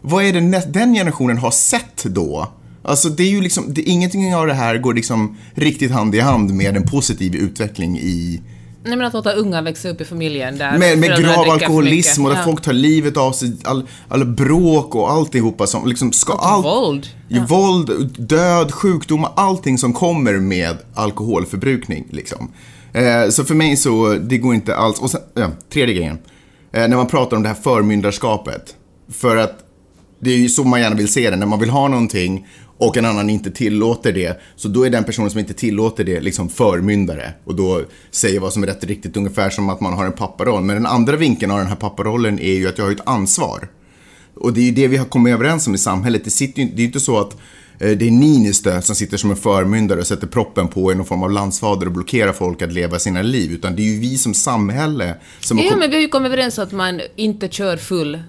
vad 0.00 0.24
är 0.24 0.32
det 0.32 0.72
den 0.72 0.94
generationen 0.94 1.38
har 1.38 1.50
sett 1.50 2.04
då? 2.04 2.48
Alltså 2.82 3.08
det 3.08 3.22
är 3.22 3.30
ju 3.30 3.40
liksom, 3.40 3.74
det, 3.74 3.82
ingenting 3.82 4.34
av 4.34 4.46
det 4.46 4.54
här 4.54 4.78
går 4.78 4.94
liksom 4.94 5.36
riktigt 5.54 5.90
hand 5.90 6.14
i 6.14 6.20
hand 6.20 6.54
med 6.54 6.76
en 6.76 6.82
positiv 6.82 7.34
utveckling 7.34 7.98
i, 7.98 8.42
Nej 8.86 8.96
men 8.96 9.06
att 9.06 9.12
låta 9.12 9.32
unga 9.32 9.62
växa 9.62 9.88
upp 9.88 10.00
i 10.00 10.04
familjen 10.04 10.58
där 10.58 10.78
med, 10.78 10.98
med 10.98 11.18
grav 11.20 11.50
alkoholism 11.50 12.24
och 12.24 12.30
där 12.30 12.36
Ja. 12.38 12.44
folk 12.44 12.62
tar 12.62 12.72
livet 12.72 13.16
av 13.16 13.32
sig, 13.32 13.56
all, 13.64 13.88
all 14.08 14.24
bråk 14.24 14.94
och 14.94 15.10
alltihopa 15.12 15.66
som 15.66 15.86
liksom 15.88 16.12
ska... 16.12 16.32
Och 16.32 16.46
allt- 16.46 16.64
våld. 16.64 17.06
Ja. 17.28 17.46
Våld, 17.48 18.16
död, 18.18 18.72
sjukdomar, 18.72 19.30
allting 19.36 19.78
som 19.78 19.92
kommer 19.92 20.32
med 20.38 20.76
alkoholförbrukning 20.94 22.06
liksom. 22.10 22.50
Eh, 22.92 23.28
så 23.30 23.44
för 23.44 23.54
mig 23.54 23.76
så, 23.76 24.14
det 24.14 24.38
går 24.38 24.54
inte 24.54 24.76
alls. 24.76 24.98
Och 25.00 25.10
sen, 25.10 25.20
ja, 25.34 25.50
tredje 25.72 25.94
grejen. 25.94 26.18
Eh, 26.72 26.88
när 26.88 26.96
man 26.96 27.06
pratar 27.06 27.36
om 27.36 27.42
det 27.42 27.48
här 27.48 27.56
förmyndarskapet. 27.62 28.74
För 29.12 29.36
att 29.36 29.58
det 30.20 30.30
är 30.30 30.36
ju 30.36 30.48
så 30.48 30.64
man 30.64 30.80
gärna 30.80 30.96
vill 30.96 31.12
se 31.12 31.30
det. 31.30 31.36
När 31.36 31.46
man 31.46 31.60
vill 31.60 31.70
ha 31.70 31.88
någonting 31.88 32.46
och 32.78 32.96
en 32.96 33.04
annan 33.04 33.30
inte 33.30 33.50
tillåter 33.50 34.12
det. 34.12 34.40
Så 34.56 34.68
då 34.68 34.86
är 34.86 34.90
den 34.90 35.04
personen 35.04 35.30
som 35.30 35.40
inte 35.40 35.54
tillåter 35.54 36.04
det 36.04 36.20
liksom 36.20 36.48
förmyndare. 36.48 37.32
Och 37.44 37.54
då 37.54 37.82
säger 38.10 38.40
vad 38.40 38.52
som 38.52 38.62
är 38.62 38.66
rätt 38.66 38.82
och 38.82 38.88
riktigt. 38.88 39.16
Ungefär 39.16 39.50
som 39.50 39.68
att 39.68 39.80
man 39.80 39.92
har 39.92 40.04
en 40.06 40.12
papparoll. 40.12 40.62
Men 40.64 40.76
den 40.76 40.86
andra 40.86 41.16
vinkeln 41.16 41.52
av 41.52 41.58
den 41.58 41.66
här 41.66 41.76
papparollen 41.76 42.38
är 42.38 42.54
ju 42.54 42.68
att 42.68 42.78
jag 42.78 42.84
har 42.84 42.92
ett 42.92 43.06
ansvar. 43.08 43.68
Och 44.34 44.52
det 44.52 44.60
är 44.60 44.64
ju 44.64 44.70
det 44.72 44.88
vi 44.88 44.96
har 44.96 45.04
kommit 45.06 45.34
överens 45.34 45.66
om 45.66 45.74
i 45.74 45.78
samhället. 45.78 46.24
Det, 46.24 46.30
sitter 46.30 46.62
det 46.64 46.72
är 46.74 46.78
ju 46.78 46.84
inte 46.84 47.00
så 47.00 47.18
att 47.20 47.32
eh, 47.78 47.90
det 47.90 48.06
är 48.06 48.10
Niinistö 48.10 48.82
som 48.82 48.94
sitter 48.94 49.16
som 49.16 49.30
en 49.30 49.36
förmyndare 49.36 50.00
och 50.00 50.06
sätter 50.06 50.26
proppen 50.26 50.68
på 50.68 50.92
i 50.92 50.94
någon 50.94 51.06
form 51.06 51.22
av 51.22 51.30
landsfader 51.30 51.86
och 51.86 51.92
blockerar 51.92 52.32
folk 52.32 52.62
att 52.62 52.72
leva 52.72 52.98
sina 52.98 53.22
liv. 53.22 53.52
Utan 53.52 53.76
det 53.76 53.82
är 53.82 53.86
ju 53.94 54.00
vi 54.00 54.18
som 54.18 54.34
samhälle 54.34 55.14
som 55.40 55.58
har 55.58 55.64
Ja, 55.64 55.70
kom- 55.70 55.78
men 55.78 55.90
vi 55.90 55.96
har 55.96 56.02
ju 56.02 56.08
kommit 56.08 56.26
överens 56.32 56.58
om 56.58 56.64
att 56.64 56.72
man 56.72 57.00
inte 57.16 57.48
kör 57.48 57.76
full. 57.76 58.22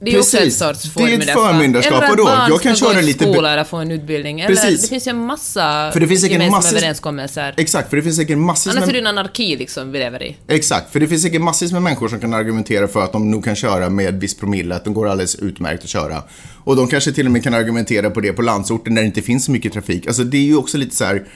Det 0.00 0.10
är 0.10 0.12
ju 0.14 0.18
också 0.20 0.36
ett 0.36 0.42
Precis. 0.42 0.58
sorts 0.58 0.82
Det 0.82 0.88
är 0.88 0.90
ett 0.90 1.10
förmyndarskap. 1.10 1.50
förmyndarskap. 1.50 1.92
Eller 1.92 2.02
att 2.04 2.10
Vadå? 2.10 2.24
barn 2.24 2.48
Jag 2.50 2.60
kan 2.62 2.72
gå 2.72 2.76
köra 2.78 3.00
i 3.00 3.02
lite 3.02 3.32
skola 3.32 3.52
eller 3.52 3.64
få 3.64 3.76
en 3.76 3.90
utbildning. 3.90 4.40
Eller 4.40 4.54
Precis. 4.56 4.82
det 4.82 4.88
finns 4.88 5.06
ju 5.06 5.10
en 5.10 5.26
massa 5.26 5.90
För 5.92 6.00
det 6.00 6.08
finns 6.08 6.22
gemensamma 6.24 6.56
massor- 6.56 6.76
överenskommelser. 6.76 7.54
Exakt, 7.56 7.90
för 7.90 7.96
det 7.96 8.02
finns 8.02 8.16
säkert 8.16 8.38
massor 8.38 8.70
Annars 8.70 8.82
är 8.82 8.86
med... 8.86 8.94
det 8.94 8.98
ju 8.98 9.00
en 9.00 9.06
anarki 9.06 9.56
liksom 9.56 9.92
vi 9.92 9.98
lever 9.98 10.22
i. 10.22 10.36
Exakt, 10.48 10.92
för 10.92 11.00
det 11.00 11.08
finns 11.08 11.22
säkert 11.22 11.40
massvis 11.42 11.72
med 11.72 11.82
människor 11.82 12.08
som 12.08 12.20
kan 12.20 12.34
argumentera 12.34 12.88
för 12.88 13.04
att 13.04 13.12
de 13.12 13.30
nog 13.30 13.44
kan 13.44 13.56
köra 13.56 13.90
med 13.90 14.20
viss 14.20 14.36
promille, 14.36 14.74
att 14.74 14.84
de 14.84 14.94
går 14.94 15.08
alldeles 15.08 15.34
utmärkt 15.34 15.82
att 15.84 15.88
köra. 15.90 16.22
Och 16.64 16.76
de 16.76 16.88
kanske 16.88 17.12
till 17.12 17.26
och 17.26 17.32
med 17.32 17.42
kan 17.44 17.54
argumentera 17.54 18.10
på 18.10 18.20
det 18.20 18.32
på 18.32 18.42
landsorten 18.42 18.94
där 18.94 19.02
det 19.02 19.06
inte 19.06 19.22
finns 19.22 19.44
så 19.44 19.50
mycket 19.52 19.72
trafik. 19.72 20.06
Alltså 20.06 20.24
det 20.24 20.36
är 20.36 20.42
ju 20.42 20.56
också 20.56 20.78
lite 20.78 20.96
så 20.96 21.04
här, 21.04 21.26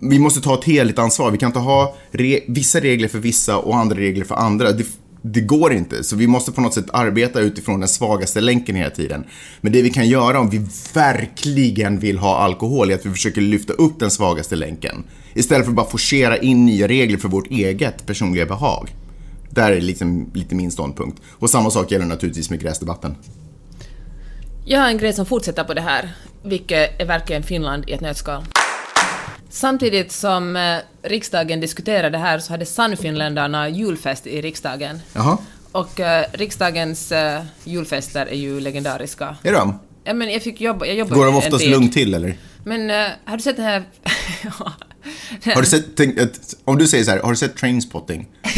vi 0.00 0.18
måste 0.18 0.40
ta 0.40 0.54
ett 0.58 0.64
heligt 0.64 0.98
ansvar. 0.98 1.30
Vi 1.30 1.38
kan 1.38 1.46
inte 1.46 1.58
ha 1.58 1.96
re- 2.12 2.40
vissa 2.48 2.80
regler 2.80 3.08
för 3.08 3.18
vissa 3.18 3.56
och 3.56 3.76
andra 3.76 3.96
regler 3.96 4.24
för 4.24 4.34
andra. 4.34 4.72
Det, 4.72 4.84
det 5.26 5.40
går 5.40 5.72
inte, 5.72 6.04
så 6.04 6.16
vi 6.16 6.26
måste 6.26 6.52
på 6.52 6.60
något 6.60 6.74
sätt 6.74 6.84
arbeta 6.92 7.40
utifrån 7.40 7.80
den 7.80 7.88
svagaste 7.88 8.40
länken 8.40 8.76
hela 8.76 8.90
tiden. 8.90 9.24
Men 9.60 9.72
det 9.72 9.82
vi 9.82 9.90
kan 9.90 10.08
göra 10.08 10.40
om 10.40 10.50
vi 10.50 10.66
verkligen 10.94 11.98
vill 11.98 12.18
ha 12.18 12.36
alkohol 12.36 12.90
är 12.90 12.94
att 12.94 13.06
vi 13.06 13.10
försöker 13.10 13.40
lyfta 13.40 13.72
upp 13.72 14.00
den 14.00 14.10
svagaste 14.10 14.56
länken. 14.56 15.04
Istället 15.34 15.64
för 15.64 15.70
att 15.70 15.76
bara 15.76 15.86
forcera 15.86 16.38
in 16.38 16.66
nya 16.66 16.88
regler 16.88 17.18
för 17.18 17.28
vårt 17.28 17.46
eget 17.46 18.06
personliga 18.06 18.46
behag. 18.46 18.94
Där 19.50 19.72
är 19.72 19.80
liksom 19.80 20.30
lite 20.34 20.54
min 20.54 20.70
ståndpunkt. 20.70 21.22
Och 21.30 21.50
samma 21.50 21.70
sak 21.70 21.92
gäller 21.92 22.06
naturligtvis 22.06 22.50
med 22.50 22.60
gräsdebatten. 22.60 23.16
Jag 24.64 24.80
har 24.80 24.88
en 24.88 24.98
grej 24.98 25.12
som 25.12 25.26
fortsätter 25.26 25.64
på 25.64 25.74
det 25.74 25.80
här, 25.80 26.14
vilket 26.42 27.00
är 27.00 27.06
verkligen 27.06 27.42
Finland 27.42 27.84
i 27.88 27.92
ett 27.92 28.00
nötskal. 28.00 28.42
Samtidigt 29.54 30.12
som 30.12 30.56
eh, 30.56 30.76
riksdagen 31.02 31.60
diskuterade 31.60 32.10
det 32.10 32.18
här 32.18 32.38
så 32.38 32.52
hade 32.52 32.66
Sannfinländarna 32.66 33.68
julfest 33.68 34.26
i 34.26 34.40
riksdagen. 34.40 35.00
Jaha, 35.12 35.38
Och 35.72 36.00
eh, 36.00 36.24
riksdagens 36.32 37.12
eh, 37.12 37.42
julfester 37.64 38.26
är 38.26 38.36
ju 38.36 38.60
legendariska. 38.60 39.36
är 39.42 39.52
de? 39.52 39.78
Ja, 40.04 40.14
men 40.14 40.30
jag 40.32 40.42
fick 40.42 40.60
jobba, 40.60 40.86
jag 40.86 40.96
jobbade 40.96 41.16
Går 41.16 41.24
de 41.26 41.30
en 41.32 41.38
oftast 41.38 41.58
tid. 41.62 41.70
lugnt 41.70 41.92
till 41.92 42.14
eller? 42.14 42.36
Men 42.64 42.90
eh, 42.90 43.06
har 43.24 43.36
du 43.36 43.42
sett 43.42 43.56
den 43.56 43.64
här... 43.64 43.82
Ja. 44.42 44.72
Har 45.54 45.60
du 45.62 45.66
sett, 45.68 45.96
tänk, 45.96 46.18
ett, 46.18 46.40
om 46.64 46.78
du 46.78 46.86
säger 46.86 47.04
så 47.04 47.10
här, 47.10 47.18
har 47.22 47.30
du 47.30 47.36
sett 47.36 47.56
Trainspotting? 47.56 48.26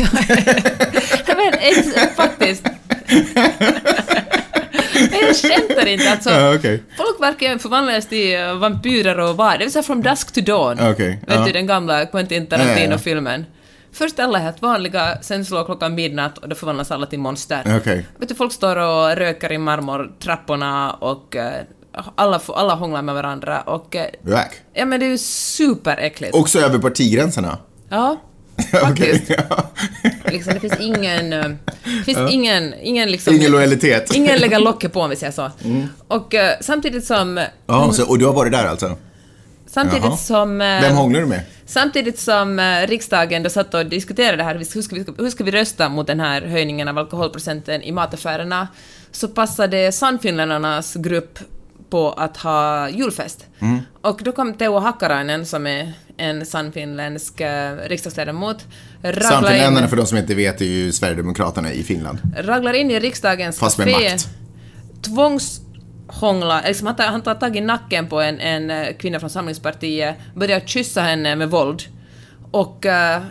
men 1.27 1.55
ex- 1.61 2.15
faktiskt. 2.17 2.63
jag 5.01 5.37
skämtar 5.69 5.87
inte 5.87 6.11
alltså. 6.11 6.31
Ja, 6.31 6.55
okej. 6.55 6.83
Folk 6.97 7.21
verkar 7.21 7.59
förvandlas 7.59 8.07
till 8.09 8.39
vampyrer 8.61 9.21
och 9.21 9.37
vad. 9.37 9.53
Det 9.53 9.59
vill 9.65 9.73
säga 9.73 9.83
From 9.83 10.03
Dusk 10.03 10.33
to 10.33 10.41
Dawn. 10.41 10.91
Okej, 10.91 11.23
Vet 11.27 11.47
du, 11.47 11.53
den 11.53 11.67
gamla 11.67 12.07
Quentin. 12.07 12.47
Tarantino-filmen. 12.47 13.45
Först 13.93 14.19
alla 14.19 14.39
helt 14.39 14.63
vanliga, 14.63 15.19
sen 15.23 15.45
slår 15.45 15.65
klockan 15.65 15.95
midnatt 15.95 16.39
och 16.39 16.49
då 16.49 16.55
förvandlas 16.57 16.91
alla 16.91 17.07
till 17.07 17.19
monster. 17.19 17.77
Okej. 17.81 18.07
Vet 18.19 18.29
du, 18.29 18.35
folk 18.35 18.53
står 18.53 18.77
och 18.77 19.17
röker 19.17 19.53
i 19.53 19.59
marmortrapporna 19.59 20.91
och 20.91 21.37
eh, 21.37 21.53
alla, 22.15 22.41
alla 22.49 22.75
hånglar 22.75 23.03
med 23.03 23.15
varandra 23.15 23.61
och... 23.61 23.97
eh, 23.97 24.07
Rack. 24.27 24.53
Ja 24.75 24.85
men 24.85 25.01
det 25.01 25.07
är 25.07 25.11
ju 25.11 25.19
superäckligt. 25.19 26.35
Också 26.35 26.59
över 26.61 26.79
partigränserna? 26.79 27.59
Ja, 27.89 28.17
Faktiskt. 28.81 29.31
ja. 29.31 29.71
Liksom, 30.25 30.55
det 30.55 30.61
finns 30.61 30.81
ingen... 30.81 31.33
eh, 31.33 31.45
Det 31.99 32.05
finns 32.05 32.31
ingen, 32.31 32.75
ingen 32.83 33.11
liksom... 33.11 33.35
Ingen 33.35 33.51
lojalitet. 33.53 34.15
Ingen 34.15 34.39
lägger 34.39 34.59
locket 34.59 34.93
på 34.93 35.01
om 35.01 35.11
vi 35.11 35.17
säger 35.17 35.33
så. 35.33 35.51
Och 36.09 36.35
eh, 36.35 36.55
samtidigt 36.61 37.05
som... 37.05 37.41
Ja, 37.67 37.93
så, 37.93 38.09
och 38.09 38.19
du 38.19 38.27
har 38.27 38.33
varit 38.33 38.53
där 38.53 38.67
alltså? 38.67 38.97
Samtidigt 39.67 40.05
Jaha. 40.05 40.17
som... 40.17 40.61
eh, 40.61 40.81
Vem 40.81 40.95
hånglar 40.97 41.21
du 41.21 41.27
med? 41.27 41.41
Samtidigt 41.67 42.19
som 42.19 42.59
eh, 42.59 42.87
riksdagen 42.87 43.43
då 43.43 43.51
satt 43.51 43.75
och 43.75 43.87
diskuterade 43.87 44.37
det 44.37 44.43
här, 44.45 44.55
hur 44.55 44.83
ska, 44.83 44.97
vi, 44.97 45.05
hur 45.19 45.31
ska 45.31 45.45
vi 45.45 45.51
rösta 45.51 45.89
mot 45.89 46.07
den 46.07 46.21
här 46.21 46.43
höjningen 46.43 46.89
av 46.89 46.99
alkoholprocenten 46.99 47.83
i 47.83 47.93
mataffärerna, 47.93 48.69
så 49.13 49.29
passade 49.29 49.93
Sannfinländarnas 49.93 50.95
grupp 50.95 51.39
på 51.91 52.13
att 52.13 52.37
ha 52.37 52.89
julfest. 52.89 53.47
Mm. 53.59 53.79
Och 54.03 54.21
då 54.25 54.33
kom 54.33 54.55
Teuvo 54.55 54.79
Hakkarainen, 54.79 55.47
som 55.47 55.67
är 55.67 55.93
en 56.17 56.47
sannfinländsk 56.47 57.41
eh, 57.41 57.77
riksdagsledamot, 57.77 58.65
Sannfinländarna, 59.03 59.83
in, 59.83 59.89
för 59.89 59.97
de 59.97 60.07
som 60.07 60.19
inte 60.19 60.35
vet, 60.35 60.61
är 60.61 60.65
ju 60.65 60.93
Sverigedemokraterna 60.93 61.73
i 61.73 61.83
Finland. 61.83 62.19
raglar 62.37 62.73
in 62.73 62.91
i 62.91 63.01
riksdagens 63.01 63.59
Fast 63.59 63.79
med 63.79 63.89
café, 63.89 64.11
makt. 64.11 64.29
tvångshångla, 65.03 66.63
liksom 66.67 66.87
han, 66.87 66.97
tar, 66.97 67.05
han 67.05 67.23
tar 67.23 67.35
tag 67.35 67.57
i 67.57 67.61
nacken 67.61 68.09
på 68.09 68.21
en, 68.21 68.41
en 68.41 68.71
eh, 68.71 68.97
kvinna 68.97 69.21
från 69.21 69.31
Samlingspartiet, 69.31 70.17
börjar 70.35 70.61
kyssa 70.61 71.01
henne 71.01 71.37
med 71.37 71.51
våld 71.51 71.83
och 72.51 72.87
eh, 72.87 73.23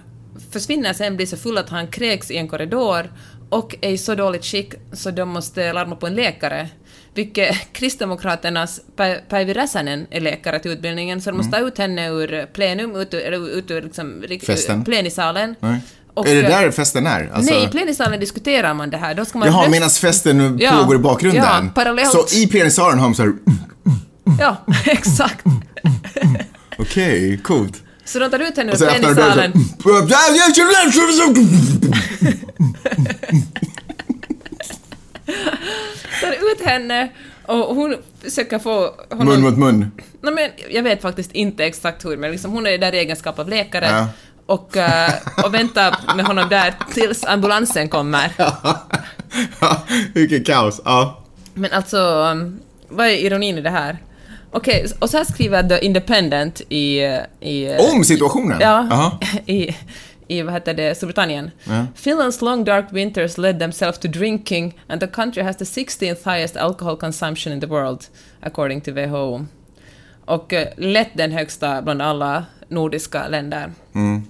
försvinner 0.52 0.94
sen, 0.94 1.16
blir 1.16 1.26
så 1.26 1.38
full 1.38 1.58
att 1.58 1.70
han 1.70 1.88
kräks 1.88 2.32
i 2.32 2.38
en 2.38 2.48
korridor 2.48 3.12
och 3.50 3.76
är 3.82 3.90
i 3.90 3.98
så 3.98 4.16
dåligt 4.16 4.46
skick 4.46 4.74
så 4.94 5.12
de 5.12 5.30
måste 5.30 5.74
larma 5.74 5.96
på 5.96 6.08
en 6.08 6.16
läkare. 6.16 6.70
Vilket 7.16 7.56
Kristdemokraternas 7.74 8.80
Pä- 8.98 9.20
Päivi 9.30 9.54
Räsänen 9.54 10.08
är 10.10 10.22
läkare 10.22 10.60
till 10.60 10.72
utbildningen, 10.72 11.22
så 11.22 11.32
de 11.32 11.38
måste 11.38 11.52
ta 11.52 11.60
ut 11.68 11.78
henne 11.78 12.08
ur 12.10 12.46
plenum, 12.54 12.96
ut 12.96 13.14
eller 13.14 13.50
ut 13.58 13.72
ur 13.72 13.82
liksom, 13.82 14.12
Mm. 14.24 14.40
Festen. 14.40 14.84
plenisalen. 14.84 15.56
Nej. 15.60 15.80
Och, 16.14 16.28
är 16.28 16.36
det 16.36 16.42
eh, 16.42 16.50
där 16.62 16.72
festen 16.72 17.08
är? 17.08 17.32
Alltså, 17.34 17.54
Nej, 17.54 17.66
i 17.66 17.68
plenisalen 17.68 18.20
diskuterar 18.20 18.74
man 18.74 18.90
det 18.90 18.98
här. 18.98 19.14
Då 19.16 19.26
ska 19.26 19.38
man 19.40 19.48
Jaha, 19.48 19.70
medan 19.70 19.90
festen 19.90 20.58
Ja, 20.60 20.72
pågår 20.82 20.96
i 20.96 21.00
bakgrunden? 21.00 21.44
ja, 21.44 21.64
parallellt. 21.76 22.12
Så 22.12 22.26
i 22.38 22.48
plenisalen 22.48 23.00
har 23.00 23.06
de 23.08 23.16
så 23.16 23.24
här, 23.24 23.34
Ja, 24.40 24.58
exakt. 24.86 25.46
okej, 26.78 27.40
coolt. 27.44 27.82
Så 28.06 28.20
de 28.20 28.30
tar 28.30 28.40
ut 28.40 28.58
henne 28.58 28.72
ur 28.72 28.78
plenisalen. 28.78 29.54
Tar 36.22 36.32
ut 36.32 36.62
henne 36.66 37.10
och 37.46 37.76
hon 37.76 37.96
försöker 38.24 38.60
få 38.60 38.92
honom... 39.10 39.28
Mun 39.28 39.42
mot 39.42 39.58
mun. 39.58 39.92
Nej, 40.22 40.34
men 40.34 40.50
jag 40.70 40.84
vet 40.84 41.02
faktiskt 41.02 41.32
inte 41.32 41.66
exakt 41.66 42.06
hur, 42.06 42.18
men 42.18 42.32
liksom 42.32 42.52
hon 42.52 42.68
är 42.68 42.78
där 42.78 42.96
i 42.96 42.98
egenskap 42.98 43.40
av 43.40 43.50
läkare 43.50 43.86
Ja. 43.90 44.08
och, 44.46 44.78
eh, 44.78 45.12
och 45.46 45.54
väntar 45.54 46.16
med 46.16 46.26
honom 46.26 46.50
där 46.50 46.74
tills 46.94 47.26
ambulansen 47.26 47.90
kommer. 47.90 48.32
Ja, 48.38 48.86
Vilket 50.14 50.46
kaos. 50.48 50.82
Ja. 50.86 51.24
Men 51.54 51.72
alltså, 51.72 51.98
um, 51.98 52.60
vad 52.90 53.08
är 53.08 53.12
ironin 53.12 53.58
i 53.58 53.62
det 53.62 53.70
här? 53.70 53.98
Okej, 54.52 54.86
och 55.00 55.10
så 55.10 55.18
här 55.18 55.24
skriver 55.26 55.64
The 55.64 55.86
Independent 55.86 56.62
i... 56.70 57.04
eh, 57.04 57.18
i 57.40 57.66
eh, 57.66 57.94
Om 57.96 58.04
situationen? 58.04 58.58
Ja, 58.62 58.88
Jaha. 58.90 59.12
i, 59.46 59.76
i 60.28 60.42
vad 60.42 60.54
heter 60.54 60.74
det, 60.74 60.96
Storbritannien. 60.96 61.52
Ja. 61.64 61.88
Finland's 61.96 62.44
long 62.44 62.64
dark 62.64 62.86
winters 62.92 63.38
led 63.38 63.60
themselves 63.60 64.00
to 64.00 64.08
drinking 64.08 64.80
and 64.88 65.02
the 65.02 65.08
country 65.08 65.44
has 65.44 65.58
the 65.58 65.66
16th 65.66 66.26
highest 66.26 66.58
alcohol 66.58 66.98
consumption 66.98 67.54
in 67.54 67.60
the 67.60 67.68
world, 67.68 68.06
according 68.42 68.82
to 68.82 68.92
WHO. 68.92 69.46
Och 70.26 70.54
eh, 70.54 70.68
lätt 70.78 71.10
den 71.14 71.32
högsta 71.32 71.82
bland 71.82 72.02
alla 72.02 72.46
nordiska 72.68 73.28
länder. 73.28 73.72
Mm. 73.96 74.24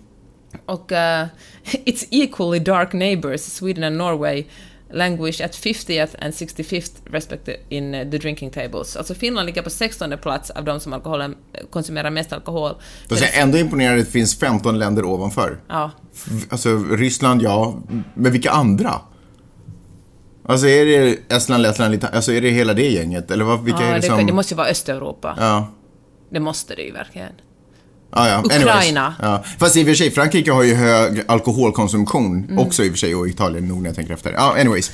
Och 0.65 0.91
eh, 0.91 1.27
its 1.85 2.07
equally 2.11 2.59
dark 2.59 2.93
neighbors, 2.93 3.41
Sweden 3.41 3.83
and 3.83 3.97
Norway, 3.97 4.45
languish 4.95 5.41
at 5.41 5.51
50th 5.51 6.15
and 6.21 6.33
65th 6.33 6.91
respective 7.05 7.57
in 7.69 7.93
eh, 7.93 8.09
the 8.09 8.17
drinking 8.17 8.51
tables. 8.51 8.95
Alltså 8.95 9.15
Finland 9.15 9.45
ligger 9.45 9.61
på 9.61 9.69
16 9.69 10.17
plats 10.21 10.49
av 10.49 10.63
de 10.63 10.79
som 10.79 10.93
alkoholen, 10.93 11.35
konsumerar 11.69 12.09
mest 12.09 12.33
alkohol. 12.33 12.75
Jag 13.09 13.21
är 13.21 13.41
ändå 13.41 13.57
imponerad 13.57 13.99
att 13.99 14.05
det 14.05 14.11
finns 14.11 14.39
15 14.39 14.79
länder 14.79 15.05
ovanför. 15.05 15.59
Ja. 15.67 15.91
Alltså 16.49 16.77
Ryssland, 16.77 17.41
ja. 17.41 17.79
Men 18.13 18.31
vilka 18.31 18.51
andra? 18.51 19.01
Alltså 20.47 20.67
är 20.67 20.85
det 20.85 21.17
Estland, 21.35 21.63
Lettland, 21.63 21.91
Litauen, 21.91 22.15
alltså 22.15 22.31
är 22.31 22.41
det 22.41 22.49
hela 22.49 22.73
det 22.73 22.89
gänget? 22.89 23.31
Eller 23.31 23.45
vad, 23.45 23.63
vilka 23.63 23.81
ja, 23.81 23.87
är 23.87 23.93
det 23.93 23.99
det, 23.99 24.07
som... 24.07 24.25
det 24.25 24.33
måste 24.33 24.53
ju 24.53 24.57
vara 24.57 24.67
Östeuropa. 24.67 25.35
Ja. 25.39 25.67
Det 26.29 26.39
måste 26.39 26.75
det 26.75 26.81
ju 26.81 26.91
verkligen. 26.91 27.31
Ja, 28.15 28.27
ja. 28.29 28.43
Ukraina. 28.45 29.15
Ja. 29.21 29.43
Fast 29.59 29.75
i 29.77 29.83
och 29.83 29.87
för 29.87 29.93
sig, 29.93 30.11
Frankrike 30.11 30.51
har 30.51 30.63
ju 30.63 30.73
hög 30.73 31.21
alkoholkonsumtion 31.27 32.43
Mm. 32.43 32.59
också 32.59 32.83
i 32.83 32.87
och 32.87 32.91
för 32.91 32.97
sig 32.97 33.15
och 33.15 33.27
Italien 33.27 33.67
nog 33.67 33.81
när 33.81 33.89
jag 33.89 33.95
tänker 33.95 34.13
efter. 34.13 34.31
Ja, 34.31 34.55
anyways. 34.59 34.91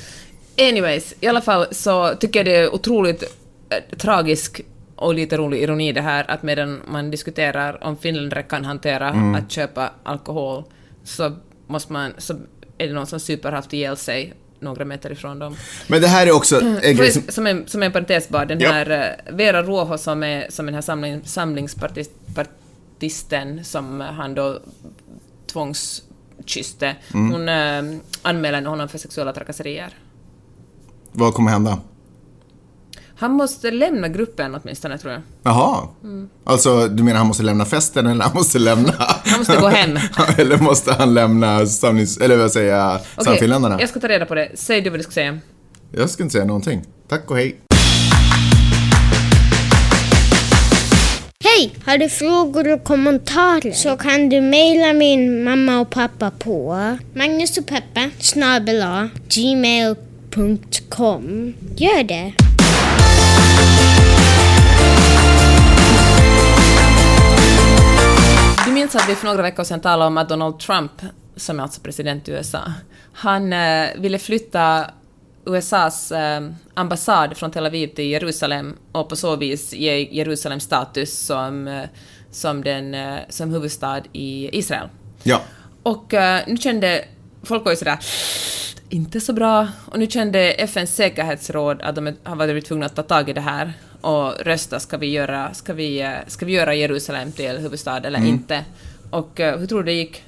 Anyways, 0.58 1.14
i 1.20 1.26
alla 1.26 1.40
fall 1.40 1.66
så 1.70 2.14
tycker 2.20 2.38
jag 2.40 2.46
det 2.46 2.56
är 2.56 2.74
otroligt 2.74 3.22
eh, 3.70 3.96
tragisk 3.98 4.60
och 4.96 5.14
lite 5.14 5.36
rolig 5.36 5.62
ironi 5.62 5.92
det 5.92 6.00
här 6.00 6.30
att 6.30 6.42
medan 6.42 6.80
man 6.88 7.10
diskuterar 7.10 7.84
om 7.84 7.96
finländare 7.96 8.42
kan 8.42 8.64
hantera 8.64 9.08
Mm. 9.08 9.34
att 9.34 9.50
köpa 9.50 9.90
alkohol 10.02 10.64
så 11.04 11.32
måste 11.66 11.92
man, 11.92 12.12
så 12.18 12.34
är 12.78 12.86
det 12.86 12.92
någon 12.92 13.06
som 13.06 13.20
super 13.20 13.52
haft 13.52 13.72
ihjäl 13.72 13.96
sig 13.96 14.34
några 14.60 14.84
meter 14.84 15.12
ifrån 15.12 15.38
dem. 15.38 15.56
Men 15.86 16.00
det 16.00 16.08
här 16.08 16.26
är 16.26 16.32
också 16.32 16.60
en 16.82 16.96
grej 16.96 17.10
som... 17.12 17.22
Som, 17.28 17.46
en, 17.46 17.66
som 17.66 17.82
en 17.82 17.92
parentes 17.92 18.28
bara, 18.28 18.44
den 18.44 18.60
Ja. 18.60 18.70
här 18.72 19.16
eh, 19.28 19.34
Vera 19.36 19.62
Ruoho 19.62 19.98
som 19.98 20.22
är 20.22 20.46
som 20.50 20.66
den 20.66 20.74
här 20.74 20.82
samling, 20.82 21.20
samlingspartisten 23.10 23.64
som 23.64 24.00
han 24.00 24.34
då 24.34 24.58
tvångskysste, 25.52 26.96
Mm. 27.14 27.32
hon 27.32 27.48
eh, 27.48 28.00
anmäler 28.22 28.64
honom 28.64 28.88
för 28.88 28.98
sexuella 28.98 29.32
trakasserier. 29.32 29.90
Vad 31.12 31.34
kommer 31.34 31.50
hända? 31.50 31.78
Han 33.16 33.32
måste 33.32 33.70
lämna 33.70 34.08
gruppen 34.08 34.54
åtminstone, 34.54 34.98
tror 34.98 35.12
jag. 35.12 35.22
Jaha. 35.42 35.88
Mm. 36.02 36.28
Alltså, 36.44 36.88
du 36.88 37.02
menar 37.02 37.18
han 37.18 37.26
måste 37.26 37.42
lämna 37.42 37.64
festen 37.64 38.06
eller 38.06 38.24
han 38.24 38.34
måste 38.34 38.58
lämna... 38.58 38.92
Han 39.24 39.38
måste 39.38 39.56
gå 39.56 39.68
hem. 39.68 39.98
eller 40.38 40.58
måste 40.58 40.92
han 40.92 41.14
lämna 41.14 41.66
samlings... 41.66 42.18
Eller 42.18 42.36
vad 42.36 42.52
säger 42.52 42.76
jag? 42.76 42.94
Okej, 42.94 43.24
Sannfinländarna? 43.24 43.80
jag 43.80 43.88
ska 43.88 44.00
ta 44.00 44.08
reda 44.08 44.26
på 44.26 44.34
det. 44.34 44.50
Säg 44.54 44.80
du 44.80 44.90
vad 44.90 44.98
du 44.98 45.02
ska 45.02 45.12
säga. 45.12 45.38
Jag 45.92 46.10
ska 46.10 46.22
inte 46.22 46.32
säga 46.32 46.44
någonting. 46.44 46.82
Tack 47.08 47.30
och 47.30 47.36
hej. 47.36 47.60
Hej! 51.62 51.74
Har 51.86 51.98
du 51.98 52.08
frågor 52.08 52.72
och 52.72 52.84
kommentarer 52.84 53.72
så 53.72 53.96
kan 53.96 54.28
du 54.28 54.40
mejla 54.40 54.92
min 54.92 55.44
mamma 55.44 55.80
och 55.80 55.90
pappa 55.90 56.30
på 56.30 56.76
Magnus 57.14 57.58
och 57.58 57.66
Peppe 57.66 58.10
snabel-a 58.18 59.08
gmail.com. 59.28 59.94
Gör 61.76 62.02
det! 62.02 62.32
Du 68.66 68.72
minns 68.72 68.94
att 68.94 69.08
vi 69.08 69.14
för 69.14 69.26
några 69.26 69.42
veckor 69.42 69.64
sedan 69.64 69.80
talade 69.80 70.06
om 70.06 70.18
att 70.18 70.28
Donald 70.28 70.58
Trump, 70.58 70.92
som 71.36 71.58
är 71.58 71.62
alltså 71.62 71.80
president 71.80 72.28
i 72.28 72.32
USA, 72.32 72.72
han 73.12 73.52
eh, 73.52 73.88
ville 73.98 74.18
flytta 74.18 74.86
USAs 75.46 76.12
eh, 76.12 76.48
ambassad 76.74 77.36
från 77.36 77.50
Tel 77.50 77.66
Aviv 77.66 77.86
till 77.86 78.10
Jerusalem 78.10 78.76
och 78.92 79.08
på 79.08 79.16
så 79.16 79.36
vis 79.36 79.72
ge 79.72 80.08
Jerusalem 80.12 80.60
status 80.60 81.18
som, 81.18 81.68
eh, 81.68 81.84
som, 82.30 82.64
den, 82.64 82.94
eh, 82.94 83.18
som 83.28 83.50
huvudstad 83.50 84.02
i 84.12 84.58
Israel. 84.58 84.88
Ja. 85.22 85.40
Och 85.82 86.14
eh, 86.14 86.42
nu 86.46 86.56
kände 86.56 87.04
folk 87.42 87.64
var 87.64 87.72
ju 87.72 87.76
sådär 87.76 87.98
inte 88.92 89.20
så 89.20 89.32
bra. 89.32 89.68
Och 89.86 89.98
nu 89.98 90.06
kände 90.06 90.52
FNs 90.52 90.94
säkerhetsråd 90.94 91.82
att 91.82 91.94
de 91.94 92.16
har 92.22 92.36
varit 92.36 92.64
tvungna 92.64 92.86
att 92.86 92.96
ta 92.96 93.02
tag 93.02 93.28
i 93.28 93.32
det 93.32 93.40
här 93.40 93.72
och 94.00 94.32
rösta, 94.40 94.80
ska 94.80 94.96
vi 94.96 95.10
göra, 95.10 95.54
ska 95.54 95.72
vi, 95.72 96.00
eh, 96.00 96.12
ska 96.26 96.46
vi 96.46 96.52
göra 96.52 96.74
Jerusalem 96.74 97.32
till 97.32 97.58
huvudstad 97.58 97.96
eller 98.06 98.26
inte? 98.26 98.64
Och 99.10 99.40
eh, 99.40 99.58
hur 99.58 99.66
tror 99.66 99.78
du 99.78 99.84
det 99.84 99.92
gick? 99.92 100.24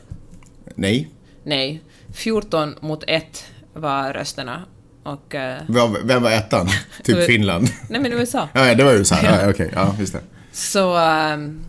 Nej. 0.74 1.10
Nej. 1.42 1.82
14 2.14 2.74
mot 2.80 3.04
1 3.06 3.44
var 3.72 4.12
rösterna. 4.12 4.62
Och... 5.04 5.34
eh, 5.34 5.62
Vem 6.04 6.22
var 6.22 6.30
ettan? 6.30 6.68
Typ 7.02 7.26
Finland? 7.26 7.68
nej 7.88 8.00
men 8.00 8.12
USA. 8.12 8.48
Ja, 8.52 8.66
ja, 8.68 8.74
det 8.74 8.84
var 8.84 8.92
USA. 8.92 9.16
Ja, 9.22 9.50
okej. 9.50 9.70
Ja, 9.74 9.94
just 10.00 10.12
det. 10.12 10.20
Så... 10.52 10.96
ehm, 10.96 11.60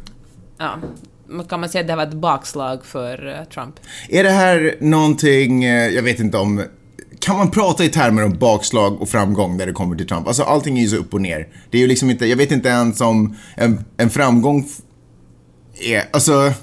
ja, 0.58 0.78
kan 1.50 1.60
man 1.60 1.70
säga 1.70 1.82
att 1.82 1.88
det 1.88 1.92
här 1.94 1.98
var 1.98 2.08
ett 2.08 2.14
bakslag 2.14 2.86
för 2.86 3.28
eh, 3.40 3.44
Trump? 3.54 3.76
Är 4.10 4.24
det 4.24 4.30
här 4.30 4.76
någonting, 4.80 5.64
eh, 5.64 5.88
jag 5.90 6.04
vet 6.04 6.20
inte 6.20 6.38
om, 6.38 6.64
kan 7.20 7.38
man 7.38 7.52
prata 7.52 7.84
i 7.84 7.90
termer 7.90 8.24
om 8.26 8.38
bakslag 8.40 9.02
och 9.02 9.10
framgång 9.10 9.58
när 9.58 9.66
det 9.66 9.72
kommer 9.74 9.96
till 9.96 10.08
Trump? 10.08 10.28
Alltså 10.28 10.44
allting 10.44 10.78
är 10.78 10.82
ju 10.82 10.88
så 10.88 10.96
upp 10.96 11.14
och 11.14 11.22
ner. 11.22 11.48
Det 11.70 11.78
är 11.78 11.82
ju 11.82 11.88
liksom 11.88 12.10
inte, 12.10 12.26
jag 12.26 12.38
vet 12.38 12.52
inte 12.52 12.70
ens 12.70 13.02
om 13.02 13.38
en, 13.56 13.86
en 13.98 14.10
framgång 14.10 14.68
är, 15.82 16.04
alltså, 16.14 16.54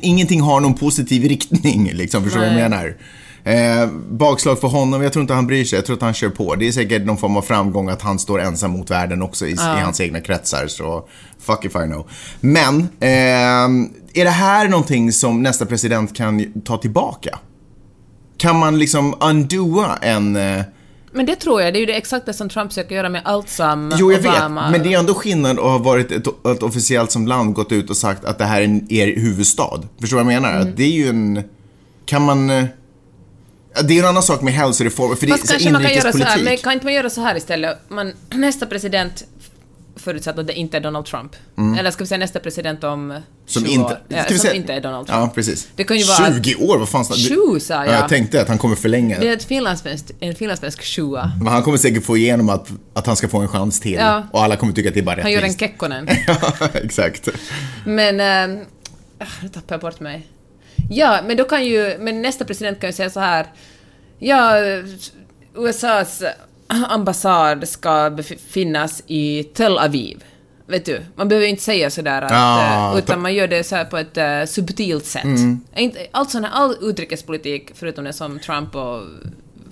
ingenting 0.00 0.40
har 0.40 0.60
någon 0.60 0.74
positiv 0.74 1.28
riktning 1.28 1.90
liksom, 1.92 2.24
förstår 2.24 2.40
du 2.40 2.46
vad 2.46 2.54
jag 2.54 2.70
menar? 2.70 2.96
Eh, 3.44 3.88
bakslag 4.10 4.60
för 4.60 4.68
honom, 4.68 5.02
jag 5.02 5.12
tror 5.12 5.20
inte 5.20 5.34
han 5.34 5.46
bryr 5.46 5.64
sig, 5.64 5.76
jag 5.76 5.86
tror 5.86 5.96
att 5.96 6.02
han 6.02 6.14
kör 6.14 6.28
på. 6.28 6.54
Det 6.54 6.68
är 6.68 6.72
säkert 6.72 7.04
någon 7.04 7.16
form 7.16 7.36
av 7.36 7.42
framgång 7.42 7.88
att 7.88 8.02
han 8.02 8.18
står 8.18 8.40
ensam 8.40 8.70
mot 8.70 8.90
världen 8.90 9.22
också 9.22 9.46
i, 9.46 9.52
i 9.52 9.56
hans 9.56 10.00
egna 10.00 10.20
kretsar, 10.20 10.66
så 10.66 11.08
fuck 11.38 11.64
if 11.64 11.76
I 11.76 11.86
know. 11.86 12.08
Men, 12.40 12.88
ehm, 13.00 13.90
är 14.14 14.24
det 14.24 14.30
här 14.30 14.68
någonting 14.68 15.12
som 15.12 15.42
nästa 15.42 15.66
president 15.66 16.16
kan 16.16 16.62
ta 16.62 16.76
tillbaka? 16.76 17.38
Kan 18.36 18.58
man 18.58 18.78
liksom 18.78 19.14
undoa 19.20 19.96
en... 19.96 20.36
Eh, 20.36 20.62
Men 21.12 21.26
det 21.26 21.36
tror 21.36 21.62
jag, 21.62 21.74
det 21.74 21.78
är 21.78 21.80
ju 21.80 21.86
det 21.86 21.96
exakt 21.96 22.26
det 22.26 22.34
som 22.34 22.48
Trump 22.48 22.70
försöker 22.70 22.94
göra 22.94 23.08
med 23.08 23.22
allt 23.24 23.48
som 23.48 23.92
jo, 23.98 24.12
jag 24.12 24.20
Obama... 24.20 24.62
vet, 24.62 24.72
men 24.72 24.82
det 24.82 24.94
är 24.94 24.98
ändå 24.98 25.14
skillnad 25.14 25.58
att 25.58 25.64
ha 25.64 25.78
varit 25.78 26.12
ett, 26.12 26.26
ett 26.26 26.62
officiellt 26.62 27.10
som 27.10 27.26
land 27.26 27.54
gått 27.54 27.72
ut 27.72 27.90
och 27.90 27.96
sagt 27.96 28.24
att 28.24 28.38
det 28.38 28.44
här 28.44 28.60
är 28.60 28.92
er 28.92 29.20
huvudstad. 29.20 29.82
Förstår 30.00 30.18
du 30.18 30.24
vad 30.24 30.32
jag 30.34 30.42
menar? 30.42 30.60
Mm. 30.60 30.74
Det 30.76 30.84
är 30.84 30.92
ju 30.92 31.08
en... 31.08 31.42
Kan 32.06 32.22
man... 32.22 32.50
Det 33.82 33.94
är 33.98 34.02
en 34.02 34.08
annan 34.08 34.22
sak 34.22 34.42
med 34.42 34.54
hälsoreformer, 34.54 35.14
för 35.14 35.26
det 35.26 35.32
är 35.32 35.36
Fast 35.36 35.50
kanske 35.50 35.70
man 35.72 35.82
kan 35.82 35.94
göra 35.94 36.12
så 36.12 36.18
här, 36.24 36.42
men 36.42 36.56
kan 36.56 36.72
inte 36.72 36.86
man 36.86 36.94
göra 36.94 37.10
så 37.10 37.20
här 37.20 37.36
istället? 37.36 37.78
Man, 37.88 38.12
nästa 38.30 38.66
president, 38.66 39.24
förutsatt 39.96 40.38
att 40.38 40.46
det 40.46 40.52
inte 40.52 40.76
är 40.76 40.80
Donald 40.80 41.06
Trump, 41.06 41.36
eller 41.78 41.90
ska 41.90 42.04
vi 42.04 42.08
säga 42.08 42.18
nästa 42.18 42.40
president 42.40 42.84
om 42.84 43.10
Mm. 43.10 43.22
Som 43.46 43.62
20 43.64 43.72
inte, 43.72 43.84
år? 43.84 43.98
Ja, 44.08 44.24
som 44.28 44.38
säga- 44.38 44.54
inte 44.54 44.72
är 44.72 44.80
Donald 44.80 45.06
Trump. 45.06 45.20
Ja, 45.20 45.30
precis. 45.34 45.68
Det 45.76 45.84
kan 45.84 45.96
ju 45.98 46.04
vara 46.04 46.26
att- 46.26 46.44
20 46.44 46.54
år, 46.54 46.78
vad 46.78 46.88
fan 46.88 47.04
sa 47.04 47.14
du? 47.14 47.20
20 47.20 47.60
sa 47.60 47.74
Ja, 47.74 47.86
jag. 47.86 47.94
jag 47.94 48.08
tänkte 48.08 48.40
att 48.42 48.48
han 48.48 48.58
kommer 48.58 48.76
förlänga. 48.76 49.18
Det 49.20 49.28
är 49.28 49.32
ett 49.32 49.44
finlandssvenskt, 49.44 50.10
en 50.20 50.34
finlandssvensk 50.34 50.82
sjua. 50.84 51.32
Men 51.42 51.52
han 51.52 51.62
kommer 51.62 51.78
säkert 51.78 52.04
få 52.04 52.16
igenom 52.16 52.48
att, 52.48 52.68
att 52.94 53.06
han 53.06 53.16
ska 53.16 53.28
få 53.28 53.38
en 53.38 53.48
chans 53.48 53.80
till. 53.80 53.92
Ja. 53.92 54.22
Och 54.32 54.42
alla 54.42 54.56
kommer 54.56 54.72
tycka 54.72 54.88
att 54.88 54.94
det 54.94 55.00
är 55.00 55.04
bara 55.04 55.22
Han 55.22 55.32
gör 55.32 55.38
en 55.38 55.42
rättvist. 55.42 55.60
Kekkonen. 55.60 56.08
ja, 56.26 56.68
exakt. 56.74 57.28
Men... 57.86 58.20
Ähm, 58.20 58.64
nu 59.42 59.48
tappade 59.48 59.74
jag 59.74 59.80
bort 59.80 60.00
mig. 60.00 60.26
Ja, 60.90 61.20
men 61.26 61.36
då 61.36 61.44
kan 61.44 61.64
ju... 61.64 61.96
Men 61.98 62.22
nästa 62.22 62.44
president 62.44 62.80
kan 62.80 62.88
ju 62.90 62.94
säga 62.94 63.10
så 63.10 63.20
här... 63.20 63.46
Ja, 64.18 64.52
USAs 65.56 66.22
ambassad 66.68 67.68
ska 67.68 68.10
befinnas 68.10 69.02
i 69.06 69.44
Tel 69.44 69.78
Aviv. 69.78 70.24
Vet 70.66 70.84
du, 70.84 71.00
man 71.16 71.28
behöver 71.28 71.46
inte 71.46 71.62
säga 71.62 71.90
sådär 71.90 72.22
att, 72.22 72.32
Ah, 72.34 72.92
eh, 72.92 72.98
utan 72.98 73.06
ta- 73.06 73.12
Mm. 73.12 73.22
man 73.22 73.34
gör 73.34 73.48
det 73.48 73.64
så 73.64 73.76
här 73.76 73.84
på 73.84 73.98
ett 73.98 74.18
uh, 74.18 74.52
subtilt 74.52 75.04
sätt. 75.06 75.24
Inte, 75.76 76.06
allt 76.12 76.30
sån 76.30 76.44
här, 76.44 76.50
all 76.52 76.76
utrikespolitik, 76.80 77.70
förutom 77.74 78.04
det 78.04 78.12
som 78.12 78.38
Trump 78.38 78.74
och 78.74 79.02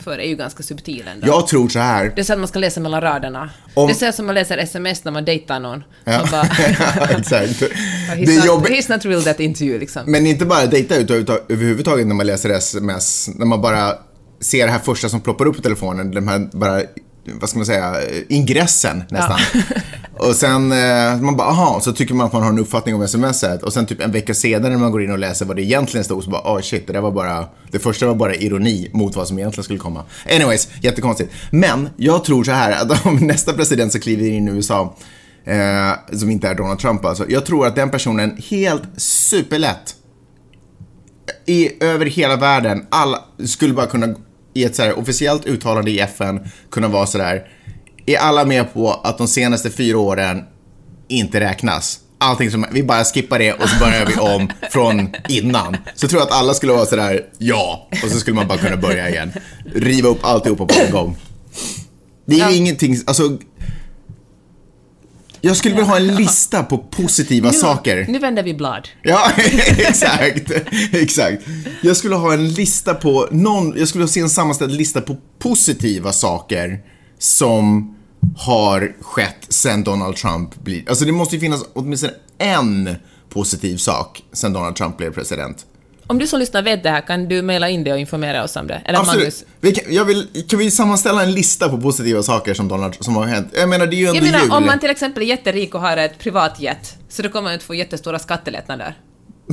för, 0.02 0.18
är 0.18 0.28
ju 0.28 0.36
ganska 0.36 0.62
subtil 0.62 1.04
ändå. 1.14 1.26
Jag 1.26 1.46
tror 1.46 1.68
så 1.68 1.78
här. 1.78 2.12
Det 2.16 2.20
är 2.20 2.24
så 2.24 2.32
att 2.32 2.38
man 2.38 2.48
ska 2.48 2.58
läsa 2.58 2.80
mellan 2.80 3.00
raderna. 3.00 3.50
Om- 3.74 3.86
Det 3.88 3.92
är 4.02 4.06
så 4.10 4.16
som 4.16 4.26
man 4.26 4.34
läser 4.34 4.58
sms 4.58 5.04
när 5.04 5.12
man 5.12 5.24
dejtar 5.24 5.60
någon. 5.60 5.84
Ja, 6.04 6.18
Man 6.18 6.28
bara, 6.30 6.42
exakt. 7.18 7.62
he's, 7.62 8.36
not, 8.36 8.44
jobbigt. 8.46 8.70
he's 8.72 8.92
not 8.92 9.04
real 9.04 9.22
that 9.22 9.40
into 9.40 9.64
you 9.64 9.78
liksom. 9.78 10.02
Men 10.06 10.26
inte 10.26 10.44
bara 10.44 10.66
dejta 10.66 10.96
ut 10.96 11.10
utan 11.10 11.38
överhuvudtaget 11.48 12.06
när 12.06 12.14
man 12.14 12.26
läser 12.26 12.50
sms, 12.50 13.28
när 13.34 13.46
man 13.46 13.60
bara 13.60 13.92
ser 14.40 14.66
det 14.66 14.72
här 14.72 14.78
första 14.78 15.08
som 15.08 15.20
ploppar 15.20 15.46
upp 15.46 15.56
på 15.56 15.62
telefonen, 15.62 16.10
de 16.10 16.28
här 16.28 16.48
bara, 16.52 16.82
vad 17.24 17.48
ska 17.50 17.58
man 17.58 17.66
säga, 17.66 17.94
ingressen 18.28 19.04
nästan. 19.10 19.38
Och 20.28 20.36
sen, 20.36 20.72
eh, 20.72 21.20
man 21.20 21.36
bara, 21.36 21.48
aha, 21.48 21.80
så 21.80 21.92
tycker 21.92 22.14
man 22.14 22.26
att 22.26 22.32
man 22.32 22.42
har 22.42 22.50
en 22.50 22.58
uppfattning 22.58 22.94
om 22.94 23.08
smset 23.08 23.62
och 23.62 23.72
sen 23.72 23.86
typ 23.86 24.00
en 24.00 24.12
vecka 24.12 24.34
senare 24.34 24.72
när 24.72 24.78
man 24.78 24.92
går 24.92 25.02
in 25.02 25.10
och 25.10 25.18
läser 25.18 25.46
vad 25.46 25.56
det 25.56 25.62
egentligen 25.62 26.04
stod 26.04 26.24
så 26.24 26.30
bara, 26.30 26.56
oh 26.56 26.60
shit, 26.60 26.86
det 26.86 26.92
där 26.92 27.00
var 27.00 27.10
bara, 27.10 27.46
det 27.70 27.78
första 27.78 28.06
var 28.06 28.14
bara 28.14 28.34
ironi 28.34 28.90
mot 28.92 29.16
vad 29.16 29.28
som 29.28 29.38
egentligen 29.38 29.64
skulle 29.64 29.78
komma. 29.78 30.04
Anyways, 30.34 30.68
jättekonstigt. 30.80 31.32
Men 31.50 31.88
jag 31.96 32.24
tror 32.24 32.44
så 32.44 32.52
här 32.52 32.72
att 32.72 33.06
om 33.06 33.16
nästa 33.16 33.52
president 33.52 33.92
som 33.92 34.00
kliver 34.00 34.26
in 34.26 34.48
i 34.48 34.50
USA 34.50 34.96
Eh, 35.44 36.16
som 36.18 36.30
inte 36.30 36.48
är 36.48 36.54
Donald 36.54 36.78
Trump 36.78 37.04
alltså. 37.04 37.24
Jag 37.28 37.46
tror 37.46 37.66
att 37.66 37.76
den 37.76 37.90
personen 37.90 38.42
helt 38.50 38.82
superlätt 38.96 39.94
i, 41.46 41.84
över 41.84 42.06
hela 42.06 42.36
världen, 42.36 42.86
alla 42.90 43.24
skulle 43.46 43.74
bara 43.74 43.86
kunna 43.86 44.14
i 44.54 44.64
ett 44.64 44.76
så 44.76 44.82
här 44.82 44.98
officiellt 44.98 45.46
uttalande 45.46 45.90
i 45.90 46.00
FN 46.00 46.40
kunna 46.70 46.88
vara 46.88 47.06
sådär, 47.06 47.48
är 48.06 48.18
alla 48.18 48.44
med 48.44 48.72
på 48.74 48.92
att 48.92 49.18
de 49.18 49.28
senaste 49.28 49.70
fyra 49.70 49.98
åren 49.98 50.42
inte 51.08 51.40
räknas? 51.40 51.98
Allting 52.18 52.50
som, 52.50 52.66
vi 52.72 52.82
bara 52.82 53.04
skippar 53.04 53.38
det 53.38 53.52
och 53.52 53.68
så 53.68 53.78
börjar 53.78 54.06
vi 54.06 54.14
om 54.14 54.48
från 54.70 55.10
innan. 55.28 55.76
Så 55.94 56.08
tror 56.08 56.20
jag 56.20 56.26
att 56.28 56.34
alla 56.34 56.54
skulle 56.54 56.72
vara 56.72 56.86
sådär, 56.86 57.20
ja, 57.38 57.88
och 58.04 58.10
så 58.10 58.18
skulle 58.18 58.36
man 58.36 58.48
bara 58.48 58.58
kunna 58.58 58.76
börja 58.76 59.08
igen. 59.10 59.32
Riva 59.74 60.08
upp 60.08 60.24
alltihopa 60.24 60.64
på 60.66 60.74
en 60.86 60.92
gång. 60.92 61.16
Det 62.26 62.34
är 62.34 62.38
ju 62.38 62.42
Ja. 62.44 62.50
ingenting, 62.50 62.96
alltså 63.06 63.38
jag 65.44 65.56
skulle 65.56 65.74
vilja 65.74 65.88
ha 65.90 65.96
en 65.96 66.14
lista 66.14 66.62
på 66.62 66.78
positiva 66.78 67.52
saker. 67.52 68.06
Nu 68.08 68.18
vänder 68.18 68.42
vi 68.42 68.54
blad. 68.54 68.88
Ja, 69.02 69.30
exakt. 69.78 70.50
Exakt. 70.92 71.42
Jag 71.82 71.96
skulle 71.96 72.14
ha 72.14 72.32
en 72.32 72.48
lista 72.48 72.94
på 72.94 73.28
någon, 73.30 73.74
jag 73.78 73.88
skulle 73.88 74.08
se 74.08 74.20
en 74.20 74.30
sammanställd 74.30 74.72
lista 74.72 75.00
på 75.00 75.16
positiva 75.38 76.12
saker 76.12 76.80
som 77.22 77.94
har 78.36 78.94
skett 79.00 79.46
sen 79.48 79.84
Donald 79.84 80.16
Trump 80.16 80.54
blir, 80.64 80.88
alltså 80.88 81.04
det 81.04 81.12
måste 81.12 81.36
ju 81.36 81.40
finnas 81.40 81.64
åtminstone 81.72 82.12
en 82.38 82.96
positiv 83.28 83.76
sak 83.76 84.22
sen 84.32 84.52
Donald 84.52 84.76
Trump 84.76 84.96
blev 84.96 85.14
president. 85.14 85.66
Om 86.06 86.18
du 86.18 86.26
som 86.26 86.40
lyssnar 86.40 86.62
vet 86.62 86.82
det 86.82 86.90
här, 86.90 87.00
kan 87.00 87.28
du 87.28 87.42
mejla 87.42 87.68
in 87.68 87.84
det 87.84 87.92
och 87.92 87.98
informera 87.98 88.44
oss 88.44 88.56
om 88.56 88.66
det? 88.66 88.82
Eller 88.84 88.98
Magnus? 88.98 89.24
Absolut. 89.24 89.46
Vi 89.60 89.72
kan, 89.72 90.06
vill, 90.06 90.44
kan 90.48 90.58
vi 90.58 90.70
sammanställa 90.70 91.22
en 91.22 91.32
lista 91.32 91.68
på 91.68 91.80
positiva 91.80 92.22
saker 92.22 92.54
som, 92.54 92.68
Donald, 92.68 92.96
som 93.00 93.16
har 93.16 93.26
hänt? 93.26 93.48
Jag 93.52 93.68
menar, 93.68 93.86
det 93.86 93.96
är 93.96 93.98
ju 93.98 94.06
ändå 94.06 94.16
Jag 94.16 94.24
menar, 94.24 94.40
jul. 94.40 94.50
om 94.50 94.66
man 94.66 94.78
till 94.78 94.90
exempel 94.90 95.22
är 95.22 95.26
jätterik 95.26 95.74
och 95.74 95.80
har 95.80 95.96
ett 95.96 96.18
privatjet, 96.18 96.96
så 97.08 97.22
då 97.22 97.28
kommer 97.28 97.42
man 97.42 97.52
inte 97.52 97.64
få 97.64 97.74
jättestora 97.74 98.18
skattelättnader. 98.18 98.96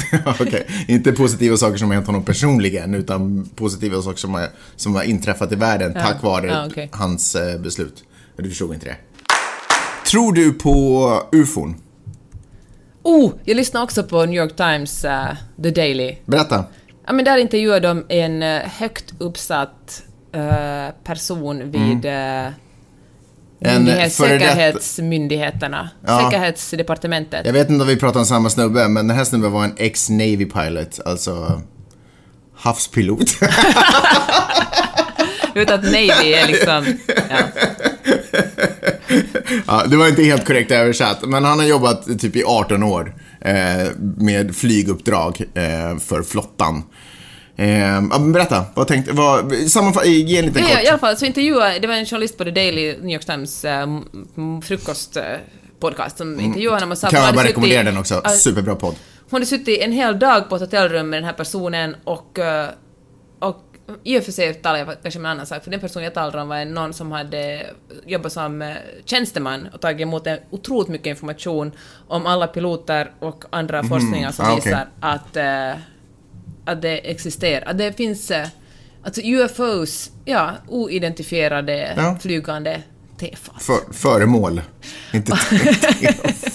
Okej, 0.26 0.68
inte 0.88 1.12
positiva 1.12 1.58
saker 1.58 1.78
som 1.78 1.88
har 1.88 1.96
hänt 1.96 2.08
honom 2.08 2.24
personligen, 2.24 2.94
utan 2.96 3.50
positiva 3.56 4.02
saker 4.02 4.18
som 4.18 4.34
har, 4.34 4.48
som 4.76 4.96
har 4.96 5.04
inträffat 5.04 5.52
i 5.52 5.56
världen 5.56 5.94
tack 5.94 6.24
vare 6.24 6.48
Ja, 6.48 6.68
okej. 6.68 6.90
hans 6.92 7.36
eh, 7.36 7.60
beslut. 7.60 8.04
Du 8.38 8.50
förstod 8.50 8.74
inte 8.74 8.86
det. 8.86 8.96
Tror 10.10 10.34
du 10.34 10.54
på 10.54 11.24
ufon? 11.32 11.76
Oh, 13.04 13.32
jag 13.44 13.58
lyssnade 13.58 13.84
också 13.84 14.04
på 14.04 14.26
New 14.26 14.36
York 14.42 14.56
Times 14.56 15.06
eh, 15.06 15.28
The 15.64 15.72
Daily. 15.72 16.16
Berätta. 16.26 16.64
Ja, 17.06 17.14
men 17.14 17.26
där 17.26 17.38
intervjuade 17.38 17.88
de 17.88 18.06
en 18.10 18.44
eh, 18.44 18.60
högt 18.60 19.14
uppsatt 19.18 20.04
eh, 20.32 20.94
person 21.04 21.72
vid 21.72 22.06
uh, 22.06 22.52
En 23.62 24.10
säkerhetsmyndigheterna, 24.10 25.89
Ja. 26.06 26.19
säkerhetsdepartementet. 26.24 27.45
Jag 27.45 27.54
vet 27.54 27.69
inte 27.69 27.82
om 27.82 27.88
vi 27.88 27.95
pratar 27.98 28.19
om 28.19 28.26
samma 28.26 28.50
snubbe, 28.50 28.88
men 28.88 29.08
den 29.08 29.17
här 29.17 29.24
snubben 29.24 29.52
var 29.52 29.63
en 29.63 29.74
ex-Navy 29.78 30.45
pilot, 30.45 31.00
alltså 31.06 31.62
havspilot. 32.56 33.41
Vet 35.56 35.72
att 35.72 35.84
Navy 35.84 36.34
är 36.34 36.48
liksom... 36.48 36.98
Ja. 37.30 37.38
ja, 39.67 39.84
det 39.88 39.98
var 39.98 40.08
inte 40.08 40.24
helt 40.24 40.45
korrekt 40.45 40.72
översatt, 40.72 41.22
men 41.22 41.43
han 41.43 41.60
har 41.60 41.65
jobbat 41.65 42.19
typ 42.19 42.36
i 42.36 42.43
18 42.43 42.84
år 42.84 43.15
eh, 43.41 43.88
med 44.17 44.56
flyguppdrag 44.56 45.41
eh, 45.54 45.98
för 46.00 46.24
flottan. 46.24 46.84
Eh, 47.60 48.19
berätta, 48.32 48.65
vad 48.74 48.88
tänkte, 48.88 49.12
vad, 49.13 49.54
sammanfatt, 49.56 50.06
ge 50.06 50.38
en 50.38 50.45
liten 50.45 50.62
Ja, 50.63 50.69
kort. 50.76 50.84
I 50.84 50.88
alla 50.88 50.98
fall, 50.98 51.17
så 51.17 51.26
intervjuade, 51.26 51.80
det 51.80 51.88
var 51.88 51.95
en 51.95 52.06
journalist 52.06 52.38
på 52.38 52.43
The 52.43 52.52
Daily, 52.52 52.98
New 53.02 53.10
York 53.13 53.26
Times 53.26 53.65
äh, 53.65 53.88
frukostpodcast 54.63 56.17
som 56.17 56.39
intervjuade 56.39 56.76
honom 56.76 56.91
och 56.91 56.98
sa 56.98 57.08
Mm. 57.08 57.17
Kan 57.17 57.26
jag 57.26 57.36
bara 57.36 57.48
rekommendera 57.48 57.84
den 57.84 57.98
också, 57.98 58.22
superbra 58.30 58.76
podd. 58.76 58.95
Hon 59.30 59.38
hade 59.38 59.45
suttit 59.45 59.80
en 59.82 59.91
hel 59.91 60.19
dag 60.19 60.50
på 60.50 60.56
ett 60.56 60.62
hotellrum 60.62 61.10
med 61.10 61.17
den 61.17 61.26
här 61.26 61.34
personen 61.34 61.95
och, 62.04 62.39
eh, 62.39 62.69
och 63.39 63.63
i 64.04 64.19
och 64.19 64.24
för 64.24 64.32
sig 64.32 64.54
talar 64.54 64.80
jag 64.80 64.88
kanske 65.02 65.19
om 65.19 65.26
en 65.26 65.32
annan 65.32 65.45
sak, 65.45 65.63
för 65.63 65.72
den 65.72 65.80
person 65.80 66.04
jag 66.04 66.13
talade 66.13 66.41
om 66.41 66.48
var 66.48 66.65
någon 66.65 66.93
som 66.93 67.12
hade 67.12 67.65
jobbat 68.06 68.32
som 68.34 68.62
eh, 68.62 68.74
tjänsteman 69.06 69.67
och 69.74 69.82
tagit 69.82 70.02
emot 70.02 70.28
en 70.28 70.38
otroligt 70.50 70.88
mycket 70.89 71.08
information 71.08 71.72
om 72.08 72.26
alla 72.26 72.48
piloter 72.48 73.12
och 73.19 73.43
andra 73.50 73.84
forskningar 73.84 74.32
som 74.32 74.45
Ah, 74.45 74.54
okej. 74.54 74.65
visar 74.65 74.88
att, 75.00 75.36
eh, 75.38 75.82
att 76.72 76.82
det 76.82 77.12
existerar, 77.12 77.70
att 77.72 77.78
det 77.78 77.98
finns 77.98 78.32
eh, 78.32 78.48
alltså 79.04 79.22
UFOs, 79.24 80.10
ja, 80.26 80.52
oidentifierade 80.68 81.94
Ja. 81.98 82.18
flygande 82.22 82.82
tefat. 83.20 83.64
För, 83.64 83.94
föremål. 83.94 84.62
Inte 85.14 85.32
tefat. 86.02 86.46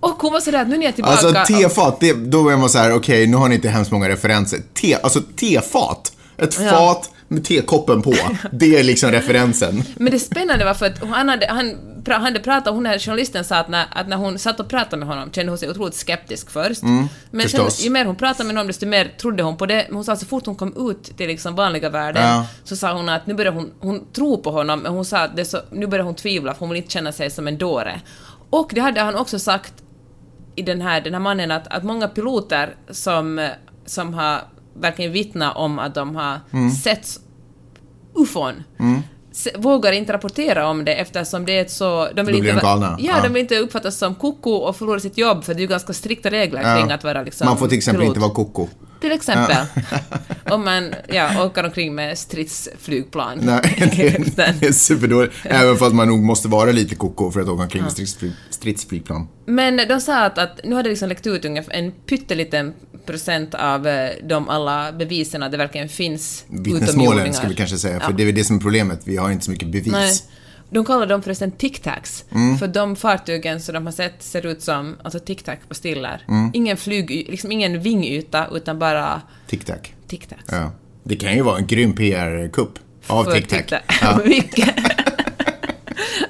Och 0.00 0.22
hon 0.22 0.32
var 0.32 0.40
sådär 0.40 0.60
att 0.62 0.68
nu 0.68 0.76
är 0.78 0.82
jag 0.82 0.94
tillbaka... 0.94 1.28
Alltså 1.28 1.54
tefat, 1.54 2.00
det, 2.00 2.12
då 2.12 2.48
är 2.48 2.56
man 2.56 2.70
så 2.70 2.78
här, 2.78 2.92
okej, 2.94 3.26
nu 3.26 3.36
har 3.36 3.48
ni 3.48 3.54
inte 3.54 3.68
hemskt 3.68 3.90
många 3.90 4.08
referenser. 4.08 4.60
Te, 4.74 4.94
alltså 4.94 5.20
tefat. 5.36 6.12
Ett 6.38 6.58
Ja. 6.60 6.70
fat 6.70 7.10
med 7.28 7.44
tekoppen 7.44 8.02
på. 8.02 8.14
Det 8.52 8.78
är 8.78 8.82
liksom 8.84 9.10
referensen. 9.10 9.82
Men 9.96 10.12
det 10.12 10.18
spännande 10.18 10.64
var 10.64 10.74
för 10.74 10.86
att 10.86 11.04
han 11.04 11.28
hade, 11.28 11.46
han, 11.46 11.76
han 12.08 12.22
hade 12.22 12.40
pratat, 12.40 12.74
hon 12.74 12.86
här 12.86 12.98
journalisten 12.98 13.44
sa 13.44 13.56
att 13.56 13.68
när, 13.68 13.86
att 13.90 14.08
när 14.08 14.16
hon 14.16 14.38
satt 14.38 14.60
och 14.60 14.68
pratade 14.68 14.96
med 14.96 15.08
honom 15.08 15.32
kände 15.32 15.52
hon 15.52 15.58
sig 15.58 15.70
otroligt 15.70 15.94
skeptisk 15.94 16.50
först. 16.50 16.82
men 16.82 17.08
sen, 17.08 17.08
Mm, 17.32 17.42
förstås. 17.42 17.84
ju 17.86 17.90
mer 17.90 18.04
hon 18.04 18.16
pratade 18.16 18.44
med 18.46 18.56
honom 18.56 18.66
desto 18.66 18.86
mer 18.86 19.12
trodde 19.20 19.42
hon 19.42 19.56
på 19.56 19.66
det. 19.66 19.84
Men 19.88 19.94
hon 19.94 20.04
sa 20.04 20.12
att 20.12 20.20
så 20.20 20.26
fort 20.26 20.46
hon 20.46 20.56
kom 20.56 20.90
ut 20.90 21.16
till 21.16 21.26
liksom 21.28 21.54
vanliga 21.54 21.88
världen 21.90 22.22
Ja. 22.22 22.46
så 22.64 22.76
sa 22.76 22.92
hon 22.92 23.08
att 23.08 23.26
nu 23.26 23.34
börjar 23.34 23.52
hon, 23.52 23.70
hon 23.80 24.04
tro 24.12 24.42
på 24.42 24.50
honom 24.50 24.80
men 24.80 24.92
hon 24.92 25.04
sa 25.04 25.18
att 25.18 25.36
det 25.36 25.44
så, 25.44 25.58
nu 25.72 25.86
börjar 25.86 26.04
hon 26.04 26.14
tvivla 26.14 26.52
för 26.54 26.60
hon 26.60 26.68
vill 26.68 26.76
inte 26.76 26.90
känna 26.92 27.12
sig 27.12 27.30
som 27.30 27.48
en 27.48 27.58
dåre. 27.58 28.00
Och 28.50 28.70
det 28.74 28.80
hade 28.80 29.00
han 29.00 29.14
också 29.14 29.38
sagt 29.38 29.72
i 30.56 30.62
den 30.62 30.80
här, 30.80 31.00
den 31.00 31.12
här 31.14 31.20
mannen 31.20 31.50
att, 31.50 31.66
att 31.68 31.84
många 31.84 32.08
piloter 32.08 32.74
som, 32.90 33.48
som 33.86 34.14
har 34.14 34.40
verkligen 34.80 35.12
vittnat 35.12 35.56
om 35.56 35.78
att 35.78 35.94
de 35.94 36.16
har 36.16 36.40
Mm. 36.52 36.70
sett 36.70 37.20
ufon 38.14 38.54
s- 39.32 39.48
vågar 39.58 39.92
inte 39.92 40.12
rapportera 40.12 40.68
om 40.68 40.84
det 40.84 40.94
eftersom 40.94 41.46
det 41.46 41.52
är 41.58 41.60
ett 41.62 41.70
så... 41.70 42.08
De 42.14 42.26
vill 42.26 42.36
inte. 42.36 42.60
Ja, 42.62 42.96
Ja. 42.98 43.14
de 43.22 43.28
vill 43.32 43.42
inte 43.42 43.58
uppfattas 43.58 43.96
som 43.98 44.14
koko 44.14 44.50
och 44.50 44.76
förlora 44.76 45.00
sitt 45.00 45.18
jobb 45.18 45.44
för 45.44 45.54
det 45.54 45.58
är 45.58 45.60
ju 45.62 45.66
ganska 45.66 45.92
strikta 45.92 46.30
regler 46.30 46.62
Ja. 46.62 46.76
kring 46.76 46.92
att 46.92 47.04
vara 47.04 47.22
liksom 47.22 47.46
Man 47.46 47.56
får 47.58 47.68
till 47.68 47.78
exempel 47.78 48.00
pilot. 48.00 48.16
inte 48.16 48.20
vara 48.20 48.34
koko. 48.34 48.68
Till 49.04 49.12
exempel. 49.12 49.56
Om 50.50 50.64
man 50.64 50.94
ja, 51.08 51.44
åker 51.44 51.64
omkring 51.64 51.94
med 51.94 52.18
stridsflygplan. 52.18 53.38
Nej, 53.42 53.92
det, 53.96 54.36
det 54.60 54.66
är 54.66 54.72
superdåligt. 54.72 55.34
Även 55.42 55.76
fast 55.76 55.94
man 55.94 56.08
nog 56.08 56.22
måste 56.22 56.48
vara 56.48 56.72
lite 56.72 56.94
koko 56.94 57.30
för 57.30 57.40
att 57.40 57.48
åka 57.48 57.62
omkring 57.62 57.82
med 57.82 57.92
stridsflyg, 57.92 58.32
stridsflygplan. 58.50 59.28
Men 59.46 59.76
de 59.88 60.00
sa 60.00 60.24
att, 60.24 60.38
att 60.38 60.60
nu 60.64 60.74
hade 60.74 60.88
liksom 60.88 61.08
läckt 61.08 61.26
ut 61.26 61.44
ungefär 61.44 61.72
en 61.72 61.92
pytteliten 61.92 62.74
procent 63.06 63.54
av 63.54 63.86
eh, 63.86 64.10
de 64.22 64.48
alla 64.48 64.92
bevisen 64.92 65.42
att 65.42 65.52
det 65.52 65.58
verkligen 65.58 65.88
finns 65.88 66.44
Vittnesmålen 66.48 66.88
utomjordingar. 66.88 67.32
ska 67.32 67.48
vi 67.48 67.54
kanske 67.54 67.78
säga, 67.78 68.00
för 68.00 68.10
Ja. 68.10 68.16
det 68.16 68.22
är 68.22 68.26
väl 68.26 68.34
det 68.34 68.44
som 68.44 68.56
är 68.56 68.60
problemet. 68.60 69.00
Vi 69.04 69.16
har 69.16 69.30
inte 69.30 69.44
så 69.44 69.50
mycket 69.50 69.68
bevis. 69.68 69.92
Nej. 69.92 70.12
De 70.74 70.84
kallar 70.84 71.06
dem 71.06 71.22
förresten 71.22 71.52
tic-tacs, 71.52 72.24
Mm. 72.34 72.58
för 72.58 72.66
de 72.68 72.96
fartygen 72.96 73.60
som 73.60 73.74
de 73.74 73.86
har 73.86 73.92
sett 73.92 74.22
ser 74.22 74.46
ut 74.46 74.62
som 74.62 74.96
alltså 75.04 75.18
tic-tac-pastiller. 75.18 76.24
Mm. 76.28 76.50
Ingen 76.54 76.76
flyg, 76.76 77.26
liksom 77.30 77.52
ingen 77.52 77.80
vingyta, 77.80 78.46
utan 78.52 78.78
bara 78.78 79.22
Tic-tac. 79.50 79.76
tic-tacs. 80.08 80.44
Ja. 80.50 80.72
Det 81.02 81.16
kan 81.16 81.34
ju 81.34 81.42
vara 81.42 81.58
en 81.58 81.66
grym 81.66 81.92
PR-kupp 81.94 82.78
av 83.06 83.24
Tic-tac. 83.24 83.58
tic-tac. 83.58 83.80
Ja. 84.02 84.20
Mycket. 84.24 84.74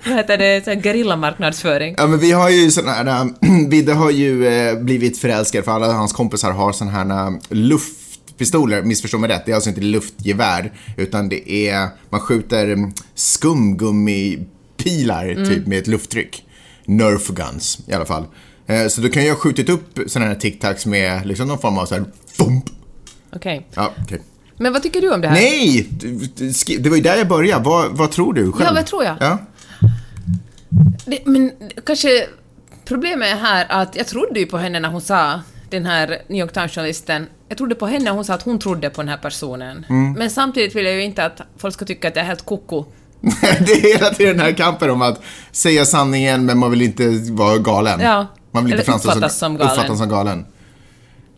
Vad 0.06 0.16
heter 0.16 0.38
det? 0.38 0.64
Så 0.64 0.70
Gerillamarknadsföring. 0.80 1.94
Ja 1.98 2.06
men 2.06 2.18
vi 2.18 2.32
har 2.32 2.50
ju 2.50 2.70
såna 2.70 2.90
här, 2.92 3.28
Vidde 3.70 3.92
har 3.92 4.10
ju 4.10 4.46
äh, 4.46 4.78
blivit 4.78 5.18
förälskad 5.18 5.64
för 5.64 5.72
alla 5.72 5.92
hans 5.92 6.12
kompisar 6.12 6.50
har 6.52 6.72
såna 6.72 6.90
här 6.90 7.26
äh, 7.26 7.32
luftpistoler, 8.38 8.82
missförstå 8.82 9.18
mig 9.18 9.30
rätt, 9.30 9.42
det 9.46 9.50
är 9.52 9.54
alltså 9.54 9.68
inte 9.70 9.80
luftgevär 9.80 10.72
utan 10.96 11.28
det 11.28 11.50
är, 11.68 11.88
man 12.10 12.20
skjuter 12.20 12.68
mm, 12.68 12.92
skumgummipilar 13.14 15.28
Mm. 15.28 15.48
typ 15.48 15.66
med 15.66 15.78
ett 15.78 15.86
lufttryck. 15.86 16.44
Nerf 16.86 17.28
guns 17.28 17.78
i 17.88 17.92
alla 17.92 18.04
fall. 18.06 18.24
Eh, 18.66 18.86
Så 18.86 19.00
du 19.00 19.10
kan 19.10 19.24
ju 19.24 19.30
ha 19.30 19.36
skjutit 19.36 19.68
upp 19.68 19.98
såna 20.06 20.24
här 20.26 20.34
tic-tacs 20.34 20.88
med 20.88 21.26
liksom 21.26 21.48
någon 21.48 21.58
form 21.58 21.78
av 21.78 21.86
så 21.86 21.94
här 21.94 22.04
thump. 22.38 22.64
Okej. 23.32 23.66
Ja, 23.74 23.92
okej. 24.04 24.20
Men 24.56 24.72
vad 24.72 24.82
tycker 24.82 25.00
du 25.00 25.14
om 25.14 25.20
det 25.20 25.28
här? 25.28 25.34
Nej! 25.34 25.88
Det 26.78 26.88
var 26.88 26.96
ju 26.96 27.02
där 27.02 27.16
jag 27.16 27.28
började. 27.28 27.64
Vad, 27.64 27.96
vad 27.96 28.10
tror 28.10 28.34
du 28.34 28.52
själv? 28.52 28.66
Ja, 28.68 28.72
vad 28.74 28.86
tror 28.86 29.04
jag? 29.04 29.16
Ja. 29.20 29.38
Det, 31.06 31.26
men 31.26 31.52
kanske 31.86 32.26
problemet 32.84 33.28
är 33.32 33.36
här 33.36 33.66
att 33.68 33.96
jag 33.96 34.06
trodde 34.06 34.40
ju 34.40 34.46
på 34.46 34.58
henne 34.58 34.80
när 34.80 34.88
hon 34.88 35.00
sa, 35.00 35.40
den 35.70 35.86
här 35.86 36.22
New 36.28 36.38
York 36.38 36.52
Times-journalisten, 36.52 37.26
jag 37.48 37.58
trodde 37.58 37.74
på 37.74 37.86
henne 37.86 38.10
hon 38.10 38.24
sa 38.24 38.34
att 38.34 38.42
hon 38.42 38.58
trodde 38.58 38.90
på 38.90 39.02
den 39.02 39.08
här 39.08 39.16
personen. 39.16 39.86
Mm. 39.88 40.12
Men 40.12 40.30
samtidigt 40.30 40.74
vill 40.76 40.84
jag 40.84 40.94
ju 40.94 41.02
inte 41.02 41.24
att 41.24 41.40
folk 41.56 41.74
ska 41.74 41.84
tycka 41.84 42.08
att 42.08 42.16
jag 42.16 42.22
är 42.22 42.26
helt 42.26 42.44
koko. 42.44 42.84
det 43.40 43.72
är 43.72 43.98
hela 43.98 44.10
tiden 44.10 44.36
den 44.36 44.46
här 44.46 44.52
kampen 44.52 44.90
om 44.90 45.02
att 45.02 45.20
säga 45.52 45.84
sanningen 45.84 46.44
men 46.44 46.58
man 46.58 46.70
vill 46.70 46.82
inte 46.82 47.08
vara 47.30 47.58
galen. 47.58 48.00
Ja. 48.00 48.26
Man 48.50 48.64
vill 48.64 48.72
inte 48.72 48.92
Eller 48.92 48.98
uppfattas 48.98 49.38
som 49.38 49.56
galen. 49.56 49.72
Uppfattas 49.72 49.98
som 49.98 50.08
galen. 50.08 50.46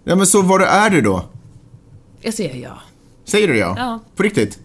Ja 0.04 0.16
men 0.16 0.26
så 0.26 0.42
vad 0.42 0.62
är 0.62 0.90
du 0.90 1.00
då? 1.00 1.24
Jag 2.20 2.34
säger 2.34 2.56
ja. 2.56 2.78
Säger 3.24 3.48
du 3.48 3.58
ja? 3.58 3.74
Ja. 3.78 4.00
På 4.16 4.22
riktigt? 4.22 4.58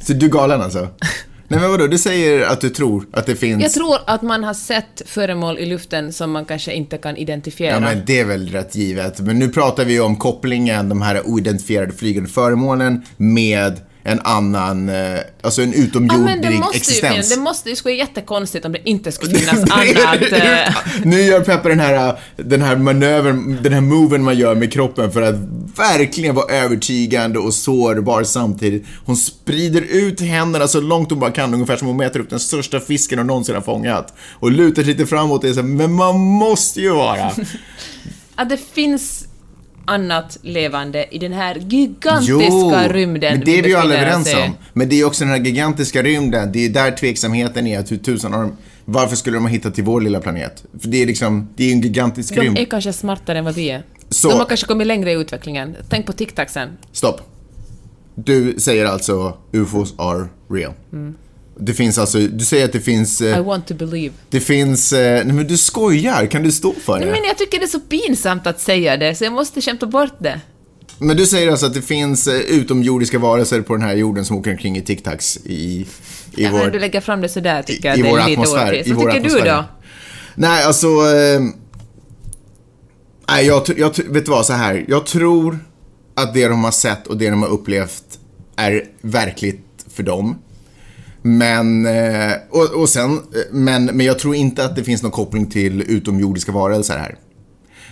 Så 0.00 0.12
du 0.12 0.26
är 0.26 0.30
galen 0.30 0.62
alltså? 0.62 0.88
Nej 1.50 1.60
men 1.60 1.70
vadå, 1.70 1.86
du 1.86 1.98
säger 1.98 2.46
att 2.46 2.60
du 2.60 2.70
tror 2.70 3.06
att 3.12 3.26
det 3.26 3.36
finns... 3.36 3.62
Jag 3.62 3.72
tror 3.72 3.96
att 4.06 4.22
man 4.22 4.44
har 4.44 4.54
sett 4.54 5.02
föremål 5.06 5.58
i 5.58 5.66
luften 5.66 6.12
som 6.12 6.30
man 6.30 6.44
kanske 6.44 6.72
inte 6.72 6.98
kan 6.98 7.16
identifiera. 7.16 7.74
Ja 7.74 7.80
men 7.80 8.02
det 8.06 8.20
är 8.20 8.24
väl 8.24 8.48
rätt 8.48 8.74
givet. 8.74 9.20
Men 9.20 9.38
nu 9.38 9.48
pratar 9.48 9.84
vi 9.84 10.00
om 10.00 10.16
kopplingen, 10.16 10.88
de 10.88 11.02
här 11.02 11.26
oidentifierade 11.26 11.92
flygande 11.92 12.30
föremålen 12.30 13.02
med 13.16 13.80
en 14.02 14.20
annan, 14.20 14.88
eh, 14.88 15.18
alltså 15.42 15.62
en 15.62 15.72
Ja, 15.72 15.78
utomjordig 15.78 16.20
men 16.24 16.40
det 16.40 16.50
måste 16.50 16.76
ju 16.76 16.78
existens. 16.80 17.34
det 17.34 17.40
måste 17.40 17.68
ju 17.70 17.76
skulle 17.76 17.92
vara 17.94 17.98
jättekonstigt 18.06 18.64
om 18.64 18.72
det 18.72 18.88
inte 18.90 19.12
skulle 19.12 19.38
finnas 19.38 19.70
annat. 19.70 20.32
eh, 20.32 20.74
nu 21.04 21.22
gör 21.22 21.40
Pepper 21.40 21.68
den 21.68 21.80
här, 21.80 22.18
den 22.36 22.62
här 22.62 22.76
manövern, 22.76 23.58
den 23.62 23.72
här 23.72 23.80
moven 23.80 24.22
man 24.24 24.38
gör 24.38 24.54
med 24.54 24.72
kroppen 24.72 25.12
för 25.12 25.22
att 25.22 25.34
verkligen 25.76 26.34
vara 26.34 26.54
övertygande 26.54 27.38
och 27.38 27.54
sårbar 27.54 28.22
samtidigt. 28.24 28.84
Hon 29.04 29.16
sprider 29.16 29.80
ut 29.82 30.20
händerna 30.20 30.68
så 30.68 30.80
långt 30.80 31.10
hon 31.10 31.20
bara 31.20 31.30
kan, 31.30 31.54
ungefär 31.54 31.76
som 31.76 31.86
hon 31.88 31.96
mäter 31.96 32.20
upp 32.20 32.30
den 32.30 32.40
största 32.40 32.80
fisken 32.80 33.18
hon 33.18 33.26
någonsin 33.26 33.54
har 33.54 33.62
fångat. 33.62 34.14
Och 34.32 34.50
lutar 34.50 34.82
sig 34.82 34.92
lite 34.92 35.06
framåt 35.06 35.44
och 35.44 35.50
är 35.50 35.54
så 35.54 35.60
här, 35.60 35.66
men 35.68 35.92
man 35.92 36.18
måste 36.20 36.80
ju 36.80 36.90
vara. 36.90 37.32
att 38.34 38.48
det 38.48 38.60
finns 38.72 39.24
annat 39.90 40.38
levande 40.42 41.06
i 41.14 41.18
den 41.18 41.32
här 41.32 41.54
gigantiska 41.54 42.88
rymden 42.92 43.36
men 43.36 43.44
det 43.46 43.58
är 43.58 43.62
vi 43.62 43.68
ju 43.68 43.74
alla 43.74 43.94
överens 43.94 44.34
om. 44.34 44.56
Men 44.72 44.88
det 44.88 45.00
är 45.00 45.04
också 45.04 45.24
den 45.24 45.32
här 45.32 45.40
gigantiska 45.40 46.02
rymden, 46.02 46.52
det 46.52 46.64
är 46.64 46.68
där 46.68 46.90
tveksamheten 46.90 47.66
är, 47.66 47.78
att 47.78 47.90
hur 47.92 47.96
tusan 47.96 48.32
har 48.32 48.42
de, 48.42 48.52
varför 48.84 49.16
skulle 49.16 49.36
de 49.36 49.42
ha 49.44 49.50
hittat 49.50 49.74
till 49.74 49.84
vår 49.84 50.00
lilla 50.00 50.20
planet? 50.20 50.64
För 50.80 50.88
det 50.88 51.02
är 51.02 51.06
liksom, 51.06 51.48
det 51.56 51.64
är 51.64 51.72
en 51.72 51.80
gigantisk 51.80 52.36
rymd. 52.36 52.56
De 52.56 52.60
är 52.62 52.66
kanske 52.66 52.92
smartare 52.92 53.38
än 53.38 53.44
vad 53.44 53.54
vi 53.54 53.70
är. 53.70 53.82
Så- 54.08 54.28
De 54.28 54.38
har 54.38 54.46
kanske 54.46 54.66
kommit 54.66 54.86
längre 54.86 55.10
i 55.12 55.14
utvecklingen. 55.14 55.76
Tänk 55.88 56.06
på 56.06 56.12
tic-tacsen. 56.12 56.68
Stopp. 56.92 57.20
Du 58.14 58.54
säger 58.58 58.86
alltså 58.86 59.36
UFOs 59.52 59.94
are 59.98 60.26
real. 60.50 60.72
Det 61.60 61.74
finns 61.74 61.98
alltså, 61.98 62.18
du 62.18 62.44
säger 62.44 62.64
att 62.64 62.72
det 62.72 62.80
finns... 62.80 63.20
eh, 63.20 63.38
I 63.38 63.42
want 63.42 63.66
to 63.66 63.74
believe. 63.74 64.14
Det 64.30 64.40
finns... 64.40 64.92
eh, 64.92 65.24
Nej 65.24 65.34
men 65.34 65.46
du 65.46 65.56
skojar, 65.58 66.26
kan 66.26 66.42
du 66.42 66.52
stå 66.52 66.74
för 66.84 66.98
det? 67.00 67.06
Men 67.06 67.24
jag 67.24 67.38
tycker 67.38 67.58
det 67.58 67.64
är 67.64 67.68
så 67.68 67.80
pinsamt 67.80 68.46
att 68.46 68.60
säga 68.60 68.96
det, 68.96 69.14
så 69.14 69.24
jag 69.24 69.32
måste 69.32 69.60
skämta 69.60 69.86
bort 69.86 70.14
det. 70.18 70.40
Men 70.98 71.16
du 71.16 71.26
säger 71.26 71.50
alltså 71.50 71.66
att 71.66 71.74
det 71.74 71.82
finns 71.82 72.26
eh, 72.26 72.34
utomjordiska 72.40 73.18
varelser 73.18 73.60
på 73.60 73.76
den 73.76 73.82
här 73.82 73.94
jorden 73.94 74.24
som 74.24 74.36
åker 74.36 74.50
omkring 74.50 74.76
i 74.76 74.80
tic-tacs 74.80 75.38
i, 75.44 75.52
i 75.52 75.86
Ja, 76.34 76.48
vår... 76.52 76.58
när 76.58 76.70
du 76.70 76.78
lägger 76.78 77.00
fram 77.00 77.20
det 77.20 77.28
sådär 77.28 77.62
tycker 77.62 77.88
jag 77.88 77.98
i 77.98 78.00
att 78.00 78.06
det 78.06 78.10
vår 78.12 78.20
är 78.20 78.28
lite 78.28 78.40
orättvist. 78.40 78.88
i 78.88 78.92
Vad 78.92 79.14
tycker 79.14 79.28
du 79.28 79.40
då? 79.44 79.64
Nej, 80.34 80.64
alltså... 80.64 80.86
Eh, 80.86 81.40
nej, 83.28 83.46
jag, 83.46 83.62
jag, 83.76 83.88
vet 84.08 84.24
du 84.24 84.30
vad, 84.30 84.46
så 84.46 84.52
här. 84.52 84.84
Jag 84.88 85.06
tror 85.06 85.58
att 86.14 86.34
det 86.34 86.48
de 86.48 86.64
har 86.64 86.70
sett 86.70 87.06
och 87.06 87.16
det 87.16 87.30
de 87.30 87.42
har 87.42 87.48
upplevt 87.48 88.04
är 88.56 88.84
verkligt 89.00 89.66
för 89.94 90.02
dem. 90.02 90.38
Men, 91.22 91.86
eh, 91.86 92.32
och, 92.50 92.80
och 92.80 92.88
sen, 92.88 93.12
eh, 93.12 93.18
men, 93.50 93.84
men 93.84 94.06
jag 94.06 94.18
tror 94.18 94.34
inte 94.34 94.64
att 94.64 94.76
det 94.76 94.84
finns 94.84 95.02
någon 95.02 95.12
koppling 95.12 95.46
till 95.46 95.82
utomjordiska 95.82 96.52
varelser 96.52 96.98
här. 96.98 97.18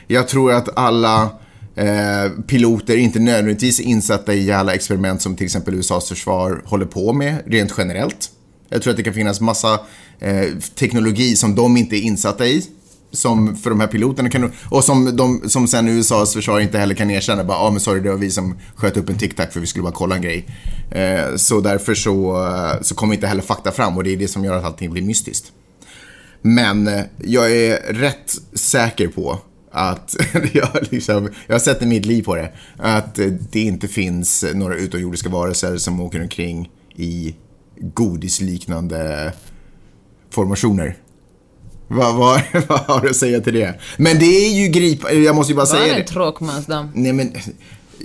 Jag 0.06 0.28
tror 0.28 0.52
att 0.52 0.78
alla 0.78 1.30
eh, 1.74 2.30
piloter 2.46 2.96
inte 2.96 3.18
nödvändigtvis 3.18 3.80
är 3.80 3.84
insatta 3.84 4.34
i 4.34 4.52
alla 4.52 4.74
experiment 4.74 5.22
som 5.22 5.36
till 5.36 5.44
exempel 5.44 5.74
USAs 5.74 6.08
försvar 6.08 6.62
håller 6.64 6.86
på 6.86 7.12
med 7.12 7.42
rent 7.46 7.74
generellt. 7.78 8.30
Jag 8.68 8.82
tror 8.82 8.90
att 8.90 8.96
det 8.96 9.02
kan 9.02 9.14
finnas 9.14 9.40
massa 9.40 9.80
eh, 10.18 10.48
teknologi 10.74 11.36
som 11.36 11.54
de 11.54 11.76
inte 11.76 11.96
är 11.96 12.00
insatta 12.00 12.46
i. 12.46 12.64
Som 13.10 13.56
för 13.56 13.70
de 13.70 13.80
här 13.80 13.86
piloterna 13.86 14.30
kan, 14.30 14.52
och 14.70 14.84
som, 14.84 15.16
de, 15.16 15.48
som 15.48 15.68
sen 15.68 15.88
USAs 15.88 16.34
försvar 16.34 16.60
inte 16.60 16.78
heller 16.78 16.94
kan 16.94 17.10
erkänna. 17.10 17.44
Bara, 17.44 17.58
ah, 17.58 17.70
men 17.70 17.80
sorry, 17.80 18.00
det 18.00 18.10
var 18.10 18.16
vi 18.16 18.30
som 18.30 18.58
sköt 18.74 18.96
upp 18.96 19.08
en 19.08 19.18
tic-tac 19.18 19.50
för 19.50 19.60
vi 19.60 19.66
skulle 19.66 19.82
bara 19.82 19.92
kolla 19.92 20.16
en 20.16 20.22
grej. 20.22 20.46
Eh, 20.90 21.36
så 21.36 21.60
därför 21.60 21.94
så, 21.94 22.46
eh, 22.46 22.82
så 22.82 22.94
kommer 22.94 23.14
inte 23.14 23.26
heller 23.26 23.42
fakta 23.42 23.72
fram 23.72 23.96
och 23.96 24.04
det 24.04 24.12
är 24.12 24.16
det 24.16 24.28
som 24.28 24.44
gör 24.44 24.54
att 24.54 24.64
allting 24.64 24.90
blir 24.90 25.02
mystiskt. 25.02 25.52
Men 26.42 26.88
eh, 26.88 27.04
jag 27.18 27.56
är 27.56 27.92
rätt 27.92 28.34
säker 28.54 29.08
på 29.08 29.38
att, 29.70 30.16
jag, 30.52 30.68
liksom, 30.90 31.28
jag 31.46 31.62
sätter 31.62 31.86
mitt 31.86 32.06
liv 32.06 32.22
på 32.22 32.34
det, 32.34 32.52
att 32.76 33.18
eh, 33.18 33.26
det 33.26 33.60
inte 33.60 33.88
finns 33.88 34.44
några 34.54 34.74
utomjordiska 34.76 35.28
varelser 35.28 35.76
som 35.76 36.00
åker 36.00 36.22
omkring 36.22 36.70
i 36.96 37.34
godisliknande 37.80 39.32
formationer. 40.30 40.96
Vad, 41.88 42.14
vad, 42.14 42.40
vad 42.68 42.78
har 42.80 43.00
du 43.00 43.10
att 43.10 43.16
säga 43.16 43.40
till 43.40 43.54
det? 43.54 43.74
Men 43.96 44.18
det 44.18 44.26
är 44.46 44.60
ju 44.62 44.68
grip... 44.68 45.00
Jag 45.12 45.36
måste 45.36 45.52
ju 45.52 45.56
bara 45.56 45.66
Var 45.66 45.78
säga 45.78 45.94
en 45.94 46.00
det. 46.00 46.06
tråkmansdamm. 46.06 46.90
Nej 46.94 47.12
men, 47.12 47.32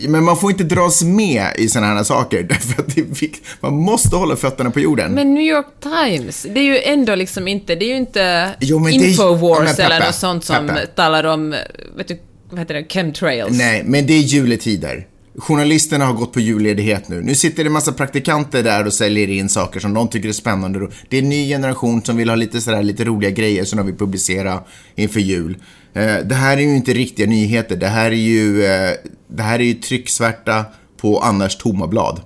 men 0.08 0.24
man 0.24 0.38
får 0.38 0.52
inte 0.52 0.64
dras 0.64 1.04
med 1.04 1.48
i 1.58 1.68
sådana 1.70 1.94
här 1.94 2.04
saker. 2.04 2.44
Därför 2.50 2.82
att 2.82 2.96
det 2.96 3.02
är 3.02 3.30
man 3.60 3.74
måste 3.74 4.16
hålla 4.16 4.36
fötterna 4.36 4.72
på 4.72 4.80
jorden. 4.80 5.12
Men 5.12 5.34
New 5.34 5.44
York 5.44 5.68
Times, 5.82 6.46
det 6.54 6.60
är 6.60 6.64
ju 6.64 6.80
ändå 6.80 7.16
liksom 7.16 7.48
inte, 7.48 7.76
det 7.76 7.86
är 7.86 7.90
ju 7.90 7.98
inte 7.98 8.50
Jo, 8.60 8.80
det 8.80 8.92
Infowars 8.92 9.70
Ja, 9.78 9.86
eller 9.86 10.00
något 10.06 10.16
sånt 10.16 10.46
som 10.46 10.68
Peppe. 10.68 10.88
talar 10.88 11.24
om, 11.24 11.56
vet 11.98 12.08
du, 12.08 12.20
vad 12.50 12.60
heter 12.60 12.74
det, 12.74 12.86
chemtrails. 12.90 13.58
Nej, 13.58 13.84
men 13.86 14.08
det 14.08 14.14
är 14.14 14.20
juletider. 14.20 15.08
Journalisterna 15.38 16.06
har 16.06 16.14
gått 16.14 16.34
på 16.34 16.40
julledighet 16.40 17.10
nu. 17.10 17.22
Nu 17.22 17.36
sitter 17.36 17.64
det 17.64 17.68
en 17.68 17.74
massa 17.74 17.92
praktikanter 17.92 18.64
där 18.64 18.86
och 18.86 18.94
säljer 18.94 19.30
in 19.30 19.50
saker 19.50 19.80
som 19.80 19.94
de 19.94 20.08
tycker 20.08 20.30
är 20.30 20.34
spännande. 20.34 20.88
Det 21.10 21.18
är 21.18 21.22
en 21.22 21.30
ny 21.30 21.48
generation 21.48 22.04
som 22.04 22.18
vill 22.18 22.30
ha 22.30 22.36
lite, 22.36 22.62
sådär, 22.62 22.84
lite 22.84 23.04
roliga 23.04 23.32
grejer 23.32 23.64
som 23.66 23.78
de 23.78 23.86
vill 23.86 23.96
publicera 23.96 24.64
inför 24.96 25.20
jul. 25.20 25.58
Eh, 25.94 26.18
det 26.26 26.36
här 26.36 26.58
är 26.58 26.62
ju 26.62 26.76
inte 26.76 26.94
riktiga 26.94 27.28
nyheter. 27.28 27.76
Det 27.76 27.88
här 27.88 28.12
är 28.12 28.16
ju, 28.16 28.66
eh, 28.66 28.92
det 29.28 29.44
här 29.44 29.60
är 29.60 29.64
ju 29.64 29.74
trycksvärta 29.74 30.66
på 30.98 31.20
annars 31.20 31.58
tomma 31.58 31.88
blad. 31.88 32.22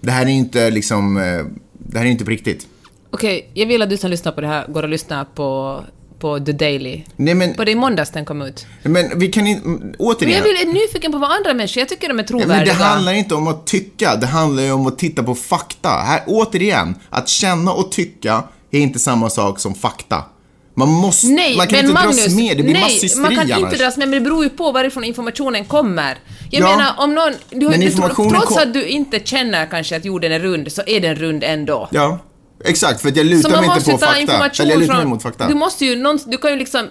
Det 0.00 0.10
här 0.10 0.26
är 0.26 0.30
ju 0.30 0.36
inte 0.36 0.70
liksom, 0.70 1.16
eh, 1.16 1.44
det 1.72 1.98
här 1.98 2.06
är 2.06 2.10
inte 2.10 2.24
på 2.24 2.30
riktigt. 2.30 2.66
Okej, 3.10 3.50
jag 3.54 3.66
vill 3.66 3.82
att 3.82 3.90
du 3.90 3.96
som 3.96 4.10
lyssnar 4.10 4.32
på 4.32 4.40
det 4.40 4.46
här 4.46 4.66
går 4.68 4.82
och 4.82 4.88
lyssnar 4.88 5.24
på, 5.24 5.80
på 6.18 6.38
The 6.40 6.52
Daily. 6.52 7.02
Nej 7.16 7.34
men, 7.34 7.54
På 7.54 7.64
det 7.64 7.70
i 7.70 7.74
måndags 7.74 8.10
den 8.10 8.24
kom 8.24 8.42
ut. 8.42 8.66
men 8.82 9.18
vi 9.18 9.28
kan 9.28 9.46
inte, 9.46 9.68
Men 9.68 9.94
återigen. 9.98 10.36
jag 10.36 10.42
vill, 10.44 10.56
är 10.68 10.72
nyfiken 10.72 11.12
på 11.12 11.18
vad 11.18 11.30
andra 11.32 11.54
människor, 11.54 11.80
jag 11.80 11.88
tycker 11.88 12.08
de 12.08 12.18
är 12.18 12.22
trovärdiga. 12.22 12.56
Men 12.56 12.64
det 12.66 12.72
handlar 12.72 13.12
inte 13.12 13.34
om 13.34 13.48
att 13.48 13.66
tycka, 13.66 14.16
det 14.16 14.26
handlar 14.26 14.62
ju 14.62 14.72
om 14.72 14.86
att 14.86 14.98
titta 14.98 15.22
på 15.22 15.34
fakta. 15.34 15.88
Här, 15.88 16.22
återigen, 16.26 16.94
att 17.10 17.28
känna 17.28 17.72
och 17.72 17.92
tycka 17.92 18.42
är 18.70 18.78
inte 18.80 18.98
samma 18.98 19.30
sak 19.30 19.60
som 19.60 19.74
fakta. 19.74 20.22
Man 20.76 20.88
måste, 20.88 21.26
Nej, 21.26 21.56
man 21.56 21.66
kan 21.66 21.76
men 21.76 21.84
inte 21.84 21.94
Magnus, 22.02 22.24
dras 22.24 22.34
med, 22.34 22.56
det 22.56 22.62
blir 22.62 22.72
nej, 22.72 23.00
man 23.16 23.30
kan 23.36 23.52
annars. 23.52 23.58
inte 23.58 23.76
dras 23.84 23.96
med, 23.96 24.08
men 24.08 24.18
det 24.18 24.24
beror 24.30 24.44
ju 24.44 24.50
på 24.50 24.72
varifrån 24.72 25.04
informationen 25.04 25.64
kommer. 25.64 26.18
Jag 26.50 26.62
Ja, 26.62 26.76
menar, 26.76 26.94
om 26.98 27.14
någon... 27.14 27.32
Du, 27.50 27.68
men 27.68 27.82
informationen 27.82 28.30
trots 28.30 28.56
att 28.56 28.72
du 28.72 28.86
inte 28.86 29.20
känner 29.24 29.66
kanske 29.66 29.96
att 29.96 30.04
jorden 30.04 30.32
är 30.32 30.40
rund, 30.40 30.72
så 30.72 30.82
är 30.86 31.00
den 31.00 31.14
rund 31.16 31.44
ändå. 31.44 31.88
Ja, 31.92 32.18
exakt, 32.64 33.00
för 33.00 33.08
att 33.08 33.16
jag 33.16 33.26
lutar 33.26 33.50
mig 33.50 33.64
inte 33.64 33.90
på 33.90 33.98
ta 33.98 34.06
fakta. 34.06 34.62
Eller 34.62 34.72
jag 34.72 34.80
lutar 34.80 34.94
mig 34.94 35.02
från... 35.02 35.08
mot 35.08 35.22
fakta. 35.22 35.48
Du 35.48 35.54
måste 35.54 35.84
ju 35.84 35.96
någon, 35.96 36.18
Du 36.26 36.38
kan 36.38 36.50
ju 36.50 36.56
liksom 36.56 36.88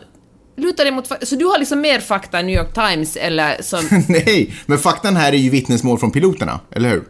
luta 0.57 0.83
dig 0.83 0.91
mot 0.91 1.07
fakta. 1.07 1.25
Så 1.25 1.35
du 1.35 1.45
har 1.45 1.59
liksom 1.59 1.81
mer 1.81 1.99
fakta 1.99 2.39
än 2.39 2.45
New 2.45 2.55
York 2.55 2.73
Times 2.73 3.15
eller 3.15 3.61
som... 3.61 3.85
nej, 4.09 4.55
men 4.65 4.77
faktan 4.77 5.15
här 5.15 5.33
är 5.33 5.37
ju 5.37 5.49
vittnesmål 5.49 5.99
från 5.99 6.11
piloterna, 6.11 6.59
eller 6.71 6.89
hur? 6.89 7.03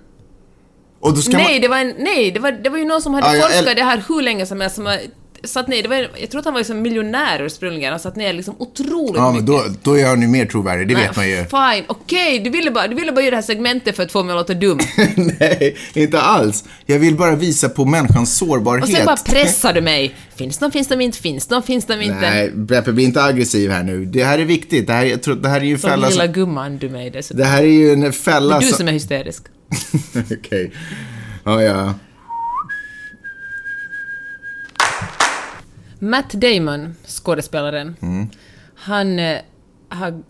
Nej, 1.28 1.54
man... 1.54 1.62
det 1.62 1.68
var 1.68 1.78
en, 1.78 1.94
nej 1.98 2.32
det, 2.32 2.40
var, 2.40 2.52
det 2.52 2.70
var 2.70 2.78
ju 2.78 2.86
någon 2.86 3.02
som 3.02 3.14
hade 3.14 3.28
Ja, 3.28 3.36
ja, 3.36 3.42
forskat 3.42 3.62
eller- 3.62 3.76
det 3.76 3.84
här 3.84 4.04
hur 4.08 4.22
länge 4.22 4.46
som 4.46 4.62
helst, 4.62 4.76
som 4.76 4.86
har 4.86 5.00
satt 5.44 5.68
ner, 5.68 5.84
det 5.84 5.90
var, 5.90 6.08
jag 6.18 6.30
tror 6.30 6.40
att 6.40 6.46
han 6.46 6.54
var 6.54 6.62
liksom 6.62 6.82
miljonär 6.82 7.42
ursprungligen, 7.42 7.94
och 7.94 8.02
satt 8.02 8.16
ner 8.16 8.34
liksom 8.34 8.56
otroligt 8.58 9.16
Ja, 9.16 9.32
men 9.32 9.34
mycket. 9.34 9.48
då, 9.48 9.64
då 9.92 10.00
är 10.00 10.08
han 10.08 10.22
ju 10.22 10.28
mer 10.28 10.46
trovärdig, 10.46 10.88
det 10.88 10.96
vet 10.96 11.16
man 11.16 11.30
ju. 11.30 11.36
Fine, 11.36 11.86
okej, 11.88 12.40
du, 12.40 12.50
ville 12.50 12.72
bara, 12.72 12.88
du 12.88 12.96
ville 12.96 13.12
bara 13.12 13.22
göra 13.22 13.32
det 13.32 13.38
här 13.38 13.42
segmentet 13.42 13.96
för 13.96 14.04
att 14.04 14.12
få 14.12 14.24
mig 14.24 14.34
att 14.34 14.40
låta 14.40 14.54
dum. 14.54 14.80
nej, 15.40 15.78
inte 15.94 16.22
alls. 16.22 16.64
Jag 16.86 17.00
vill 17.00 17.18
bara 17.18 17.36
visa 17.36 17.70
på 17.70 17.86
människans 17.86 18.38
sårbarhet. 18.38 18.84
Och 18.84 18.90
sen 18.90 19.06
bara 19.06 19.18
pressar 19.18 19.74
du 19.74 19.82
mig. 19.82 20.16
Finns 20.36 20.58
de, 20.58 20.72
finns 20.72 20.88
de 20.88 21.02
inte, 21.02 21.18
finns 21.18 21.48
de, 21.48 21.64
finns 21.64 21.86
de 21.86 22.02
inte. 22.02 22.20
Nej, 22.22 22.52
Beppe, 22.52 22.92
bli 22.92 23.04
inte 23.04 23.24
aggressiv 23.24 23.72
här 23.72 23.84
nu. 23.84 24.06
Det 24.06 24.24
här 24.24 24.40
är 24.40 24.46
viktigt. 24.46 24.88
Det 24.88 24.94
här, 24.94 25.06
jag 25.06 25.24
tror, 25.24 25.36
det 25.36 25.50
här 25.50 25.62
är 25.62 25.66
ju 25.66 25.78
Som 25.78 25.90
fälla 25.90 26.10
lilla 26.10 26.24
som... 26.26 26.34
gumman 26.34 26.78
du 26.78 26.90
mig 26.90 27.10
dessutom. 27.10 27.42
Det 27.42 27.48
här 27.48 27.64
är 27.64 27.68
ju 27.68 27.92
en 27.92 28.14
fälla 28.14 28.60
Du 28.60 28.68
som... 28.68 28.78
som 28.78 28.88
är 28.88 28.92
hysterisk. 28.92 29.44
Okej. 30.32 30.72
Ja, 31.44 31.64
ja. 31.64 31.94
Matt 36.04 36.32
Damon, 36.32 36.96
skådespelaren, 37.08 37.96
Mm. 38.02 38.30
han 38.76 39.20
eh, 39.20 39.38
har 39.90 40.22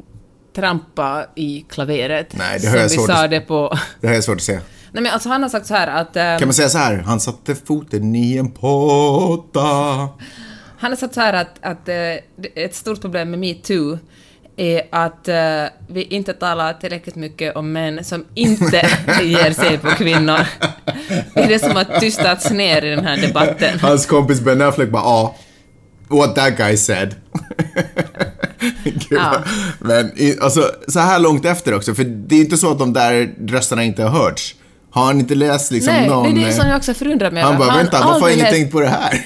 trampat 0.55 1.29
i 1.35 1.65
klaveret. 1.69 2.27
Nej, 2.37 2.59
det 2.59 2.67
har 2.67 2.77
jag 2.77 2.91
svårt 2.91 3.09
att- 3.09 3.29
det 3.29 3.39
på... 3.41 3.77
Det 4.01 4.07
här 4.07 4.15
är 4.15 4.21
svårt 4.21 4.35
att 4.35 4.41
se. 4.41 4.59
Nej 4.91 5.03
men 5.03 5.11
alltså 5.13 5.29
han 5.29 5.41
har 5.41 5.49
sagt 5.49 5.65
så 5.67 5.73
här 5.73 5.87
att... 5.87 6.15
eh, 6.17 6.37
Kan 6.39 6.47
man 6.47 6.53
säga 6.53 6.69
så 6.69 6.77
här? 6.77 6.97
Han 6.97 7.19
satte 7.19 7.55
foten 7.55 8.15
i 8.15 8.37
en 8.37 8.51
potta. 8.51 9.59
Han 10.79 10.91
har 10.91 10.95
sagt 10.95 11.13
så 11.13 11.21
här 11.21 11.33
att, 11.33 11.57
att 11.61 11.89
eh, 11.89 12.63
ett 12.63 12.75
stort 12.75 13.01
problem 13.01 13.29
med 13.31 13.39
metoo 13.39 13.97
är 14.57 14.81
att 14.91 15.27
eh, 15.27 15.63
vi 15.87 16.03
inte 16.03 16.33
talar 16.33 16.73
tillräckligt 16.73 17.15
mycket 17.15 17.55
om 17.55 17.71
män 17.71 18.03
som 18.03 18.25
inte 18.33 18.77
ger 19.23 19.51
sig 19.53 19.77
på 19.77 19.87
kvinnor. 19.89 20.39
Det 21.33 21.39
är 21.43 21.47
det 21.47 21.59
som 21.59 21.71
har 21.75 21.99
tystats 21.99 22.51
ner 22.51 22.85
i 22.85 22.89
den 22.89 23.05
här 23.05 23.17
debatten. 23.27 23.79
Hans 23.79 24.05
kompis 24.05 24.41
Ben 24.41 24.61
Affleck 24.61 24.89
bara 24.89 25.03
ja. 25.03 25.35
What 26.07 26.35
that 26.35 26.57
guy 26.57 26.77
said. 26.77 27.15
Gud, 28.83 29.07
Ja. 29.09 29.43
Men 29.79 30.11
alltså, 30.41 30.71
så 30.87 30.99
här 30.99 31.19
långt 31.19 31.45
efter 31.45 31.73
också, 31.73 31.95
för 31.95 32.03
det 32.03 32.35
är 32.35 32.39
inte 32.39 32.57
så 32.57 32.71
att 32.71 32.79
de 32.79 32.93
där 32.93 33.33
rösterna 33.47 33.83
inte 33.83 34.03
har 34.03 34.09
hörts. 34.09 34.55
Har 34.93 35.05
han 35.05 35.19
inte 35.19 35.35
läst 35.35 35.71
liksom 35.71 35.93
Nej, 35.93 36.07
någon... 36.09 36.35
det 36.35 36.41
är 36.41 36.45
det 36.45 36.53
som 36.53 36.63
eh, 36.65 36.69
jag 36.69 36.77
också 36.77 36.93
förundrar 36.93 37.31
mig 37.31 37.43
Han 37.43 37.57
bara, 37.57 37.71
Har 37.71 37.77
vänta, 37.77 38.05
varför 38.05 38.21
har 38.21 38.29
ingen 38.29 38.45
tänkt 38.45 38.71
på 38.71 38.79
det 38.79 38.87
här? 38.87 39.25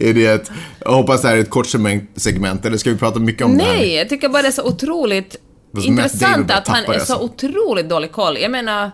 är 0.00 0.14
det 0.14 0.26
ett, 0.26 0.50
jag 0.78 0.92
hoppas 0.92 1.22
det 1.22 1.28
här 1.28 1.36
är 1.36 1.40
ett 1.40 1.50
kort 1.50 1.66
segment- 1.66 2.66
eller 2.66 2.76
ska 2.76 2.90
vi 2.90 2.96
prata 2.96 3.18
mycket 3.18 3.42
om 3.42 3.58
det 3.58 3.64
här? 3.64 3.74
Nej, 3.74 3.94
jag 3.94 4.08
tycker 4.08 4.28
bara 4.28 4.42
det 4.42 4.48
är 4.48 4.52
så 4.52 4.64
otroligt 4.64 5.36
intressant 5.82 6.50
att 6.50 6.68
han 6.68 6.84
är 6.84 6.92
det, 6.92 7.00
så 7.00 7.12
alltså. 7.12 7.46
otroligt 7.46 7.88
dålig 7.88 8.12
koll. 8.12 8.38
Jag 8.38 8.50
menar, 8.50 8.90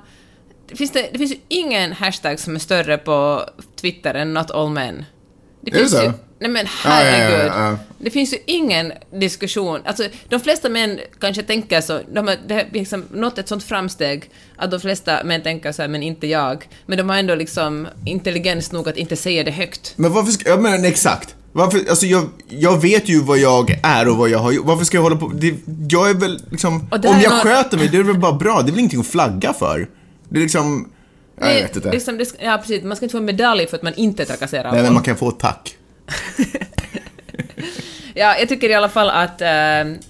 det 0.69 0.77
finns, 0.77 0.91
det, 0.91 1.09
det 1.13 1.19
finns 1.19 1.33
ju 1.33 1.39
ingen 1.49 1.93
hashtag 1.93 2.41
som 2.41 2.55
är 2.55 2.59
större 2.59 2.99
på 2.99 3.43
Twitter 3.81 4.15
än 4.15 4.35
not 4.35 4.51
all 4.51 4.71
men. 4.71 5.05
Det 5.61 5.71
Är 5.71 5.75
det 5.75 5.79
finns 5.79 5.93
så? 5.93 6.03
Ju, 6.03 6.13
nej 6.41 6.51
men 6.51 6.67
Ja, 6.85 6.91
ja, 6.91 7.05
ja, 7.05 7.11
herregud. 7.11 7.53
ja. 7.55 7.77
Det 7.99 8.11
finns 8.11 8.33
ju 8.35 8.39
ingen 8.47 8.93
diskussion. 9.13 9.81
Alltså, 9.85 10.03
de 10.29 10.41
flesta 10.41 10.69
män 10.69 10.99
kanske 11.21 11.43
tänker 11.43 11.81
så, 11.81 12.01
de 12.13 12.29
har, 12.29 12.37
det 12.49 12.55
har 12.55 12.65
liksom 12.73 13.05
nått 13.13 13.39
ett 13.39 13.49
sånt 13.49 13.65
framsteg 13.65 14.31
att 14.57 14.71
de 14.71 14.81
flesta 14.81 15.25
män 15.25 15.43
tänker 15.43 15.73
så 15.73 15.83
här, 15.83 15.89
men 15.89 16.03
inte 16.03 16.27
jag. 16.27 16.69
Men 16.87 16.99
de 16.99 17.09
har 17.09 17.17
ändå 17.17 17.35
liksom 17.35 17.89
intelligens 18.07 18.73
nog 18.73 18.89
att 18.89 18.97
inte 18.97 19.17
säga 19.17 19.45
det 19.45 19.51
högt. 19.51 19.93
Men 19.97 20.13
varför 20.13 20.33
ska, 20.33 20.49
ja 20.51 20.57
men 20.57 20.85
exakt. 20.85 21.35
Varför, 21.53 21.79
alltså 21.89 22.07
jag, 22.07 22.29
jag 22.49 22.83
vet 22.83 23.09
ju 23.09 23.21
vad 23.23 23.39
jag 23.39 23.81
är 23.83 24.09
och 24.09 24.17
vad 24.17 24.29
jag 24.29 24.39
har 24.39 24.53
gjort. 24.53 24.67
Varför 24.67 24.85
ska 24.85 24.97
jag 24.97 25.03
hålla 25.03 25.17
på, 25.17 25.29
det, 25.35 25.55
jag 25.91 26.11
är 26.11 26.15
väl 26.15 26.41
liksom, 26.51 26.75
om 26.75 26.89
jag 27.03 27.23
någon- 27.23 27.41
sköter 27.41 27.79
mig, 27.79 27.89
det 27.89 27.97
är 27.97 28.03
väl 28.03 28.19
bara 28.19 28.33
bra. 28.33 28.63
Det 28.63 28.69
är 28.69 28.71
väl 28.71 28.79
ingenting 28.79 29.01
att 29.01 29.07
flagga 29.07 29.53
för. 29.53 29.89
Det 30.29 30.39
är 30.39 30.43
liksom, 30.43 30.89
jag 31.37 31.45
Nej, 31.47 31.63
vet 31.63 31.77
inte. 31.77 31.91
Liksom, 31.91 32.19
det, 32.19 32.25
ja, 32.41 32.59
precis. 32.59 32.83
Man 32.85 32.97
ska 32.97 33.05
inte 33.05 33.13
få 33.13 33.19
en 33.19 33.25
medalj 33.25 33.67
för 33.67 33.77
att 33.77 33.83
man 33.83 33.95
inte 33.95 34.25
trakasserar 34.25 34.73
Nej 34.73 34.83
men 34.83 34.95
man 34.95 35.03
kan 35.03 35.17
få 35.17 35.29
ett 35.29 35.39
tack. 35.39 35.75
Ja, 38.15 38.37
jag 38.39 38.49
tycker 38.49 38.71
i 38.71 38.75
alla 38.75 38.89
fall 38.89 39.11
att, 39.11 39.41
äh, 39.41 39.49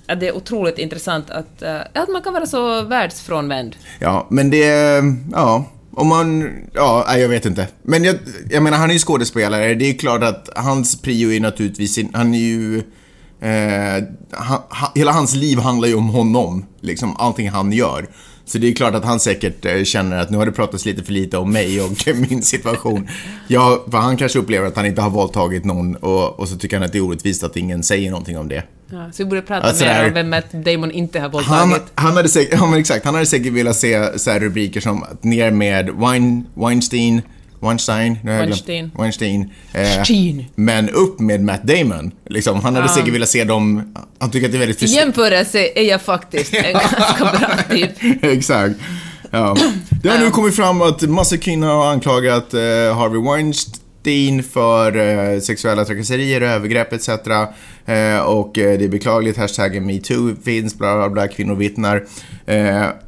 att 0.07 0.21
det 0.21 0.29
är 0.29 0.37
otroligt 0.37 0.79
intressant 0.79 1.31
att, 1.31 1.63
äh, 1.63 1.81
att 1.95 2.09
man 2.09 2.23
kan 2.23 2.33
vara 2.33 2.47
så 2.47 2.83
världsfrånvänd. 2.83 3.77
Ja, 3.99 4.27
men 4.31 4.51
det, 4.51 5.03
ja. 5.33 5.65
Om 5.91 6.09
man, 6.09 6.51
ja, 6.75 7.17
jag 7.17 7.29
vet 7.29 7.47
inte. 7.47 7.67
Men 7.83 8.05
jag, 8.05 8.17
jag 8.51 8.63
menar, 8.63 8.79
han 8.79 8.89
är 8.91 8.93
ju 8.95 8.99
skådespelare. 8.99 9.75
Det 9.75 9.85
är 9.85 9.99
klart 9.99 10.23
att 10.23 10.49
hans 10.57 11.03
prio 11.03 11.33
är 11.33 11.41
naturligtvis, 11.41 11.99
han 12.13 12.35
är 12.35 12.39
ju, 12.39 12.79
eh, 13.41 14.05
han, 14.31 14.61
ha, 14.69 14.93
hela 14.95 15.13
hans 15.13 15.35
liv 15.35 15.59
handlar 15.59 15.89
ju 15.89 15.95
om 15.95 16.09
honom. 16.09 16.67
Liksom, 16.81 17.17
allting 17.17 17.51
han 17.51 17.73
gör. 17.73 18.07
Så 18.49 18.59
det 18.59 18.69
är 18.69 18.73
klart 18.73 18.95
att 18.95 19.05
han 19.05 19.21
säkert 19.21 19.65
eh, 19.65 19.83
känner 19.85 20.19
att 20.19 20.31
nu 20.31 20.37
har 20.39 20.47
det 20.47 20.53
pratats 20.53 20.85
lite 20.85 21.05
för 21.05 21.13
lite 21.13 21.39
om 21.39 21.53
mig 21.53 21.81
och 21.81 21.91
min 22.31 22.43
situation. 22.43 23.09
Ja, 23.49 23.85
för 23.91 23.99
han 23.99 24.17
kanske 24.17 24.39
upplever 24.39 24.67
att 24.67 24.77
han 24.77 24.87
inte 24.87 25.01
har 25.03 25.11
våldtagit 25.11 25.65
någon 25.65 25.97
och, 25.97 26.41
och 26.41 26.49
så 26.49 26.57
tycker 26.57 26.77
han 26.77 26.85
att 26.87 26.93
det 26.93 26.99
är 26.99 27.03
orättvist 27.03 27.43
att 27.45 27.57
ingen 27.57 27.83
säger 27.83 28.11
någonting 28.11 28.39
om 28.39 28.49
det. 28.49 28.63
Ja, 28.91 29.11
så 29.13 29.23
vi 29.25 29.29
borde 29.31 29.43
prata 29.43 29.67
Alltså, 29.67 29.85
mer 29.85 30.09
om 30.09 30.15
vem 30.15 30.31
Matt 30.31 30.53
Damon 30.53 30.91
inte 30.91 31.21
har 31.21 31.43
Han, 31.43 31.69
våldtagit. 31.71 31.93
han 31.95 32.17
hade 32.17 32.29
säkert, 32.29 32.59
ja 32.61 32.67
men 32.67 32.81
exakt, 32.81 33.05
han 33.05 33.15
hade 33.15 33.27
säkert 33.27 33.53
velat 33.53 33.77
se 33.77 34.19
så 34.19 34.31
rubriker 34.31 34.81
som 34.81 35.03
att 35.03 35.25
ner 35.25 35.51
med 35.51 35.91
Wein, 35.91 36.47
Weinstein, 36.55 37.23
Weinstein, 37.61 38.19
nu 38.25 38.31
har 38.31 38.39
jag 38.39 38.47
glömt- 38.49 38.69
Weinstein. 38.99 39.51
Weinstein. 39.75 40.41
Eh, 40.41 40.47
men 40.55 40.91
upp 40.91 41.21
med 41.21 41.41
Matt 41.45 41.63
Damon. 41.63 42.11
Liksom, 42.29 42.61
han 42.61 42.75
hade 42.77 42.89
säkert 42.89 43.15
velat 43.15 43.29
se 43.29 43.45
dem, 43.45 43.95
han 44.19 44.31
tycker 44.31 44.47
att 44.47 44.53
det 44.53 44.57
är 44.59 44.67
väldigt 44.67 44.83
I 44.83 44.87
jämförelse 44.87 45.59
är 45.75 45.83
jag 45.83 46.03
faktiskt 46.03 46.55
en 46.55 46.73
ganska 46.73 47.39
bra 47.39 47.77
typ. 47.77 47.91
Exakt. 48.25 48.75
Ja. 49.31 49.57
Det 50.03 50.09
har 50.09 50.19
nu 50.19 50.31
kommit 50.31 50.57
fram 50.57 50.83
att 50.83 51.03
massor 51.03 51.37
kvinnor 51.37 51.67
har 51.67 51.93
anklagat 51.93 52.55
eh, 52.55 52.61
Harvey 52.61 53.21
Weinstein 53.33 53.83
för 54.53 54.97
eh, 54.97 55.41
sexuella 55.41 55.85
trakasserier, 55.85 56.41
övergrepp 56.41 56.93
etc. 56.93 57.09
Eh, 57.09 58.19
och 58.19 58.59
eh, 58.59 58.79
det 58.79 58.85
är 58.85 58.89
beklagligt, 58.89 59.39
hashtaggen 59.39 59.87
metoo 59.87 60.37
finns, 60.45 60.79
bla 60.79 60.97
bla 60.97 61.11
bla, 61.11 61.29
kvinnor 61.29 61.55
vittnar. 61.55 62.05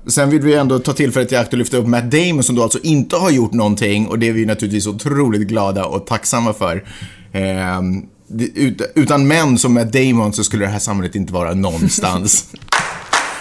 Sen 0.06 0.30
vill 0.30 0.40
vi 0.40 0.54
ändå 0.54 0.78
ta 0.78 0.92
tillfället 0.92 1.32
i 1.32 1.36
akt 1.36 1.52
och 1.52 1.58
lyfta 1.58 1.76
upp 1.76 1.86
Matt 1.86 2.10
Damon 2.10 2.42
som 2.42 2.56
då 2.56 2.62
alltså 2.62 2.78
inte 2.82 3.16
har 3.16 3.30
gjort 3.30 3.52
någonting 3.52 4.06
och 4.06 4.18
det 4.18 4.28
är 4.28 4.32
vi 4.32 4.46
naturligtvis 4.46 4.86
otroligt 4.86 5.48
glada 5.48 5.84
och 5.84 6.06
tacksamma 6.06 6.52
för. 6.52 6.84
Utan 8.94 9.28
män 9.28 9.58
som 9.58 9.74
Matt 9.74 9.92
Damon 9.92 10.32
så 10.32 10.44
skulle 10.44 10.64
det 10.64 10.70
här 10.70 10.78
samhället 10.78 11.14
inte 11.14 11.32
vara 11.32 11.54
någonstans. 11.54 12.46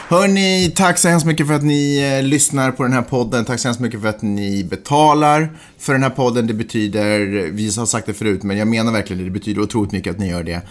Hörni, 0.10 0.72
tack 0.76 0.98
så 0.98 1.08
hemskt 1.08 1.26
mycket 1.26 1.48
för 1.48 1.54
att 1.54 1.64
ni 1.64 2.14
eh, 2.18 2.24
lyssnar 2.24 2.72
på 2.72 2.84
den 2.84 2.94
här 2.94 3.02
podden. 3.02 3.46
Tack 3.46 3.60
så 3.60 3.68
hemskt 3.68 3.82
mycket 3.82 4.02
för 4.02 4.08
att 4.08 4.22
ni 4.22 4.64
betalar 4.64 5.50
för 5.78 5.94
den 5.94 6.04
här 6.04 6.10
podden. 6.10 6.48
Det 6.48 6.54
betyder, 6.54 7.20
vi 7.52 7.72
har 7.78 7.86
sagt 7.86 8.06
det 8.06 8.14
förut, 8.14 8.44
men 8.44 8.58
jag 8.58 8.68
menar 8.68 8.92
verkligen 8.92 9.18
det. 9.18 9.24
Det 9.24 9.32
betyder 9.32 9.62
otroligt 9.62 9.92
mycket 9.92 10.12
att 10.12 10.20
ni 10.20 10.30
gör 10.30 10.44
det. 10.44 10.62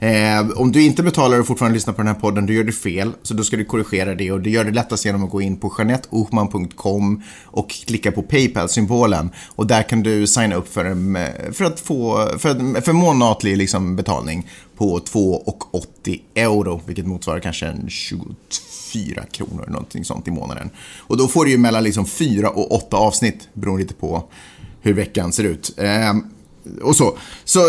Eh, 0.00 0.50
om 0.56 0.72
du 0.72 0.82
inte 0.82 1.02
betalar 1.02 1.40
och 1.40 1.46
fortfarande 1.46 1.74
lyssnar 1.74 1.94
på 1.94 2.00
den 2.00 2.06
här 2.06 2.20
podden, 2.20 2.46
då 2.46 2.52
gör 2.52 2.64
du 2.64 2.72
fel. 2.72 3.12
Så 3.22 3.34
då 3.34 3.44
ska 3.44 3.56
du 3.56 3.64
korrigera 3.64 4.14
det 4.14 4.32
och 4.32 4.40
det 4.40 4.50
gör 4.50 4.64
det 4.64 4.70
lättast 4.70 5.04
genom 5.04 5.24
att 5.24 5.30
gå 5.30 5.42
in 5.42 5.56
på 5.56 5.74
janetteohman.com 5.78 7.22
och 7.44 7.70
klicka 7.70 8.12
på 8.12 8.22
Paypal-symbolen. 8.22 9.30
Och 9.48 9.66
där 9.66 9.82
kan 9.82 10.02
du 10.02 10.26
signa 10.26 10.54
upp 10.54 10.72
för, 10.72 10.84
en, 10.84 11.18
för 11.52 11.64
att 11.64 11.80
få, 11.80 12.28
för, 12.38 12.80
för 12.80 12.92
månatlig 12.92 13.56
liksom, 13.56 13.96
betalning 13.96 14.46
på 14.76 14.98
2,80 14.98 16.20
euro, 16.34 16.80
vilket 16.86 17.06
motsvarar 17.06 17.40
kanske 17.40 17.66
en 17.66 17.88
22 17.88 18.24
24 18.92 19.22
kronor, 19.32 19.64
någonting 19.68 20.04
sånt 20.04 20.28
i 20.28 20.30
månaden. 20.30 20.70
Och 20.98 21.16
då 21.16 21.28
får 21.28 21.44
du 21.44 21.50
ju 21.50 21.58
mellan 21.58 21.84
liksom 21.84 22.06
4 22.06 22.50
och 22.50 22.72
8 22.72 22.96
avsnitt, 22.96 23.48
beroende 23.52 23.82
lite 23.82 23.94
på 23.94 24.24
hur 24.82 24.92
veckan 24.94 25.32
ser 25.32 25.44
ut. 25.44 25.74
Ehm, 25.78 26.24
och 26.82 26.96
så. 26.96 27.18
Så 27.44 27.60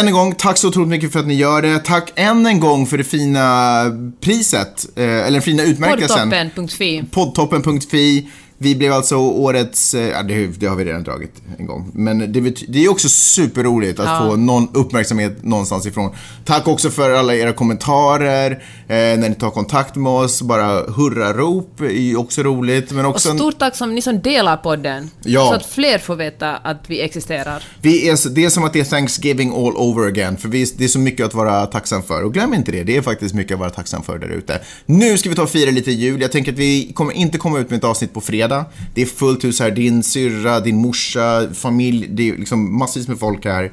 än 0.00 0.06
en 0.06 0.12
gång, 0.12 0.34
tack 0.34 0.58
så 0.58 0.68
otroligt 0.68 0.88
mycket 0.88 1.12
för 1.12 1.20
att 1.20 1.26
ni 1.26 1.34
gör 1.34 1.62
det. 1.62 1.78
Tack 1.78 2.12
än 2.16 2.46
en 2.46 2.60
gång 2.60 2.86
för 2.86 2.98
det 2.98 3.04
fina 3.04 3.84
priset, 4.20 4.86
eh, 4.96 5.04
eller 5.04 5.30
den 5.30 5.42
fina 5.42 5.62
utmärkelsen. 5.62 6.30
Poddtoppen.fi. 6.30 7.04
Poddtoppen.fi. 7.10 8.28
Vi 8.62 8.74
blev 8.76 8.92
alltså 8.92 9.16
årets, 9.16 9.94
eh, 9.94 10.08
ja 10.08 10.22
det, 10.22 10.46
det 10.46 10.66
har 10.66 10.76
vi 10.76 10.84
redan 10.84 11.02
dragit 11.02 11.32
en 11.58 11.66
gång. 11.66 11.90
Men 11.94 12.32
det, 12.32 12.40
det 12.68 12.84
är 12.84 12.90
också 12.90 13.08
superroligt 13.08 14.00
att 14.00 14.06
Ja. 14.06 14.18
få 14.30 14.36
någon 14.36 14.68
uppmärksamhet 14.74 15.44
någonstans 15.44 15.86
ifrån. 15.86 16.10
Tack 16.44 16.68
också 16.68 16.90
för 16.90 17.10
alla 17.10 17.34
era 17.34 17.52
kommentarer, 17.52 18.50
eh, 18.50 18.58
när 18.90 19.28
ni 19.28 19.34
tar 19.34 19.50
kontakt 19.50 19.96
med 19.96 20.12
oss, 20.12 20.42
bara 20.42 20.82
hurrarop 20.82 21.80
är 21.80 21.88
ju 21.88 22.16
också 22.16 22.42
roligt. 22.42 22.92
Men 22.92 23.04
Och 23.04 23.10
också, 23.10 23.34
stort 23.34 23.58
tack 23.58 23.76
som 23.76 23.94
ni 23.94 24.02
som 24.02 24.20
delar 24.20 24.56
podden. 24.56 25.10
Ja. 25.24 25.48
Så 25.48 25.54
att 25.54 25.66
fler 25.66 25.98
får 25.98 26.16
veta 26.16 26.56
att 26.56 26.84
vi 26.86 27.00
existerar. 27.00 27.64
vi 27.82 28.08
är, 28.08 28.28
det 28.30 28.44
är 28.44 28.50
som 28.50 28.64
att 28.64 28.72
det 28.72 28.80
är 28.80 28.84
Thanksgiving 28.84 29.50
all 29.50 29.76
over 29.76 30.08
again, 30.08 30.36
för 30.36 30.48
vi, 30.48 30.64
det 30.76 30.84
är 30.84 30.88
så 30.88 30.98
mycket 30.98 31.26
att 31.26 31.34
vara 31.34 31.66
tacksam 31.66 32.02
för. 32.02 32.24
Och 32.24 32.34
glöm 32.34 32.54
inte 32.54 32.72
det, 32.72 32.82
det 32.82 32.96
är 32.96 33.02
faktiskt 33.02 33.34
mycket 33.34 33.54
att 33.54 33.60
vara 33.60 33.70
tacksam 33.70 34.02
för 34.02 34.18
där 34.18 34.28
ute. 34.28 34.60
Nu 34.86 35.18
ska 35.18 35.28
vi 35.28 35.36
ta 35.36 35.42
och 35.42 35.50
fira 35.50 35.70
lite 35.70 35.90
jul. 35.90 36.20
Jag 36.20 36.32
tänker 36.32 36.52
att 36.52 36.58
vi 36.58 36.92
kommer 36.92 37.12
inte 37.12 37.38
komma 37.38 37.58
ut 37.58 37.70
med 37.70 37.76
ett 37.76 37.84
avsnitt 37.84 38.14
på 38.14 38.20
fredag. 38.20 38.64
Det 38.94 39.02
är 39.02 39.06
fullt 39.06 39.44
hus 39.44 39.60
här, 39.60 39.70
din 39.70 40.02
syrra, 40.02 40.60
din 40.60 40.76
morsa, 40.76 41.48
familj, 41.54 42.06
det 42.10 42.28
är 42.28 42.36
liksom 42.36 42.78
massvis 42.78 43.08
med 43.08 43.18
folk 43.18 43.44
här. 43.44 43.70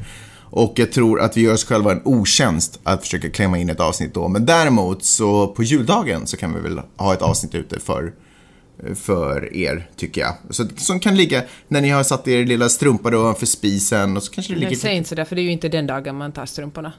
Och 0.50 0.74
jag 0.76 0.92
tror 0.92 1.22
att 1.22 1.38
vi 1.38 1.42
gör 1.42 1.54
oss 1.54 1.66
själva 1.66 1.92
en 1.92 2.02
otjänst 2.06 2.80
att 2.84 3.02
försöka 3.02 3.30
klämma 3.30 3.58
in 3.58 3.70
ett 3.70 3.80
avsnitt 3.80 4.14
då. 4.14 4.28
Men 4.28 4.46
däremot 4.46 5.04
så 5.04 5.48
på 5.48 5.64
juldagen 5.64 6.28
så 6.28 6.38
kan 6.38 6.54
vi 6.54 6.60
väl 6.60 6.82
ha 6.98 7.14
ett 7.14 7.22
avsnitt 7.22 7.56
ute 7.56 7.80
för 7.80 8.14
för 8.96 9.56
er, 9.56 9.90
tycker 9.96 10.22
jag. 10.22 10.34
Så, 10.50 10.66
som 10.78 11.00
kan 11.00 11.16
ligga 11.16 11.44
när 11.68 11.82
ni 11.82 11.90
har 11.90 12.04
satt 12.04 12.28
er 12.28 12.46
lilla 12.46 12.70
strumpa 12.70 13.10
då 13.10 13.34
för 13.34 13.46
spisen 13.46 14.18
och 14.18 14.24
så 14.24 14.32
kanske 14.32 14.54
det 14.54 14.60
ligger... 14.60 14.76
säg 14.76 14.96
inte 14.96 15.10
sådär, 15.10 15.26
för 15.26 15.36
det 15.36 15.42
är 15.42 15.44
ju 15.44 15.52
inte 15.52 15.70
den 15.70 15.88
dagen 15.88 16.16
man 16.16 16.32
tar 16.32 16.46
strumporna. 16.46 16.94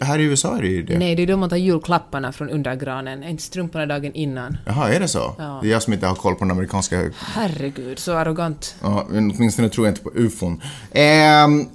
Här 0.00 0.18
i 0.18 0.22
USA 0.22 0.56
är 0.56 0.62
det 0.62 0.68
ju 0.68 0.82
det. 0.82 0.98
Nej, 0.98 1.14
det 1.14 1.22
är 1.22 1.26
då 1.26 1.36
man 1.36 1.48
tar 1.48 1.56
julklapparna 1.56 2.32
från 2.32 2.50
under 2.50 2.74
granen, 2.74 3.24
inte 3.24 3.42
strumporna 3.42 3.86
dagen 3.86 4.14
innan. 4.14 4.56
Jaha, 4.66 4.88
är 4.88 5.00
det 5.00 5.08
så? 5.08 5.34
Ja. 5.38 5.58
Det 5.62 5.68
är 5.68 5.72
jag 5.72 5.82
som 5.82 5.92
inte 5.92 6.06
har 6.06 6.14
koll 6.14 6.34
på 6.34 6.44
den 6.44 6.50
amerikanska... 6.50 7.10
Herregud, 7.16 7.98
så 7.98 8.12
arrogant. 8.12 8.74
Ja, 8.82 9.06
men 9.10 9.30
åtminstone 9.36 9.68
tror 9.68 9.86
jag 9.86 9.92
inte 9.92 10.02
på 10.02 10.12
ufon. 10.14 10.62
Eh, 10.90 11.02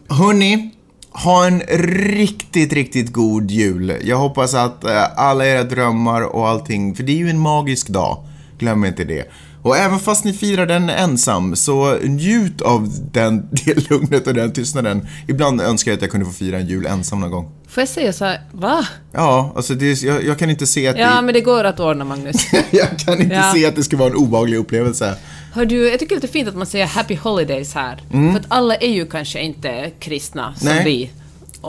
hörni, 0.07 0.71
ha 1.12 1.47
en 1.47 1.60
riktigt, 1.60 2.74
riktigt 2.74 3.14
god 3.14 3.51
jul. 3.51 3.97
Jag 4.03 4.18
hoppas 4.18 4.53
att 4.53 4.84
eh, 4.84 5.20
alla 5.20 5.45
era 5.45 5.64
drömmar 5.64 6.22
och 6.22 6.47
allting, 6.47 6.95
för 6.95 7.03
det 7.03 7.12
är 7.12 7.18
ju 7.18 7.30
en 7.30 7.39
magisk 7.39 7.88
dag. 7.88 8.24
Glöm 8.57 8.86
inte 8.86 9.03
det. 9.03 9.32
Och 9.62 9.78
även 9.78 9.99
fast 9.99 10.26
ni 10.26 10.34
firar 10.34 10.66
den 10.66 10.89
ensam, 10.89 11.55
så 11.55 11.97
njut 12.03 12.62
av 12.62 12.89
den, 13.12 13.47
det 13.66 13.89
lugnet 13.89 14.28
och 14.28 14.34
den 14.34 14.51
tystnaden. 14.53 15.07
Ibland 15.28 15.62
önskar 15.62 15.91
jag 15.91 15.95
att 15.97 16.01
jag 16.01 16.12
kunde 16.12 16.26
få 16.26 16.32
fira 16.32 16.57
en 16.57 16.68
jul 16.68 16.86
ensam 16.86 17.20
någon 17.20 17.32
gång. 17.32 17.51
Får 17.68 17.82
jag 17.82 17.88
säga 17.89 18.14
så 18.14 18.26
här, 18.26 18.41
va? 18.51 18.86
Ja, 19.12 19.53
alltså 19.55 19.74
det, 19.74 20.01
jag, 20.01 20.24
jag 20.24 20.39
kan 20.39 20.49
inte 20.49 20.68
se 20.68 20.88
att 20.88 20.97
Ja, 20.97 21.16
det... 21.16 21.22
men 21.22 21.34
det 21.34 21.41
går 21.41 21.64
att 21.64 21.80
ordna, 21.80 22.05
Magnus. 22.05 22.36
jag 22.72 22.99
kan 22.99 23.22
inte 23.22 23.36
Ja. 23.36 23.51
se 23.55 23.66
att 23.66 23.76
det 23.76 23.84
ska 23.84 23.97
vara 23.97 24.10
en 24.10 24.16
obehaglig 24.16 24.57
upplevelse. 24.57 25.16
Hör 25.53 25.66
du, 25.66 25.89
jag 25.89 25.99
tycker 25.99 26.16
det 26.16 26.20
är 26.20 26.22
lite 26.22 26.34
fint 26.34 26.47
att 26.49 26.55
man 26.55 26.66
säger 26.66 26.86
Happy 26.86 27.16
Holidays 27.16 27.74
här. 27.74 28.01
För 28.12 28.39
att 28.39 28.45
alla 28.47 28.76
är 28.76 28.91
ju 28.93 29.05
kanske 29.05 29.39
inte 29.41 29.91
kristna 29.99 30.55
som 30.55 30.68
Nej. 30.68 30.84
vi. 30.86 31.10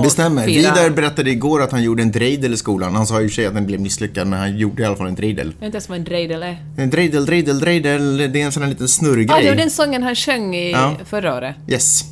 Det 0.03 0.11
stämmer. 0.11 0.47
Vidar 0.47 0.91
berättade 0.91 1.31
igår 1.31 1.63
att 1.63 1.73
han 1.73 1.83
gjorde 1.83 2.03
en 2.03 2.13
dreidel 2.13 2.53
i 2.55 2.57
skolan. 2.57 2.95
Han 2.95 3.07
sa 3.07 3.21
ju 3.21 3.29
sig 3.31 3.47
att 3.47 3.55
den 3.55 3.67
blev 3.67 3.81
misslyckad, 3.81 4.27
men 4.27 4.39
han 4.39 4.57
gjorde 4.59 4.83
i 4.83 4.87
alla 4.87 4.97
fall 4.97 5.07
en 5.07 5.15
dreidel. 5.15 5.47
Jag 5.47 5.53
vet 5.61 5.63
inte 5.67 5.77
ens 5.77 5.89
vad 5.89 5.99
en 5.99 6.05
dreidel 6.05 6.43
är. 6.43 6.65
En 6.77 6.91
dreidel, 6.91 7.27
dreidel, 7.27 7.59
dreidel, 7.61 8.17
det 8.17 8.41
är 8.41 8.45
en 8.45 8.53
sån 8.53 8.63
här 8.63 8.71
liten 8.71 8.89
snurrgrej. 8.89 9.29
Ah, 9.31 9.41
det 9.43 9.49
var 9.49 9.57
den 9.57 9.71
sången 9.71 10.03
han 10.03 10.15
sjöng 10.17 10.55
i 10.57 10.71
Ja. 10.73 10.97
förra 11.05 11.35
året. 11.37 11.57
Yes. 11.69 12.05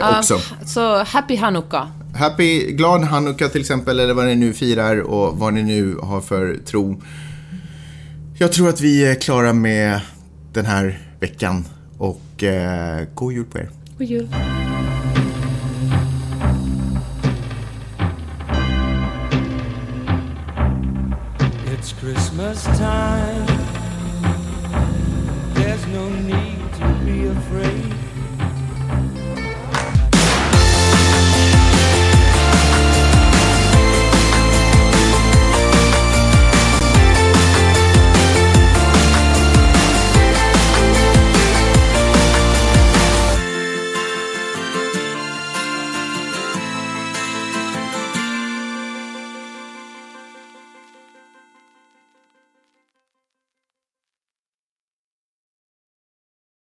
Ah, 0.00 0.18
också. 0.18 0.40
Så 0.66 1.02
Happy 1.02 1.36
Hanukka. 1.36 1.88
Happy, 2.16 2.72
glad 2.72 3.00
Hanukka 3.04 3.48
till 3.48 3.60
exempel, 3.60 4.00
eller 4.00 4.14
vad 4.14 4.26
ni 4.26 4.34
nu 4.34 4.52
firar 4.52 5.00
och 5.00 5.38
vad 5.38 5.54
ni 5.54 5.62
nu 5.62 5.96
har 6.02 6.20
för 6.20 6.56
tro. 6.66 7.02
Jag 8.38 8.52
tror 8.52 8.68
att 8.68 8.80
vi 8.80 9.04
är 9.04 9.14
klara 9.14 9.52
med 9.52 10.00
den 10.52 10.66
här 10.66 10.98
veckan 11.20 11.64
och 11.98 12.42
eh, 12.42 13.04
god 13.14 13.32
jul 13.32 13.44
på 13.44 13.58
er. 13.58 13.70
God 13.98 14.06
jul. 14.08 14.28
Christmas 22.00 22.64
time. 22.78 23.51